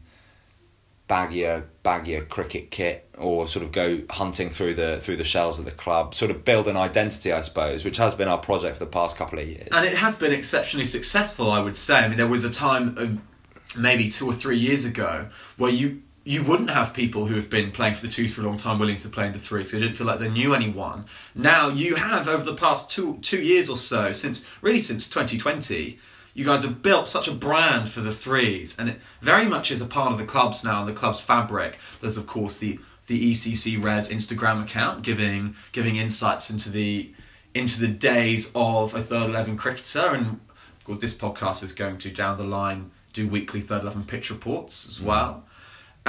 baggier 1.09 1.65
baggier 1.83 2.27
cricket 2.29 2.69
kit 2.69 3.09
or 3.17 3.47
sort 3.47 3.65
of 3.65 3.71
go 3.71 3.99
hunting 4.11 4.51
through 4.51 4.75
the 4.75 4.99
through 5.01 5.17
the 5.17 5.23
shelves 5.23 5.57
of 5.57 5.65
the 5.65 5.71
club 5.71 6.13
sort 6.13 6.29
of 6.29 6.45
build 6.45 6.67
an 6.67 6.77
identity 6.77 7.33
i 7.33 7.41
suppose 7.41 7.83
which 7.83 7.97
has 7.97 8.13
been 8.13 8.27
our 8.27 8.37
project 8.37 8.77
for 8.77 8.85
the 8.85 8.91
past 8.91 9.17
couple 9.17 9.39
of 9.39 9.47
years 9.47 9.67
And 9.71 9.87
it 9.87 9.95
has 9.95 10.15
been 10.15 10.31
exceptionally 10.31 10.85
successful, 10.85 11.49
I 11.49 11.61
would 11.61 11.75
say. 11.75 11.97
I 11.97 12.07
mean, 12.07 12.17
there 12.17 12.27
was 12.27 12.45
a 12.45 12.51
time, 12.51 12.95
uh, 12.95 13.79
maybe 13.79 14.09
two 14.09 14.27
or 14.27 14.33
three 14.33 14.59
years 14.59 14.85
ago, 14.85 15.29
where 15.57 15.71
you 15.71 16.03
you 16.29 16.43
wouldn't 16.43 16.69
have 16.69 16.93
people 16.93 17.25
who 17.25 17.33
have 17.33 17.49
been 17.49 17.71
playing 17.71 17.95
for 17.95 18.05
the 18.05 18.11
twos 18.11 18.31
for 18.31 18.41
a 18.41 18.45
long 18.45 18.55
time 18.55 18.77
willing 18.77 18.99
to 18.99 19.09
play 19.09 19.25
in 19.25 19.33
the 19.33 19.39
three, 19.39 19.65
so 19.65 19.75
they 19.75 19.81
didn't 19.81 19.97
feel 19.97 20.05
like 20.05 20.19
they 20.19 20.29
knew 20.29 20.53
anyone. 20.53 21.05
Now 21.33 21.69
you 21.69 21.95
have 21.95 22.27
over 22.27 22.43
the 22.43 22.53
past 22.53 22.91
two 22.91 23.17
two 23.23 23.41
years 23.41 23.67
or 23.67 23.77
so, 23.77 24.13
since 24.13 24.45
really 24.61 24.77
since 24.77 25.09
2020, 25.09 25.97
you 26.35 26.45
guys 26.45 26.61
have 26.61 26.83
built 26.83 27.07
such 27.07 27.27
a 27.27 27.31
brand 27.31 27.89
for 27.89 28.01
the 28.01 28.13
threes, 28.13 28.77
and 28.77 28.89
it 28.89 29.01
very 29.23 29.47
much 29.47 29.71
is 29.71 29.81
a 29.81 29.87
part 29.87 30.11
of 30.11 30.19
the 30.19 30.25
clubs 30.25 30.63
now 30.63 30.81
and 30.81 30.87
the 30.87 30.93
club's 30.93 31.19
fabric. 31.19 31.79
There's 31.99 32.15
of 32.15 32.27
course 32.27 32.59
the 32.59 32.79
the 33.07 33.31
ECC 33.31 33.83
Res 33.83 34.09
Instagram 34.09 34.61
account 34.61 35.01
giving 35.01 35.55
giving 35.71 35.95
insights 35.95 36.51
into 36.51 36.69
the 36.69 37.11
into 37.55 37.81
the 37.81 37.87
days 37.87 38.51
of 38.53 38.93
a 38.93 39.01
third 39.01 39.31
eleven 39.31 39.57
cricketer, 39.57 40.13
and 40.13 40.27
of 40.27 40.83
course 40.83 40.99
this 40.99 41.17
podcast 41.17 41.63
is 41.63 41.73
going 41.73 41.97
to 41.97 42.11
down 42.11 42.37
the 42.37 42.43
line 42.43 42.91
do 43.13 43.27
weekly 43.27 43.61
third 43.61 43.81
eleven 43.81 44.03
pitch 44.03 44.29
reports 44.29 44.85
as 44.87 44.99
mm. 44.99 45.05
well. 45.05 45.43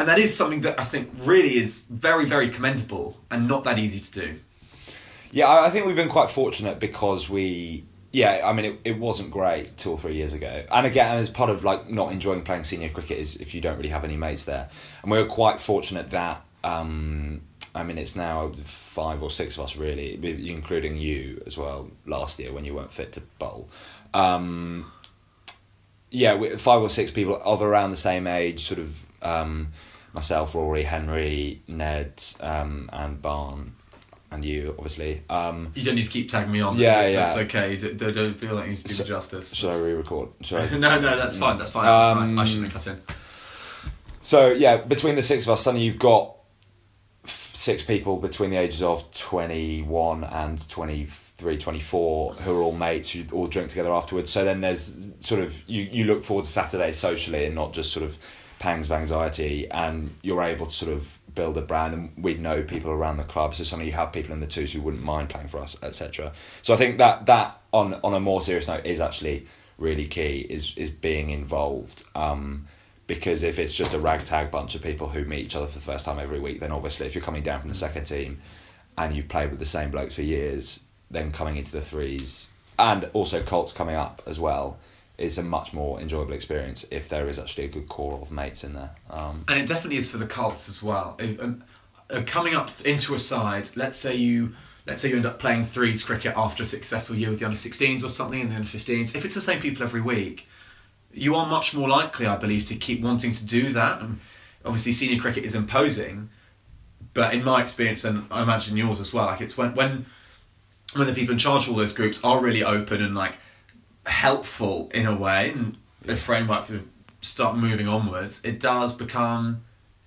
And 0.00 0.08
that 0.08 0.18
is 0.18 0.34
something 0.34 0.62
that 0.62 0.80
I 0.80 0.84
think 0.84 1.10
really 1.24 1.56
is 1.56 1.82
very, 1.90 2.24
very 2.24 2.48
commendable 2.48 3.18
and 3.30 3.46
not 3.46 3.64
that 3.64 3.78
easy 3.78 4.00
to 4.00 4.10
do. 4.10 4.40
Yeah, 5.30 5.46
I 5.46 5.68
think 5.68 5.84
we've 5.84 5.94
been 5.94 6.08
quite 6.08 6.30
fortunate 6.30 6.80
because 6.80 7.28
we. 7.28 7.84
Yeah, 8.10 8.40
I 8.42 8.54
mean, 8.54 8.64
it, 8.64 8.80
it 8.82 8.98
wasn't 8.98 9.30
great 9.30 9.76
two 9.76 9.90
or 9.90 9.98
three 9.98 10.14
years 10.14 10.32
ago. 10.32 10.64
And 10.70 10.86
again, 10.86 11.18
as 11.18 11.28
part 11.28 11.50
of 11.50 11.64
like 11.64 11.90
not 11.90 12.12
enjoying 12.12 12.44
playing 12.44 12.64
senior 12.64 12.88
cricket 12.88 13.18
is 13.18 13.36
if 13.36 13.54
you 13.54 13.60
don't 13.60 13.76
really 13.76 13.90
have 13.90 14.02
any 14.02 14.16
mates 14.16 14.44
there. 14.44 14.70
And 15.02 15.12
we 15.12 15.18
were 15.18 15.28
quite 15.28 15.60
fortunate 15.60 16.08
that, 16.08 16.46
um, 16.64 17.42
I 17.74 17.82
mean, 17.82 17.98
it's 17.98 18.16
now 18.16 18.52
five 18.64 19.22
or 19.22 19.30
six 19.30 19.58
of 19.58 19.64
us 19.64 19.76
really, 19.76 20.18
including 20.50 20.96
you 20.96 21.42
as 21.46 21.58
well 21.58 21.90
last 22.06 22.38
year 22.38 22.54
when 22.54 22.64
you 22.64 22.74
weren't 22.74 22.90
fit 22.90 23.12
to 23.12 23.20
bowl. 23.38 23.68
Um, 24.14 24.90
yeah, 26.10 26.56
five 26.56 26.80
or 26.80 26.88
six 26.88 27.10
people 27.10 27.38
of 27.44 27.60
around 27.60 27.90
the 27.90 27.98
same 27.98 28.26
age, 28.26 28.64
sort 28.64 28.80
of 28.80 29.04
um, 29.22 29.72
myself, 30.12 30.54
Rory, 30.54 30.82
Henry, 30.84 31.62
Ned, 31.68 32.22
um, 32.40 32.88
and 32.92 33.20
Barn, 33.22 33.74
and 34.30 34.44
you, 34.44 34.74
obviously. 34.78 35.22
Um, 35.28 35.72
You 35.74 35.84
don't 35.84 35.94
need 35.96 36.04
to 36.04 36.10
keep 36.10 36.30
tagging 36.30 36.52
me 36.52 36.60
on. 36.60 36.76
Yeah, 36.76 37.06
yeah. 37.06 37.16
That's 37.26 37.36
okay. 37.38 37.76
Don't, 37.76 38.14
don't 38.14 38.34
feel 38.34 38.54
like 38.54 38.64
you 38.66 38.70
need 38.72 38.78
to 38.78 38.84
do 38.84 38.94
So- 38.94 39.04
justice. 39.04 39.52
should 39.54 39.70
I 39.72 39.78
re-record? 39.78 40.28
Should 40.42 40.58
I? 40.58 40.68
no, 40.78 41.00
no, 41.00 41.16
that's 41.16 41.38
fine. 41.38 41.58
That's 41.58 41.72
fine. 41.72 41.84
That's 41.84 42.18
Um, 42.28 42.34
nice. 42.36 42.46
I 42.46 42.48
shouldn't 42.48 42.68
have 42.72 42.84
cut 42.84 42.92
in. 42.92 43.02
So 44.20 44.48
yeah, 44.52 44.76
between 44.78 45.14
the 45.16 45.22
six 45.22 45.44
of 45.46 45.50
us, 45.52 45.62
suddenly 45.62 45.84
you've 45.86 45.98
got 45.98 46.36
f- 47.24 47.50
six 47.54 47.82
people 47.82 48.18
between 48.18 48.50
the 48.50 48.56
ages 48.58 48.82
of 48.82 49.10
21 49.12 50.24
and 50.24 50.68
23, 50.68 51.56
24 51.56 52.34
who 52.34 52.58
are 52.58 52.62
all 52.62 52.72
mates 52.72 53.10
who 53.10 53.24
all 53.32 53.46
drink 53.46 53.70
together 53.70 53.92
afterwards. 53.92 54.30
So 54.30 54.44
then 54.44 54.60
there's 54.60 55.08
sort 55.20 55.40
of 55.40 55.56
you, 55.68 55.84
you 55.90 56.04
look 56.04 56.22
forward 56.22 56.44
to 56.44 56.50
Saturday 56.50 56.92
socially 56.92 57.46
and 57.46 57.54
not 57.54 57.72
just 57.72 57.92
sort 57.92 58.04
of 58.04 58.18
pangs 58.60 58.86
of 58.86 58.92
anxiety 58.92 59.68
and 59.70 60.14
you're 60.22 60.42
able 60.42 60.66
to 60.66 60.72
sort 60.72 60.92
of 60.92 61.18
build 61.34 61.56
a 61.56 61.62
brand 61.62 61.94
and 61.94 62.12
we 62.16 62.34
know 62.34 62.62
people 62.62 62.92
around 62.92 63.16
the 63.16 63.24
club. 63.24 63.56
So 63.56 63.64
suddenly 63.64 63.86
you 63.86 63.96
have 63.96 64.12
people 64.12 64.32
in 64.32 64.40
the 64.40 64.46
twos 64.46 64.72
who 64.72 64.80
wouldn't 64.80 65.02
mind 65.02 65.28
playing 65.30 65.48
for 65.48 65.58
us 65.58 65.76
etc 65.82 66.32
so 66.62 66.74
i 66.74 66.76
think 66.76 66.98
that 66.98 67.26
that 67.26 67.60
on 67.72 67.94
on 68.04 68.14
a 68.14 68.20
more 68.20 68.40
serious 68.40 68.68
note 68.68 68.84
is 68.84 69.00
actually 69.00 69.46
really 69.80 70.06
key 70.06 70.46
is 70.48 70.74
is 70.76 70.90
being 70.90 71.30
involved. 71.30 72.04
Um 72.14 72.66
because 73.06 73.42
if 73.42 73.58
it's 73.58 73.74
just 73.74 73.92
a 73.92 73.98
ragtag 73.98 74.52
bunch 74.52 74.76
of 74.76 74.82
people 74.82 75.08
who 75.08 75.24
meet 75.24 75.46
each 75.46 75.56
other 75.56 75.66
for 75.66 75.80
the 75.80 75.84
first 75.84 76.04
time 76.04 76.20
every 76.20 76.38
week, 76.38 76.60
then 76.60 76.70
obviously 76.70 77.08
if 77.08 77.14
you're 77.14 77.24
coming 77.24 77.42
down 77.42 77.58
from 77.58 77.68
the 77.68 77.74
second 77.74 78.04
team 78.04 78.38
and 78.96 79.12
you've 79.12 79.26
played 79.26 79.50
with 79.50 79.58
the 79.58 79.66
same 79.66 79.90
blokes 79.90 80.14
for 80.14 80.22
years, 80.22 80.78
then 81.10 81.32
coming 81.32 81.56
into 81.56 81.72
the 81.72 81.80
threes 81.80 82.50
and 82.78 83.10
also 83.12 83.42
Colts 83.42 83.72
coming 83.72 83.96
up 83.96 84.22
as 84.26 84.38
well 84.38 84.78
is 85.20 85.38
a 85.38 85.42
much 85.42 85.72
more 85.72 86.00
enjoyable 86.00 86.32
experience 86.32 86.84
if 86.90 87.08
there 87.08 87.28
is 87.28 87.38
actually 87.38 87.64
a 87.64 87.68
good 87.68 87.88
core 87.88 88.18
of 88.20 88.32
mates 88.32 88.64
in 88.64 88.74
there. 88.74 88.90
Um, 89.10 89.44
And 89.48 89.58
it 89.58 89.66
definitely 89.66 89.98
is 89.98 90.10
for 90.10 90.18
the 90.18 90.26
Colts 90.26 90.68
as 90.68 90.82
well. 90.82 91.16
Um, 91.20 91.64
uh, 92.08 92.22
coming 92.26 92.54
up 92.54 92.70
into 92.84 93.14
a 93.14 93.18
side, 93.18 93.70
let's 93.76 93.98
say 93.98 94.14
you 94.16 94.54
let's 94.86 95.02
say 95.02 95.10
you 95.10 95.16
end 95.16 95.26
up 95.26 95.38
playing 95.38 95.64
threes 95.64 96.02
cricket 96.02 96.32
after 96.36 96.62
a 96.62 96.66
successful 96.66 97.14
year 97.14 97.30
with 97.30 97.38
the 97.38 97.44
under 97.44 97.56
16s 97.56 98.02
or 98.02 98.08
something 98.08 98.40
and 98.40 98.50
the 98.50 98.56
under 98.56 98.68
15s. 98.68 99.14
If 99.14 99.24
it's 99.24 99.34
the 99.34 99.40
same 99.40 99.60
people 99.60 99.84
every 99.84 100.00
week, 100.00 100.48
you 101.12 101.36
are 101.36 101.46
much 101.46 101.74
more 101.74 101.88
likely, 101.88 102.26
I 102.26 102.36
believe, 102.36 102.64
to 102.66 102.74
keep 102.74 103.00
wanting 103.00 103.32
to 103.32 103.44
do 103.44 103.72
that. 103.72 104.00
And 104.00 104.20
obviously, 104.64 104.92
senior 104.92 105.20
cricket 105.20 105.44
is 105.44 105.54
imposing, 105.54 106.30
but 107.14 107.34
in 107.34 107.44
my 107.44 107.62
experience, 107.62 108.04
and 108.04 108.26
I 108.30 108.42
imagine 108.42 108.76
yours 108.76 109.00
as 109.00 109.12
well, 109.12 109.26
like 109.26 109.40
it's 109.40 109.56
when 109.56 109.74
when 109.74 110.06
when 110.94 111.06
the 111.06 111.14
people 111.14 111.32
in 111.32 111.38
charge 111.38 111.64
of 111.64 111.70
all 111.70 111.76
those 111.76 111.92
groups 111.92 112.18
are 112.24 112.40
really 112.40 112.64
open 112.64 113.02
and 113.02 113.14
like 113.14 113.34
helpful 114.06 114.90
in 114.94 115.06
a 115.06 115.14
way, 115.14 115.50
and 115.50 115.76
the 116.02 116.16
framework 116.16 116.66
to 116.66 116.88
start 117.20 117.56
moving 117.56 117.86
onwards, 117.88 118.40
it 118.44 118.60
does 118.60 118.92
become 118.94 119.62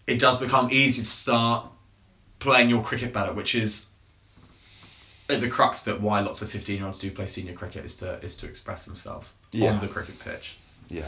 it 0.08 0.20
does 0.20 0.38
become 0.38 0.70
easy 0.72 1.02
to 1.02 1.08
start 1.08 1.66
playing 2.40 2.70
your 2.70 2.84
cricket 2.84 3.14
better, 3.14 3.32
which 3.32 3.56
is 3.56 3.88
at 5.30 5.40
the 5.40 5.48
crux 5.48 5.86
of 5.88 5.96
it 5.96 6.02
why 6.02 6.20
lots 6.20 6.42
of 6.42 6.50
15 6.50 6.78
year 6.78 6.86
olds 6.86 7.00
do 7.00 7.10
play 7.10 7.26
senior 7.26 7.54
cricket 7.54 7.86
is 7.86 7.96
to 7.98 8.20
is 8.22 8.36
to 8.38 8.46
express 8.48 8.86
themselves 8.86 9.34
Yeah. 9.52 9.72
on 9.72 9.80
the 9.80 9.88
cricket 9.88 10.20
pitch. 10.20 10.58
Yeah. 10.90 11.08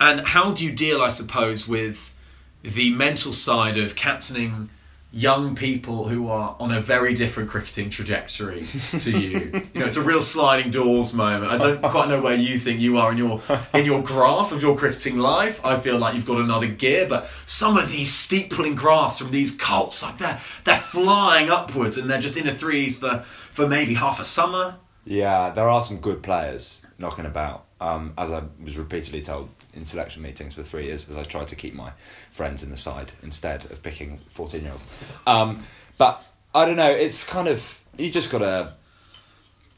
And 0.00 0.20
how 0.22 0.52
do 0.52 0.64
you 0.64 0.72
deal, 0.72 1.02
I 1.02 1.10
suppose, 1.10 1.68
with 1.68 2.14
the 2.62 2.92
mental 2.94 3.32
side 3.34 3.76
of 3.76 3.94
captaining 3.94 4.70
young 5.12 5.56
people 5.56 6.06
who 6.08 6.28
are 6.28 6.56
on 6.60 6.72
a 6.72 6.80
very 6.80 7.14
different 7.14 7.50
cricketing 7.50 7.90
trajectory 7.90 8.64
to 9.00 9.18
you? 9.18 9.38
you 9.74 9.80
know, 9.80 9.86
it's 9.86 9.96
a 9.96 10.02
real 10.02 10.22
sliding 10.22 10.70
doors 10.70 11.12
moment. 11.12 11.52
I 11.52 11.58
don't 11.58 11.82
quite 11.82 12.08
know 12.08 12.20
where 12.20 12.36
you 12.36 12.58
think 12.58 12.80
you 12.80 12.98
are 12.98 13.10
in 13.12 13.18
your 13.18 13.42
in 13.74 13.84
your 13.84 14.02
graph 14.02 14.52
of 14.52 14.62
your 14.62 14.76
cricketing 14.76 15.18
life. 15.18 15.64
I 15.64 15.78
feel 15.80 15.98
like 15.98 16.14
you've 16.14 16.26
got 16.26 16.40
another 16.40 16.68
gear, 16.68 17.06
but 17.08 17.28
some 17.46 17.76
of 17.76 17.90
these 17.90 18.12
steepling 18.12 18.74
graphs 18.74 19.18
from 19.18 19.30
these 19.30 19.56
colts, 19.56 20.02
like 20.02 20.18
they're 20.18 20.40
they're 20.64 20.80
flying 20.80 21.50
upwards 21.50 21.98
and 21.98 22.08
they're 22.10 22.20
just 22.20 22.36
in 22.36 22.46
a 22.46 22.54
threes 22.54 22.98
for 22.98 23.20
for 23.20 23.66
maybe 23.66 23.94
half 23.94 24.20
a 24.20 24.24
summer. 24.24 24.76
Yeah, 25.04 25.50
there 25.50 25.68
are 25.68 25.82
some 25.82 25.98
good 25.98 26.22
players 26.22 26.82
knocking 26.98 27.26
about. 27.26 27.66
Um, 27.80 28.12
as 28.18 28.30
I 28.30 28.42
was 28.62 28.76
repeatedly 28.76 29.22
told 29.22 29.48
in 29.74 29.84
selection 29.84 30.22
meetings 30.22 30.54
for 30.54 30.62
three 30.62 30.86
years, 30.86 31.08
as 31.08 31.16
I 31.16 31.24
tried 31.24 31.48
to 31.48 31.56
keep 31.56 31.74
my 31.74 31.92
friends 32.30 32.62
in 32.62 32.70
the 32.70 32.76
side 32.76 33.12
instead 33.22 33.70
of 33.70 33.82
picking 33.82 34.20
fourteen 34.30 34.62
year 34.62 34.72
olds. 34.72 34.86
Um, 35.26 35.64
but 35.98 36.24
I 36.54 36.64
don't 36.64 36.76
know. 36.76 36.90
It's 36.90 37.24
kind 37.24 37.48
of 37.48 37.80
you 37.96 38.10
just 38.10 38.30
got 38.30 38.38
to 38.38 38.74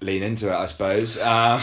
lean 0.00 0.22
into 0.22 0.48
it, 0.48 0.54
I 0.54 0.66
suppose. 0.66 1.18
Um, 1.18 1.60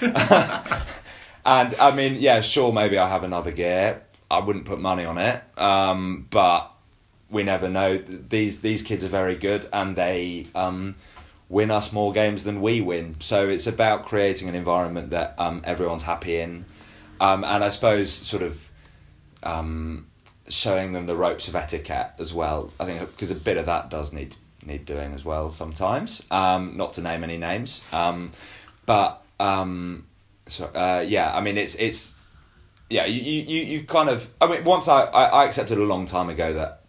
and 0.00 1.74
I 1.74 1.92
mean, 1.94 2.16
yeah, 2.18 2.40
sure, 2.40 2.72
maybe 2.72 2.98
I 2.98 3.08
have 3.08 3.24
another 3.24 3.52
gear. 3.52 4.02
I 4.30 4.38
wouldn't 4.38 4.64
put 4.64 4.78
money 4.78 5.04
on 5.04 5.18
it, 5.18 5.42
um, 5.58 6.26
but 6.30 6.72
we 7.28 7.42
never 7.42 7.68
know. 7.68 7.98
These 7.98 8.60
these 8.60 8.82
kids 8.82 9.04
are 9.04 9.08
very 9.08 9.36
good, 9.36 9.68
and 9.72 9.96
they 9.96 10.46
um, 10.54 10.96
win 11.48 11.70
us 11.70 11.92
more 11.92 12.12
games 12.12 12.44
than 12.44 12.60
we 12.60 12.80
win. 12.80 13.16
So 13.18 13.48
it's 13.48 13.66
about 13.66 14.04
creating 14.04 14.48
an 14.48 14.54
environment 14.54 15.10
that 15.10 15.34
um, 15.38 15.62
everyone's 15.64 16.04
happy 16.04 16.38
in, 16.38 16.64
um, 17.20 17.44
and 17.44 17.62
I 17.62 17.68
suppose 17.68 18.10
sort 18.12 18.42
of 18.42 18.70
um, 19.42 20.06
showing 20.48 20.92
them 20.92 21.06
the 21.06 21.16
ropes 21.16 21.48
of 21.48 21.54
etiquette 21.54 22.12
as 22.18 22.34
well. 22.34 22.72
I 22.80 22.84
think 22.84 23.00
because 23.00 23.30
a 23.30 23.34
bit 23.34 23.56
of 23.56 23.66
that 23.66 23.90
does 23.90 24.12
need 24.12 24.36
need 24.64 24.84
doing 24.84 25.12
as 25.14 25.24
well 25.24 25.50
sometimes. 25.50 26.22
Um, 26.30 26.76
not 26.76 26.94
to 26.94 27.02
name 27.02 27.22
any 27.22 27.38
names, 27.38 27.82
um, 27.92 28.32
but 28.86 29.22
um, 29.38 30.06
so 30.46 30.66
uh, 30.66 31.04
yeah, 31.06 31.34
I 31.34 31.40
mean 31.40 31.56
it's 31.56 31.74
it's 31.76 32.14
yeah 32.88 33.06
you 33.06 33.20
you 33.20 33.64
you 33.64 33.84
kind 33.84 34.08
of 34.08 34.28
I 34.40 34.48
mean 34.48 34.64
once 34.64 34.88
I, 34.88 35.04
I, 35.04 35.24
I 35.26 35.44
accepted 35.44 35.78
a 35.78 35.84
long 35.84 36.06
time 36.06 36.28
ago 36.28 36.52
that 36.54 36.82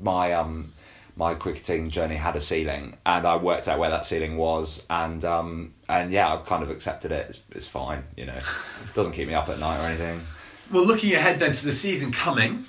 my 0.00 0.32
um 0.32 0.72
my 1.18 1.34
cricketing 1.34 1.90
journey 1.90 2.14
had 2.16 2.36
a 2.36 2.40
ceiling 2.40 2.96
and 3.04 3.26
I 3.26 3.36
worked 3.36 3.68
out 3.68 3.78
where 3.78 3.90
that 3.90 4.06
ceiling 4.06 4.36
was 4.36 4.86
and 4.88 5.24
um 5.24 5.74
and 5.88 6.10
yeah 6.10 6.32
I've 6.32 6.46
kind 6.46 6.62
of 6.62 6.70
accepted 6.70 7.12
it 7.12 7.26
it's, 7.28 7.40
it's 7.50 7.66
fine 7.66 8.04
you 8.16 8.24
know 8.24 8.36
it 8.36 8.94
doesn't 8.94 9.12
keep 9.12 9.28
me 9.28 9.34
up 9.34 9.48
at 9.50 9.58
night 9.58 9.82
or 9.82 9.88
anything 9.88 10.20
Well, 10.70 10.84
looking 10.84 11.14
ahead 11.14 11.38
then 11.38 11.52
to 11.52 11.64
the 11.64 11.72
season 11.72 12.12
coming, 12.12 12.66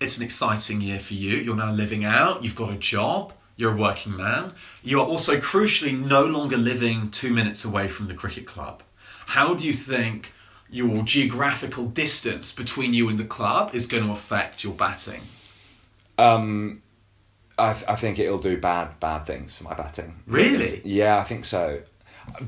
it's 0.00 0.18
an 0.18 0.22
exciting 0.22 0.80
year 0.80 1.00
for 1.00 1.14
you. 1.14 1.36
You're 1.36 1.56
now 1.56 1.72
living 1.72 2.04
out, 2.04 2.44
you've 2.44 2.54
got 2.54 2.70
a 2.70 2.76
job, 2.76 3.32
you're 3.56 3.72
a 3.72 3.76
working 3.76 4.16
man. 4.16 4.52
You 4.84 5.00
are 5.00 5.06
also 5.06 5.40
crucially 5.40 5.98
no 5.98 6.24
longer 6.24 6.56
living 6.56 7.10
two 7.10 7.32
minutes 7.32 7.64
away 7.64 7.88
from 7.88 8.06
the 8.06 8.14
cricket 8.14 8.46
club. 8.46 8.84
How 9.26 9.54
do 9.54 9.66
you 9.66 9.74
think 9.74 10.32
your 10.70 11.02
geographical 11.02 11.86
distance 11.86 12.52
between 12.52 12.94
you 12.94 13.08
and 13.08 13.18
the 13.18 13.24
club 13.24 13.74
is 13.74 13.86
going 13.86 14.04
to 14.04 14.12
affect 14.12 14.62
your 14.62 14.74
batting? 14.74 15.22
Um, 16.18 16.82
I, 17.58 17.72
th- 17.72 17.84
I 17.88 17.94
think 17.94 18.18
it'll 18.18 18.38
do 18.38 18.56
bad 18.58 18.98
bad 19.00 19.26
things 19.26 19.56
for 19.56 19.64
my 19.64 19.74
batting. 19.74 20.22
Really? 20.26 20.80
Yeah, 20.84 21.18
I 21.18 21.24
think 21.24 21.44
so. 21.44 21.82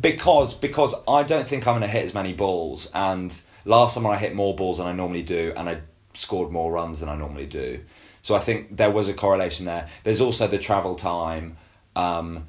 Because 0.01 0.55
because 0.55 0.95
I 1.07 1.23
don't 1.23 1.47
think 1.47 1.67
I'm 1.67 1.75
going 1.75 1.83
to 1.83 1.89
hit 1.89 2.05
as 2.05 2.15
many 2.15 2.33
balls. 2.33 2.91
And 2.95 3.39
last 3.65 3.95
summer 3.95 4.11
I 4.11 4.17
hit 4.17 4.35
more 4.35 4.55
balls 4.57 4.79
than 4.79 4.87
I 4.87 4.93
normally 4.93 5.23
do, 5.23 5.53
and 5.57 5.69
I 5.69 5.81
scored 6.15 6.51
more 6.51 6.73
runs 6.73 7.01
than 7.01 7.09
I 7.09 7.17
normally 7.17 7.47
do. 7.47 7.81
So 8.23 8.35
I 8.35 8.41
think 8.41 8.77
there 8.77 8.91
was 8.91 9.07
a 9.09 9.15
correlation 9.15 9.67
there. 9.67 9.89
There's 10.03 10.21
also 10.21 10.49
the 10.49 10.59
travel 10.59 10.97
time, 10.97 11.57
um, 11.95 12.47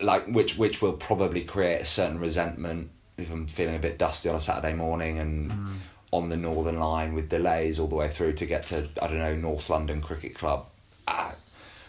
like 0.00 0.26
which 0.26 0.58
which 0.58 0.82
will 0.82 0.92
probably 0.92 1.42
create 1.42 1.80
a 1.80 1.86
certain 1.86 2.18
resentment 2.18 2.90
if 3.16 3.32
I'm 3.32 3.46
feeling 3.46 3.76
a 3.76 3.78
bit 3.78 3.98
dusty 3.98 4.28
on 4.28 4.36
a 4.36 4.40
Saturday 4.40 4.74
morning 4.74 5.18
and 5.18 5.80
on 6.10 6.28
the 6.28 6.36
Northern 6.36 6.78
Line 6.78 7.14
with 7.14 7.28
delays 7.28 7.78
all 7.78 7.86
the 7.88 7.96
way 7.96 8.08
through 8.10 8.34
to 8.34 8.46
get 8.46 8.66
to 8.66 8.88
I 9.00 9.06
don't 9.06 9.18
know 9.18 9.34
North 9.36 9.70
London 9.70 10.00
Cricket 10.02 10.34
Club. 10.34 10.68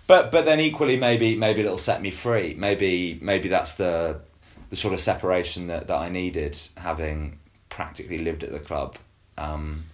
But 0.07 0.31
but 0.31 0.45
then 0.45 0.59
equally 0.59 0.97
maybe 0.97 1.35
maybe 1.35 1.61
it'll 1.61 1.77
set 1.77 2.01
me 2.01 2.09
free. 2.11 2.55
Maybe 2.57 3.19
maybe 3.21 3.47
that's 3.47 3.73
the 3.73 4.21
the 4.69 4.75
sort 4.75 4.93
of 4.93 4.99
separation 4.99 5.67
that, 5.67 5.87
that 5.87 5.97
I 5.97 6.09
needed 6.09 6.57
having 6.77 7.39
practically 7.69 8.17
lived 8.17 8.43
at 8.43 8.51
the 8.51 8.59
club 8.59 8.97
um, 9.37 9.85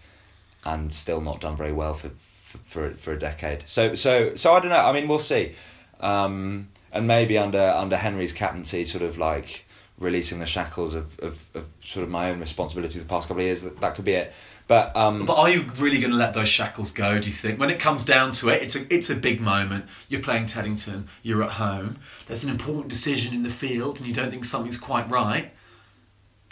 and 0.63 0.93
still 0.93 1.21
not 1.21 1.41
done 1.41 1.55
very 1.55 1.73
well 1.73 1.93
for 1.93 2.09
for 2.09 2.57
for, 2.59 2.91
for 2.91 3.11
a 3.13 3.19
decade. 3.19 3.63
So 3.67 3.95
so 3.95 4.35
so 4.35 4.53
I 4.53 4.59
don't 4.61 4.69
know. 4.69 4.77
I 4.77 4.93
mean 4.93 5.07
we'll 5.07 5.19
see. 5.19 5.53
Um, 5.99 6.69
and 6.91 7.07
maybe 7.07 7.37
under 7.37 7.59
under 7.59 7.97
Henry's 7.97 8.31
captaincy, 8.31 8.85
sort 8.85 9.03
of 9.03 9.17
like 9.17 9.65
releasing 9.97 10.39
the 10.39 10.45
shackles 10.45 10.93
of, 10.93 11.17
of, 11.19 11.49
of 11.53 11.67
sort 11.83 12.03
of 12.03 12.09
my 12.09 12.29
own 12.29 12.39
responsibility 12.39 12.99
the 12.99 13.05
past 13.05 13.27
couple 13.27 13.41
of 13.41 13.45
years, 13.45 13.61
that, 13.63 13.79
that 13.79 13.95
could 13.95 14.05
be 14.05 14.13
it. 14.13 14.33
But 14.67 14.95
um, 14.95 15.25
But 15.25 15.37
are 15.37 15.49
you 15.49 15.65
really 15.77 15.99
going 15.99 16.11
to 16.11 16.17
let 16.17 16.33
those 16.33 16.49
shackles 16.49 16.91
go? 16.91 17.19
Do 17.19 17.27
you 17.27 17.33
think 17.33 17.59
when 17.59 17.69
it 17.69 17.79
comes 17.79 18.03
down 18.03 18.31
to 18.33 18.49
it, 18.49 18.63
it's 18.63 18.75
a 18.75 18.93
it's 18.93 19.09
a 19.11 19.15
big 19.15 19.39
moment. 19.39 19.85
You're 20.09 20.21
playing 20.21 20.47
Teddington. 20.47 21.07
You're 21.21 21.43
at 21.43 21.51
home. 21.51 21.97
There's 22.27 22.43
an 22.43 22.49
important 22.49 22.87
decision 22.87 23.33
in 23.35 23.43
the 23.43 23.51
field, 23.51 23.99
and 23.99 24.07
you 24.07 24.13
don't 24.13 24.31
think 24.31 24.45
something's 24.45 24.79
quite 24.79 25.07
right. 25.09 25.51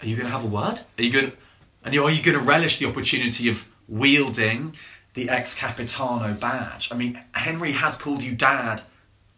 Are 0.00 0.06
you 0.06 0.14
going 0.16 0.26
to 0.26 0.32
have 0.32 0.44
a 0.44 0.48
word? 0.48 0.80
Are 0.98 1.02
you 1.02 1.10
going, 1.12 1.32
and 1.82 1.96
are 1.98 2.10
you 2.10 2.22
going 2.22 2.38
to 2.38 2.44
relish 2.44 2.78
the 2.78 2.86
opportunity 2.86 3.48
of 3.48 3.66
wielding 3.88 4.76
the 5.14 5.28
ex 5.28 5.54
capitano 5.54 6.34
badge? 6.34 6.90
I 6.92 6.96
mean, 6.96 7.20
Henry 7.32 7.72
has 7.72 7.96
called 7.96 8.22
you 8.22 8.32
dad 8.34 8.82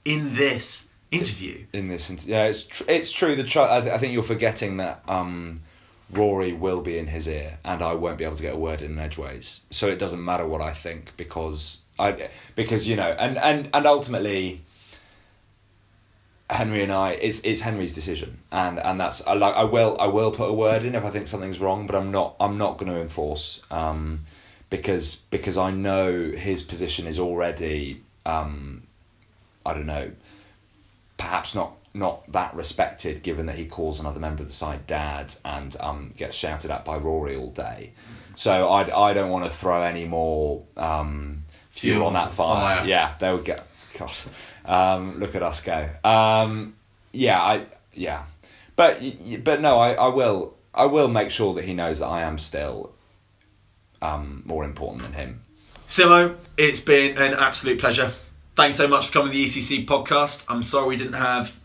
in 0.04 0.34
this 0.34 0.88
interview. 1.10 1.64
in 1.72 1.86
this 1.88 2.10
int- 2.10 2.26
yeah 2.26 2.44
it's 2.46 2.64
tr- 2.64 2.82
it's 2.88 3.12
true 3.12 3.36
the 3.36 3.44
tr- 3.44 3.60
I, 3.60 3.80
th- 3.80 3.92
I 3.92 3.98
think 3.98 4.12
you're 4.12 4.24
forgetting 4.24 4.78
that 4.78 5.02
um 5.08 5.62
Rory 6.10 6.52
will 6.52 6.80
be 6.80 6.98
in 6.98 7.08
his 7.08 7.26
ear 7.26 7.58
and 7.64 7.82
I 7.82 7.94
won't 7.94 8.18
be 8.18 8.24
able 8.24 8.36
to 8.36 8.42
get 8.42 8.54
a 8.54 8.58
word 8.58 8.80
in 8.80 8.98
edgeways. 8.98 9.62
So 9.70 9.88
it 9.88 9.98
doesn't 9.98 10.24
matter 10.24 10.46
what 10.46 10.60
I 10.60 10.72
think 10.72 11.16
because 11.16 11.80
I 11.98 12.28
because 12.54 12.86
you 12.86 12.96
know 12.96 13.16
and 13.18 13.36
and 13.38 13.68
and 13.74 13.86
ultimately 13.86 14.62
Henry 16.48 16.82
and 16.82 16.92
I 16.92 17.12
it's 17.12 17.40
it's 17.40 17.62
Henry's 17.62 17.92
decision. 17.92 18.38
And 18.52 18.78
and 18.78 19.00
that's 19.00 19.26
I 19.26 19.34
like 19.34 19.54
I 19.54 19.64
will 19.64 19.96
I 19.98 20.06
will 20.06 20.30
put 20.30 20.48
a 20.48 20.52
word 20.52 20.84
in 20.84 20.94
if 20.94 21.04
I 21.04 21.10
think 21.10 21.26
something's 21.26 21.60
wrong 21.60 21.86
but 21.86 21.96
I'm 21.96 22.12
not 22.12 22.36
I'm 22.38 22.56
not 22.56 22.78
going 22.78 22.92
to 22.92 23.00
enforce 23.00 23.60
um 23.70 24.24
because 24.70 25.16
because 25.16 25.58
I 25.58 25.72
know 25.72 26.30
his 26.30 26.62
position 26.62 27.06
is 27.08 27.18
already 27.18 28.02
um 28.24 28.84
I 29.64 29.74
don't 29.74 29.86
know 29.86 30.12
perhaps 31.16 31.54
not 31.54 31.72
not 31.96 32.30
that 32.32 32.54
respected 32.54 33.22
given 33.22 33.46
that 33.46 33.56
he 33.56 33.64
calls 33.66 33.98
another 33.98 34.20
member 34.20 34.42
of 34.42 34.48
the 34.48 34.54
side 34.54 34.86
dad 34.86 35.34
and 35.44 35.76
um, 35.80 36.12
gets 36.16 36.36
shouted 36.36 36.70
at 36.70 36.84
by 36.84 36.96
Rory 36.96 37.36
all 37.36 37.50
day. 37.50 37.92
So 38.34 38.68
I, 38.68 39.08
I 39.10 39.14
don't 39.14 39.30
want 39.30 39.46
to 39.46 39.50
throw 39.50 39.82
any 39.82 40.04
more 40.04 40.64
um, 40.76 41.44
fuel 41.70 41.96
Fuel 41.96 42.06
on 42.06 42.12
that 42.12 42.32
fire. 42.32 42.78
fire. 42.78 42.86
Yeah, 42.86 43.14
there 43.18 43.34
we 43.34 43.42
go. 43.42 43.56
God, 43.98 44.12
um, 44.66 45.18
look 45.18 45.34
at 45.34 45.42
us 45.42 45.62
go. 45.62 45.88
Um, 46.04 46.76
yeah, 47.12 47.42
I 47.42 47.66
yeah, 47.94 48.24
but 48.76 49.00
but 49.42 49.62
no, 49.62 49.78
I, 49.78 49.94
I 49.94 50.08
will 50.08 50.54
I 50.74 50.84
will 50.84 51.08
make 51.08 51.30
sure 51.30 51.54
that 51.54 51.64
he 51.64 51.72
knows 51.72 52.00
that 52.00 52.06
I 52.06 52.22
am 52.22 52.36
still 52.36 52.94
um, 54.02 54.42
more 54.44 54.64
important 54.64 55.02
than 55.02 55.12
him. 55.14 55.42
Simo, 55.88 56.36
it's 56.58 56.80
been 56.80 57.16
an 57.16 57.32
absolute 57.32 57.78
pleasure. 57.78 58.12
Thanks 58.54 58.76
so 58.76 58.86
much 58.88 59.06
for 59.06 59.12
coming 59.12 59.32
to 59.32 59.38
the 59.38 59.44
ECC 59.44 59.86
podcast. 59.86 60.44
I'm 60.48 60.62
sorry 60.62 60.88
we 60.88 60.96
didn't 60.96 61.14
have 61.14 61.58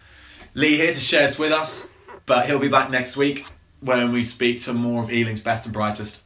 Lee 0.54 0.76
here 0.76 0.93
to 0.93 0.99
share 0.99 1.28
this 1.28 1.39
with 1.39 1.54
us, 1.54 1.89
but 2.26 2.45
he'll 2.45 2.60
be 2.60 2.68
back 2.68 2.91
next 2.91 3.16
week 3.16 3.45
when 3.80 4.12
we 4.12 4.24
speak 4.24 4.62
to 4.64 4.74
more 4.74 5.02
of 5.02 5.10
Ealing's 5.10 5.41
best 5.41 5.66
and 5.66 5.74
brightest. 5.74 6.24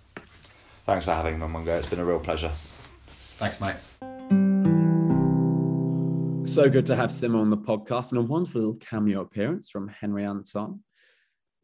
Thanks 0.85 1.05
for 1.05 1.11
having 1.11 1.39
me, 1.39 1.47
Mungo. 1.47 1.77
It's 1.77 1.87
been 1.87 1.99
a 1.99 2.05
real 2.05 2.19
pleasure. 2.19 2.51
Thanks, 3.37 3.61
mate. 3.61 3.75
So 6.47 6.69
good 6.69 6.85
to 6.87 6.95
have 6.95 7.11
Simon 7.11 7.41
on 7.41 7.49
the 7.49 7.57
podcast 7.57 8.11
and 8.11 8.19
a 8.19 8.23
wonderful 8.23 8.61
little 8.61 8.77
cameo 8.77 9.21
appearance 9.21 9.69
from 9.69 9.89
Henry 9.89 10.25
Anton. 10.25 10.81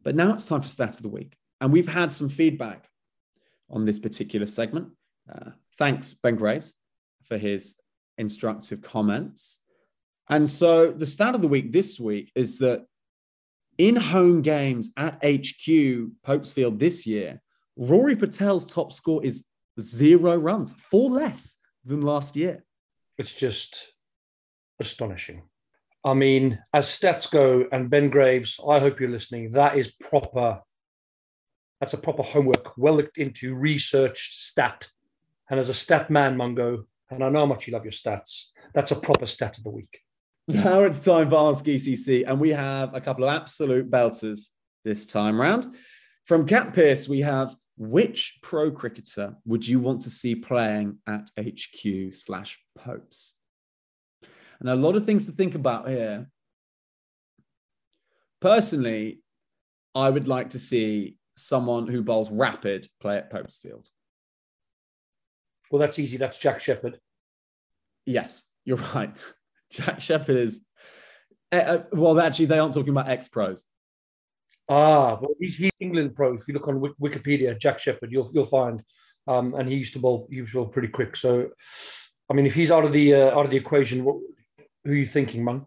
But 0.03 0.15
now 0.15 0.33
it's 0.33 0.45
time 0.45 0.61
for 0.61 0.67
Stat 0.67 0.97
of 0.97 1.01
the 1.01 1.09
Week. 1.09 1.35
And 1.61 1.71
we've 1.71 1.87
had 1.87 2.13
some 2.13 2.29
feedback 2.29 2.87
on 3.69 3.85
this 3.85 3.99
particular 3.99 4.45
segment. 4.45 4.89
Uh, 5.31 5.51
thanks, 5.77 6.13
Ben 6.13 6.35
Grace, 6.35 6.75
for 7.23 7.37
his 7.37 7.75
instructive 8.17 8.81
comments. 8.81 9.60
And 10.31 10.49
so 10.49 10.91
the 10.91 11.05
stat 11.05 11.35
of 11.35 11.41
the 11.41 11.47
week 11.47 11.73
this 11.73 11.99
week 11.99 12.31
is 12.35 12.57
that 12.59 12.85
in 13.77 13.97
home 13.97 14.41
games 14.41 14.91
at 14.95 15.15
HQ 15.15 15.67
Popesfield 16.25 16.79
this 16.79 17.05
year, 17.05 17.41
Rory 17.75 18.15
Patel's 18.15 18.65
top 18.65 18.93
score 18.93 19.23
is 19.23 19.43
zero 19.79 20.37
runs, 20.37 20.71
four 20.73 21.09
less 21.09 21.57
than 21.83 22.01
last 22.01 22.37
year. 22.37 22.63
It's 23.17 23.33
just 23.33 23.91
astonishing. 24.79 25.43
I 26.05 26.13
mean, 26.13 26.59
as 26.73 26.87
stats 26.87 27.29
go, 27.29 27.65
and 27.71 27.89
Ben 27.89 28.09
Graves, 28.09 28.59
I 28.67 28.79
hope 28.79 28.99
you're 28.99 29.09
listening, 29.09 29.51
that 29.51 29.77
is 29.77 29.91
proper 29.91 30.61
That's 31.81 31.93
a 31.93 31.97
proper 31.97 32.23
homework, 32.23 32.77
well 32.77 32.95
looked 32.95 33.17
into, 33.17 33.55
researched 33.55 34.41
stat. 34.41 34.87
And 35.49 35.59
as 35.59 35.67
a 35.67 35.73
stat 35.73 36.09
man, 36.09 36.37
Mungo, 36.37 36.85
and 37.09 37.23
I 37.23 37.29
know 37.29 37.39
how 37.39 37.45
much 37.47 37.67
you 37.67 37.73
love 37.73 37.83
your 37.83 37.91
stats, 37.91 38.51
that's 38.73 38.91
a 38.91 38.95
proper 38.95 39.25
stat 39.25 39.57
of 39.57 39.63
the 39.63 39.71
week. 39.71 39.99
Now 40.53 40.81
it's 40.83 40.99
time 40.99 41.29
for 41.29 41.49
Ask 41.49 41.63
ECC, 41.63 42.25
and 42.27 42.37
we 42.37 42.49
have 42.49 42.93
a 42.93 42.99
couple 42.99 43.23
of 43.23 43.33
absolute 43.33 43.89
belters 43.89 44.47
this 44.83 45.05
time 45.05 45.39
round. 45.39 45.75
From 46.25 46.45
Cat 46.45 46.73
Pierce, 46.73 47.07
we 47.07 47.21
have 47.21 47.55
which 47.77 48.37
pro 48.43 48.69
cricketer 48.69 49.35
would 49.45 49.65
you 49.65 49.79
want 49.79 50.01
to 50.01 50.09
see 50.09 50.35
playing 50.35 50.97
at 51.07 51.29
HQ 51.39 52.13
slash 52.13 52.59
Popes? 52.77 53.35
And 54.59 54.69
a 54.69 54.75
lot 54.75 54.97
of 54.97 55.05
things 55.05 55.25
to 55.27 55.31
think 55.31 55.55
about 55.55 55.89
here. 55.89 56.27
Personally, 58.41 59.21
I 59.95 60.09
would 60.09 60.27
like 60.27 60.49
to 60.49 60.59
see 60.59 61.17
someone 61.37 61.87
who 61.87 62.03
bowls 62.03 62.29
rapid 62.29 62.87
play 62.99 63.17
at 63.17 63.29
Popes 63.29 63.59
Field. 63.59 63.87
Well, 65.71 65.79
that's 65.79 65.97
easy. 65.97 66.17
That's 66.17 66.37
Jack 66.37 66.59
Shepherd. 66.59 66.99
Yes, 68.05 68.43
you're 68.65 68.77
right. 68.95 69.17
Jack 69.71 70.01
Shepherd 70.01 70.35
is. 70.35 70.61
Uh, 71.51 71.79
well, 71.91 72.19
actually, 72.19 72.45
they 72.45 72.59
aren't 72.59 72.73
talking 72.73 72.89
about 72.89 73.09
ex 73.09 73.27
pros. 73.27 73.65
Ah, 74.69 75.17
well, 75.19 75.35
he's, 75.39 75.57
he's 75.57 75.71
England 75.79 76.15
pro. 76.15 76.33
If 76.33 76.47
you 76.47 76.53
look 76.53 76.67
on 76.67 76.79
Wikipedia, 77.01 77.59
Jack 77.59 77.79
Shepherd, 77.79 78.11
you'll 78.11 78.29
you'll 78.33 78.45
find, 78.45 78.81
um, 79.27 79.53
and 79.55 79.67
he 79.67 79.75
used 79.75 79.93
to 79.93 79.99
bowl. 79.99 80.27
He 80.31 80.41
was 80.41 80.51
bowl 80.51 80.67
pretty 80.67 80.87
quick. 80.87 81.15
So, 81.15 81.49
I 82.29 82.33
mean, 82.33 82.45
if 82.45 82.53
he's 82.53 82.71
out 82.71 82.85
of 82.85 82.93
the 82.93 83.13
uh, 83.13 83.37
out 83.37 83.45
of 83.45 83.51
the 83.51 83.57
equation, 83.57 84.05
what, 84.05 84.17
who 84.85 84.91
are 84.91 84.95
you 84.95 85.05
thinking, 85.05 85.43
man? 85.43 85.65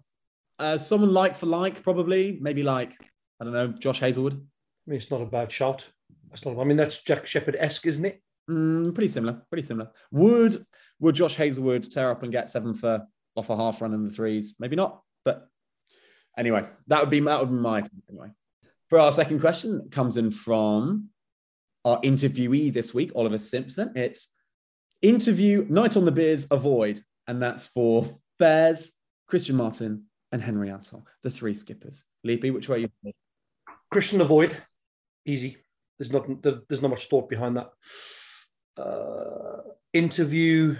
Uh, 0.59 0.79
someone 0.79 1.13
like 1.13 1.37
for 1.37 1.47
like, 1.47 1.83
probably. 1.83 2.39
Maybe 2.41 2.63
like, 2.63 2.95
I 3.41 3.45
don't 3.45 3.53
know, 3.53 3.69
Josh 3.69 4.01
Hazlewood. 4.01 4.35
I 4.35 4.91
mean, 4.91 4.97
it's 4.97 5.11
not 5.11 5.21
a 5.21 5.27
bad 5.27 5.53
shot. 5.53 5.87
That's 6.31 6.45
not. 6.45 6.59
I 6.59 6.65
mean, 6.65 6.77
that's 6.77 7.03
Jack 7.03 7.27
Shepherd 7.27 7.57
esque, 7.59 7.87
isn't 7.87 8.05
it? 8.05 8.23
Mm, 8.51 8.95
pretty 8.95 9.09
similar. 9.09 9.43
Pretty 9.51 9.67
similar. 9.67 9.91
Would 10.13 10.65
would 11.01 11.15
Josh 11.15 11.37
Hazlewood 11.37 11.91
tear 11.91 12.11
up 12.11 12.23
and 12.23 12.33
get 12.33 12.49
seven 12.49 12.75
for 12.75 13.07
off 13.37 13.51
a 13.51 13.57
half 13.57 13.81
run 13.81 13.95
in 13.95 14.05
the 14.05 14.11
threes? 14.11 14.55
Maybe 14.59 14.77
not. 14.77 15.03
But 15.25 15.49
anyway, 16.37 16.67
that 16.89 17.01
would 17.01 17.11
be 17.11 17.21
that 17.21 17.41
would 17.41 17.51
be 17.51 17.57
my 17.57 17.85
anyway. 18.09 18.29
For 18.89 18.99
our 18.99 19.13
second 19.13 19.41
question, 19.41 19.89
comes 19.91 20.17
in 20.17 20.31
from 20.31 21.09
our 21.85 22.01
interviewee 22.01 22.73
this 22.73 22.95
week, 22.95 23.13
Oliver 23.15 23.39
Simpson. 23.39 23.93
It's 23.95 24.35
interview 25.03 25.67
night 25.69 25.97
on 25.97 26.05
the 26.05 26.13
beers 26.13 26.47
avoid, 26.51 27.01
and 27.27 27.43
that's 27.43 27.67
for 27.69 28.19
Bears, 28.39 28.93
Christian 29.27 29.57
Martin, 29.57 30.05
and 30.33 30.43
Henry 30.43 30.71
Anton, 30.71 31.05
the 31.23 31.31
three 31.31 31.55
skippers. 31.55 32.05
Leapy, 32.25 32.51
which 32.51 32.69
way 32.69 32.81
you? 32.81 33.13
Christian 33.91 34.21
avoid, 34.21 34.57
easy. 35.25 35.59
There's 35.99 36.11
not 36.11 36.27
there's 36.43 36.83
not 36.83 36.91
much 36.91 37.09
thought 37.09 37.29
behind 37.29 37.57
that. 37.57 37.71
Uh, 38.77 39.63
interview. 39.93 40.77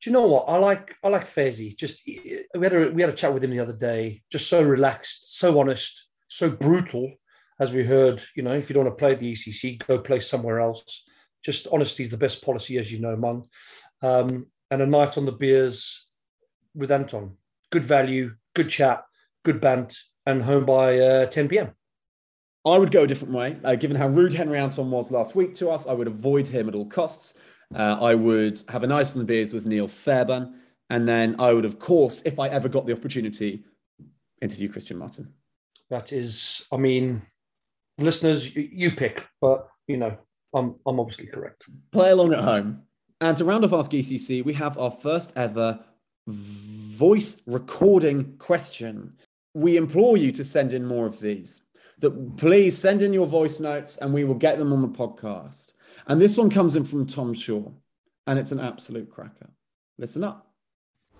Do 0.00 0.10
you 0.10 0.12
know 0.12 0.26
what 0.26 0.44
I 0.48 0.58
like? 0.58 0.94
I 1.02 1.08
like 1.08 1.26
Fezzi. 1.26 1.76
Just 1.76 2.06
we 2.06 2.62
had 2.62 2.74
a 2.74 2.90
we 2.90 3.02
had 3.02 3.10
a 3.10 3.16
chat 3.16 3.32
with 3.32 3.42
him 3.42 3.50
the 3.50 3.60
other 3.60 3.72
day. 3.72 4.22
Just 4.30 4.48
so 4.48 4.62
relaxed, 4.62 5.38
so 5.38 5.58
honest, 5.58 6.08
so 6.28 6.50
brutal. 6.50 7.12
As 7.58 7.72
we 7.72 7.84
heard, 7.84 8.22
you 8.34 8.42
know, 8.42 8.52
if 8.52 8.68
you 8.68 8.74
don't 8.74 8.84
want 8.84 8.98
to 8.98 9.00
play 9.00 9.14
the 9.14 9.32
ECC, 9.32 9.84
go 9.86 9.98
play 9.98 10.20
somewhere 10.20 10.60
else. 10.60 11.04
Just 11.42 11.66
honesty 11.72 12.02
is 12.02 12.10
the 12.10 12.18
best 12.18 12.44
policy, 12.44 12.76
as 12.76 12.92
you 12.92 13.00
know, 13.00 13.16
man. 13.16 13.44
Um, 14.02 14.46
and 14.70 14.82
a 14.82 14.86
night 14.86 15.16
on 15.16 15.24
the 15.24 15.32
beers 15.32 16.06
with 16.74 16.92
Anton. 16.92 17.36
Good 17.70 17.84
value, 17.84 18.34
good 18.54 18.68
chat, 18.68 19.04
good 19.42 19.60
bant, 19.60 19.96
and 20.26 20.42
home 20.42 20.66
by 20.66 20.98
uh, 20.98 21.26
10 21.26 21.48
p.m. 21.48 21.70
I 22.66 22.78
would 22.78 22.90
go 22.90 23.04
a 23.04 23.06
different 23.06 23.32
way. 23.32 23.56
Uh, 23.62 23.76
given 23.76 23.96
how 23.96 24.08
rude 24.08 24.32
Henry 24.32 24.58
Anton 24.58 24.90
was 24.90 25.12
last 25.12 25.36
week 25.36 25.54
to 25.54 25.70
us, 25.70 25.86
I 25.86 25.92
would 25.92 26.08
avoid 26.08 26.48
him 26.48 26.68
at 26.68 26.74
all 26.74 26.86
costs. 26.86 27.34
Uh, 27.74 27.98
I 28.00 28.14
would 28.14 28.62
have 28.68 28.82
a 28.82 28.86
nice 28.86 29.14
on 29.14 29.18
the 29.18 29.24
beers 29.24 29.52
with 29.52 29.66
Neil 29.66 29.88
Fairbairn. 29.88 30.54
And 30.88 31.08
then 31.08 31.36
I 31.40 31.52
would, 31.52 31.64
of 31.64 31.78
course, 31.78 32.22
if 32.24 32.38
I 32.38 32.48
ever 32.48 32.68
got 32.68 32.86
the 32.86 32.92
opportunity, 32.92 33.64
interview 34.40 34.68
Christian 34.68 34.98
Martin. 34.98 35.32
That 35.90 36.12
is, 36.12 36.64
I 36.72 36.76
mean, 36.76 37.22
listeners, 37.98 38.54
you, 38.54 38.68
you 38.72 38.90
pick, 38.92 39.26
but 39.40 39.68
you 39.88 39.96
know, 39.96 40.16
I'm 40.54 40.76
I'm 40.86 41.00
obviously 41.00 41.26
correct. 41.26 41.64
Play 41.92 42.10
along 42.10 42.32
at 42.32 42.40
home. 42.40 42.82
And 43.20 43.36
to 43.38 43.44
round 43.44 43.64
off 43.64 43.72
Ask 43.72 43.90
ECC, 43.90 44.44
we 44.44 44.52
have 44.54 44.78
our 44.78 44.90
first 44.90 45.32
ever 45.36 45.80
voice 46.26 47.40
recording 47.46 48.36
question. 48.38 49.14
We 49.54 49.76
implore 49.76 50.16
you 50.16 50.32
to 50.32 50.44
send 50.44 50.72
in 50.72 50.84
more 50.84 51.06
of 51.06 51.20
these. 51.20 51.62
That 51.98 52.36
please 52.36 52.76
send 52.76 53.00
in 53.00 53.12
your 53.12 53.26
voice 53.26 53.58
notes 53.58 53.96
and 53.96 54.12
we 54.12 54.24
will 54.24 54.34
get 54.34 54.58
them 54.58 54.72
on 54.72 54.82
the 54.82 54.88
podcast. 54.88 55.72
And 56.06 56.20
this 56.20 56.36
one 56.36 56.50
comes 56.50 56.74
in 56.74 56.84
from 56.84 57.06
Tom 57.06 57.34
Shaw, 57.34 57.70
and 58.26 58.38
it's 58.38 58.52
an 58.52 58.60
absolute 58.60 59.10
cracker. 59.10 59.50
Listen 59.98 60.24
up. 60.24 60.46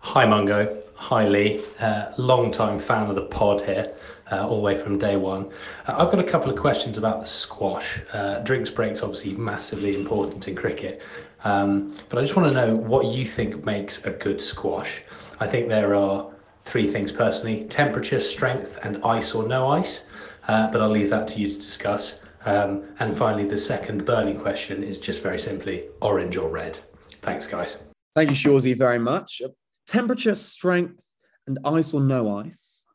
Hi 0.01 0.25
Mungo, 0.25 0.83
hi 0.95 1.27
Lee, 1.27 1.65
uh, 1.81 2.13
long 2.17 2.53
time 2.53 2.79
fan 2.79 3.09
of 3.09 3.17
the 3.17 3.23
pod 3.23 3.63
here, 3.63 3.93
uh, 4.31 4.47
all 4.47 4.57
the 4.57 4.63
way 4.63 4.81
from 4.81 4.99
day 4.99 5.17
one. 5.17 5.51
Uh, 5.87 5.97
I've 5.99 6.11
got 6.11 6.21
a 6.21 6.25
couple 6.25 6.51
of 6.51 6.57
questions 6.57 6.97
about 6.97 7.19
the 7.19 7.27
squash. 7.27 8.01
Uh, 8.13 8.41
drinks 8.41 8.71
breaks 8.71 9.03
obviously 9.03 9.33
massively 9.35 9.97
important 9.97 10.47
in 10.47 10.55
cricket, 10.55 11.03
um, 11.43 11.97
but 12.09 12.19
I 12.19 12.23
just 12.23 12.37
want 12.37 12.53
to 12.53 12.55
know 12.55 12.77
what 12.77 13.07
you 13.07 13.25
think 13.25 13.65
makes 13.65 14.05
a 14.05 14.11
good 14.11 14.41
squash. 14.41 15.03
I 15.41 15.49
think 15.49 15.69
there 15.69 15.95
are 15.97 16.31
three 16.65 16.87
things 16.87 17.11
personally: 17.11 17.65
temperature, 17.65 18.21
strength, 18.21 18.79
and 18.85 19.03
ice 19.03 19.35
or 19.35 19.49
no 19.49 19.69
ice. 19.69 20.03
Uh, 20.47 20.71
but 20.71 20.81
I'll 20.81 20.91
leave 20.91 21.11
that 21.11 21.27
to 21.29 21.41
you 21.41 21.49
to 21.49 21.57
discuss. 21.57 22.21
Um, 22.47 22.85
and 23.01 23.17
finally, 23.17 23.47
the 23.47 23.57
second 23.57 24.07
burning 24.07 24.41
question 24.41 24.85
is 24.85 24.99
just 24.99 25.21
very 25.21 25.39
simply 25.39 25.89
orange 26.01 26.37
or 26.37 26.49
red. 26.49 26.79
Thanks, 27.21 27.47
guys. 27.47 27.79
Thank 28.15 28.31
you, 28.31 28.37
Shawsy, 28.37 28.77
very 28.77 29.01
much. 29.01 29.43
Temperature, 29.87 30.37
strength, 30.37 31.05
and 31.49 31.59
ice 31.65 31.93
or 31.93 32.01
no 32.01 32.39
ice. 32.39 32.87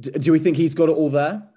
D- 0.00 0.10
do 0.10 0.32
we 0.32 0.40
think 0.40 0.56
he's 0.56 0.74
got 0.74 0.88
it 0.88 0.96
all 0.96 1.10
there? 1.10 1.48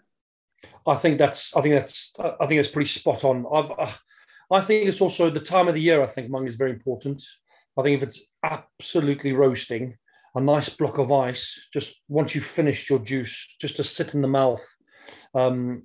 I 0.88 0.96
think 0.96 1.18
that's 1.18 1.56
I 1.56 1.62
think 1.62 1.76
that's 1.76 2.14
I 2.20 2.46
think 2.46 2.60
that's 2.60 2.72
pretty 2.72 2.90
spot 2.90 3.24
on. 3.24 3.46
I've 3.52 3.72
uh, 3.72 3.92
I 4.52 4.62
think 4.62 4.88
it's 4.88 5.02
also 5.02 5.30
the 5.30 5.40
time 5.40 5.68
of 5.68 5.74
the 5.74 5.82
year. 5.82 6.04
I 6.04 6.08
think 6.08 6.30
Mung 6.30 6.48
is 6.48 6.56
very 6.56 6.72
important. 6.72 7.24
I 7.78 7.82
think 7.82 8.02
if 8.02 8.08
it's 8.08 8.22
absolutely 8.44 9.34
roasting, 9.34 9.98
a 10.36 10.42
nice 10.42 10.70
block 10.70 11.00
of 11.00 11.12
ice, 11.12 11.68
just 11.74 12.02
once 12.08 12.36
you've 12.36 12.46
finished 12.46 12.90
your 12.90 13.00
juice, 13.00 13.56
just 13.60 13.78
to 13.78 13.84
sit 13.84 14.14
in 14.14 14.22
the 14.22 14.28
mouth, 14.28 14.66
um, 15.34 15.84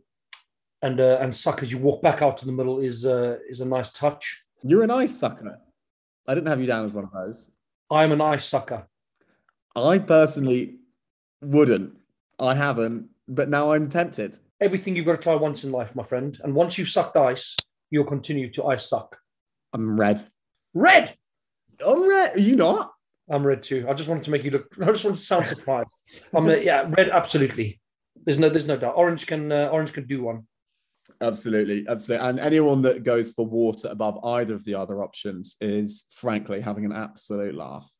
and 0.82 1.00
uh, 1.00 1.18
and 1.20 1.34
suck 1.34 1.62
as 1.62 1.70
you 1.72 1.78
walk 1.78 2.02
back 2.02 2.22
out 2.22 2.36
to 2.38 2.46
the 2.46 2.52
middle 2.52 2.80
is 2.80 3.06
uh, 3.06 3.36
is 3.48 3.60
a 3.60 3.66
nice 3.66 3.90
touch. 3.90 4.42
You're 4.62 4.82
an 4.82 4.90
ice 4.90 5.16
sucker. 5.16 5.58
I 6.26 6.34
didn't 6.34 6.48
have 6.48 6.60
you 6.60 6.66
down 6.66 6.84
as 6.84 6.94
one 6.94 7.04
of 7.04 7.12
those. 7.12 7.50
I'm 7.90 8.12
an 8.12 8.20
ice 8.20 8.44
sucker. 8.44 8.86
I 9.74 9.98
personally 9.98 10.76
wouldn't. 11.40 11.96
I 12.38 12.54
haven't, 12.54 13.08
but 13.28 13.48
now 13.48 13.72
I'm 13.72 13.88
tempted. 13.88 14.38
Everything 14.60 14.94
you've 14.94 15.06
got 15.06 15.16
to 15.16 15.18
try 15.18 15.34
once 15.34 15.64
in 15.64 15.72
life, 15.72 15.94
my 15.94 16.02
friend. 16.02 16.38
And 16.44 16.54
once 16.54 16.76
you've 16.76 16.88
sucked 16.88 17.16
ice, 17.16 17.56
you'll 17.90 18.04
continue 18.04 18.50
to 18.50 18.66
ice 18.66 18.88
suck. 18.88 19.16
I'm 19.72 19.98
red. 19.98 20.22
Red. 20.74 21.14
I'm 21.84 22.08
red. 22.08 22.36
Are 22.36 22.40
you 22.40 22.56
not? 22.56 22.92
I'm 23.30 23.46
red 23.46 23.62
too. 23.62 23.86
I 23.88 23.94
just 23.94 24.08
wanted 24.08 24.24
to 24.24 24.30
make 24.30 24.44
you 24.44 24.50
look. 24.50 24.66
I 24.82 24.86
just 24.86 25.04
wanted 25.04 25.18
to 25.18 25.24
sound 25.24 25.46
surprised. 25.46 26.24
I'm 26.34 26.46
uh, 26.46 26.54
yeah, 26.54 26.86
red. 26.88 27.08
Absolutely. 27.10 27.80
There's 28.24 28.38
no. 28.38 28.48
There's 28.48 28.66
no 28.66 28.76
doubt. 28.76 28.94
Orange 28.96 29.26
can. 29.26 29.50
Uh, 29.50 29.68
orange 29.72 29.92
can 29.92 30.06
do 30.06 30.22
one. 30.22 30.46
Absolutely, 31.22 31.84
absolutely. 31.86 32.26
And 32.26 32.40
anyone 32.40 32.82
that 32.82 33.04
goes 33.04 33.32
for 33.32 33.46
water 33.46 33.88
above 33.88 34.24
either 34.24 34.54
of 34.54 34.64
the 34.64 34.74
other 34.74 35.02
options 35.02 35.56
is, 35.60 36.04
frankly, 36.10 36.60
having 36.60 36.84
an 36.86 36.92
absolute 36.92 37.54
laugh. 37.54 37.90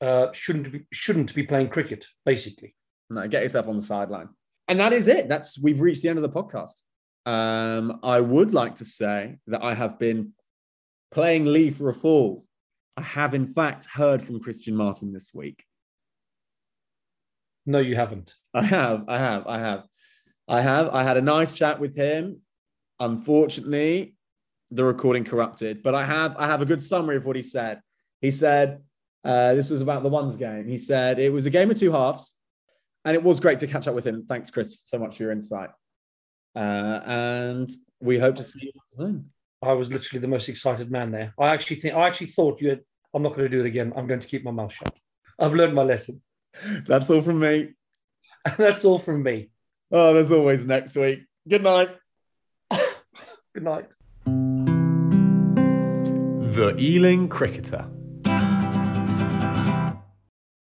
Uh, 0.00 0.32
shouldn't 0.32 0.72
be 0.72 0.86
shouldn't 0.92 1.34
be 1.34 1.44
playing 1.44 1.68
cricket. 1.68 2.06
Basically. 2.24 2.74
No, 3.10 3.26
get 3.28 3.42
yourself 3.42 3.68
on 3.68 3.76
the 3.76 3.82
sideline. 3.82 4.28
And 4.68 4.80
that 4.80 4.92
is 4.92 5.08
it. 5.08 5.28
That's 5.28 5.60
we've 5.60 5.80
reached 5.80 6.02
the 6.02 6.08
end 6.08 6.18
of 6.18 6.22
the 6.22 6.28
podcast. 6.28 6.82
Um, 7.26 8.00
I 8.02 8.20
would 8.20 8.52
like 8.52 8.76
to 8.76 8.84
say 8.84 9.38
that 9.46 9.62
I 9.62 9.74
have 9.74 9.98
been 9.98 10.32
playing 11.12 11.44
Lee 11.44 11.70
for 11.70 11.88
a 11.88 11.94
fall. 11.94 12.44
I 12.96 13.02
have, 13.02 13.34
in 13.34 13.52
fact, 13.52 13.86
heard 13.86 14.22
from 14.22 14.40
Christian 14.40 14.74
Martin 14.74 15.12
this 15.12 15.30
week. 15.34 15.64
No, 17.66 17.78
you 17.78 17.94
haven't. 17.94 18.34
I 18.54 18.62
have, 18.62 19.04
I 19.08 19.18
have, 19.18 19.46
I 19.46 19.58
have, 19.58 19.84
I 20.50 20.60
have. 20.60 20.88
I 20.88 21.04
had 21.04 21.16
a 21.16 21.22
nice 21.22 21.52
chat 21.52 21.78
with 21.78 21.94
him. 21.94 22.40
Unfortunately, 22.98 24.16
the 24.72 24.84
recording 24.84 25.24
corrupted, 25.24 25.82
but 25.82 25.94
I 25.94 26.04
have, 26.04 26.36
I 26.36 26.48
have 26.48 26.60
a 26.60 26.66
good 26.66 26.82
summary 26.82 27.16
of 27.16 27.24
what 27.24 27.36
he 27.36 27.42
said. 27.42 27.80
He 28.20 28.32
said 28.32 28.82
uh, 29.24 29.54
this 29.54 29.70
was 29.70 29.80
about 29.80 30.02
the 30.02 30.08
ones 30.08 30.36
game. 30.36 30.66
He 30.66 30.76
said 30.76 31.20
it 31.20 31.32
was 31.32 31.46
a 31.46 31.50
game 31.50 31.70
of 31.70 31.76
two 31.76 31.92
halves, 31.92 32.34
and 33.04 33.14
it 33.14 33.22
was 33.22 33.38
great 33.38 33.60
to 33.60 33.68
catch 33.68 33.86
up 33.86 33.94
with 33.94 34.04
him. 34.04 34.26
Thanks, 34.28 34.50
Chris, 34.50 34.82
so 34.84 34.98
much 34.98 35.16
for 35.16 35.22
your 35.22 35.32
insight. 35.32 35.70
Uh, 36.56 37.00
and 37.06 37.70
we 38.00 38.18
hope 38.18 38.34
to 38.34 38.44
see 38.44 38.72
you 38.74 38.80
soon. 38.88 39.30
I 39.62 39.72
was 39.74 39.88
literally 39.88 40.20
the 40.20 40.28
most 40.28 40.48
excited 40.48 40.90
man 40.90 41.12
there. 41.12 41.32
I 41.38 41.48
actually 41.48 41.76
think 41.76 41.94
I 41.94 42.08
actually 42.08 42.28
thought 42.28 42.60
you 42.60 42.70
had. 42.70 42.80
I'm 43.14 43.22
not 43.22 43.34
going 43.34 43.48
to 43.48 43.56
do 43.56 43.60
it 43.60 43.66
again. 43.66 43.92
I'm 43.96 44.08
going 44.08 44.20
to 44.20 44.28
keep 44.28 44.44
my 44.44 44.50
mouth 44.50 44.72
shut. 44.72 44.98
I've 45.38 45.54
learned 45.54 45.74
my 45.74 45.82
lesson. 45.82 46.22
That's 46.86 47.08
all 47.08 47.22
from 47.22 47.38
me. 47.38 47.74
And 48.44 48.54
that's 48.56 48.84
all 48.84 48.98
from 48.98 49.22
me. 49.22 49.50
Oh, 49.92 50.14
there's 50.14 50.30
always 50.30 50.66
next 50.66 50.96
week. 50.96 51.24
Good 51.48 51.64
night. 51.64 51.88
Good 52.70 53.64
night. 53.64 53.90
The 56.54 56.76
Ealing 56.78 57.28
Cricketer. 57.28 57.86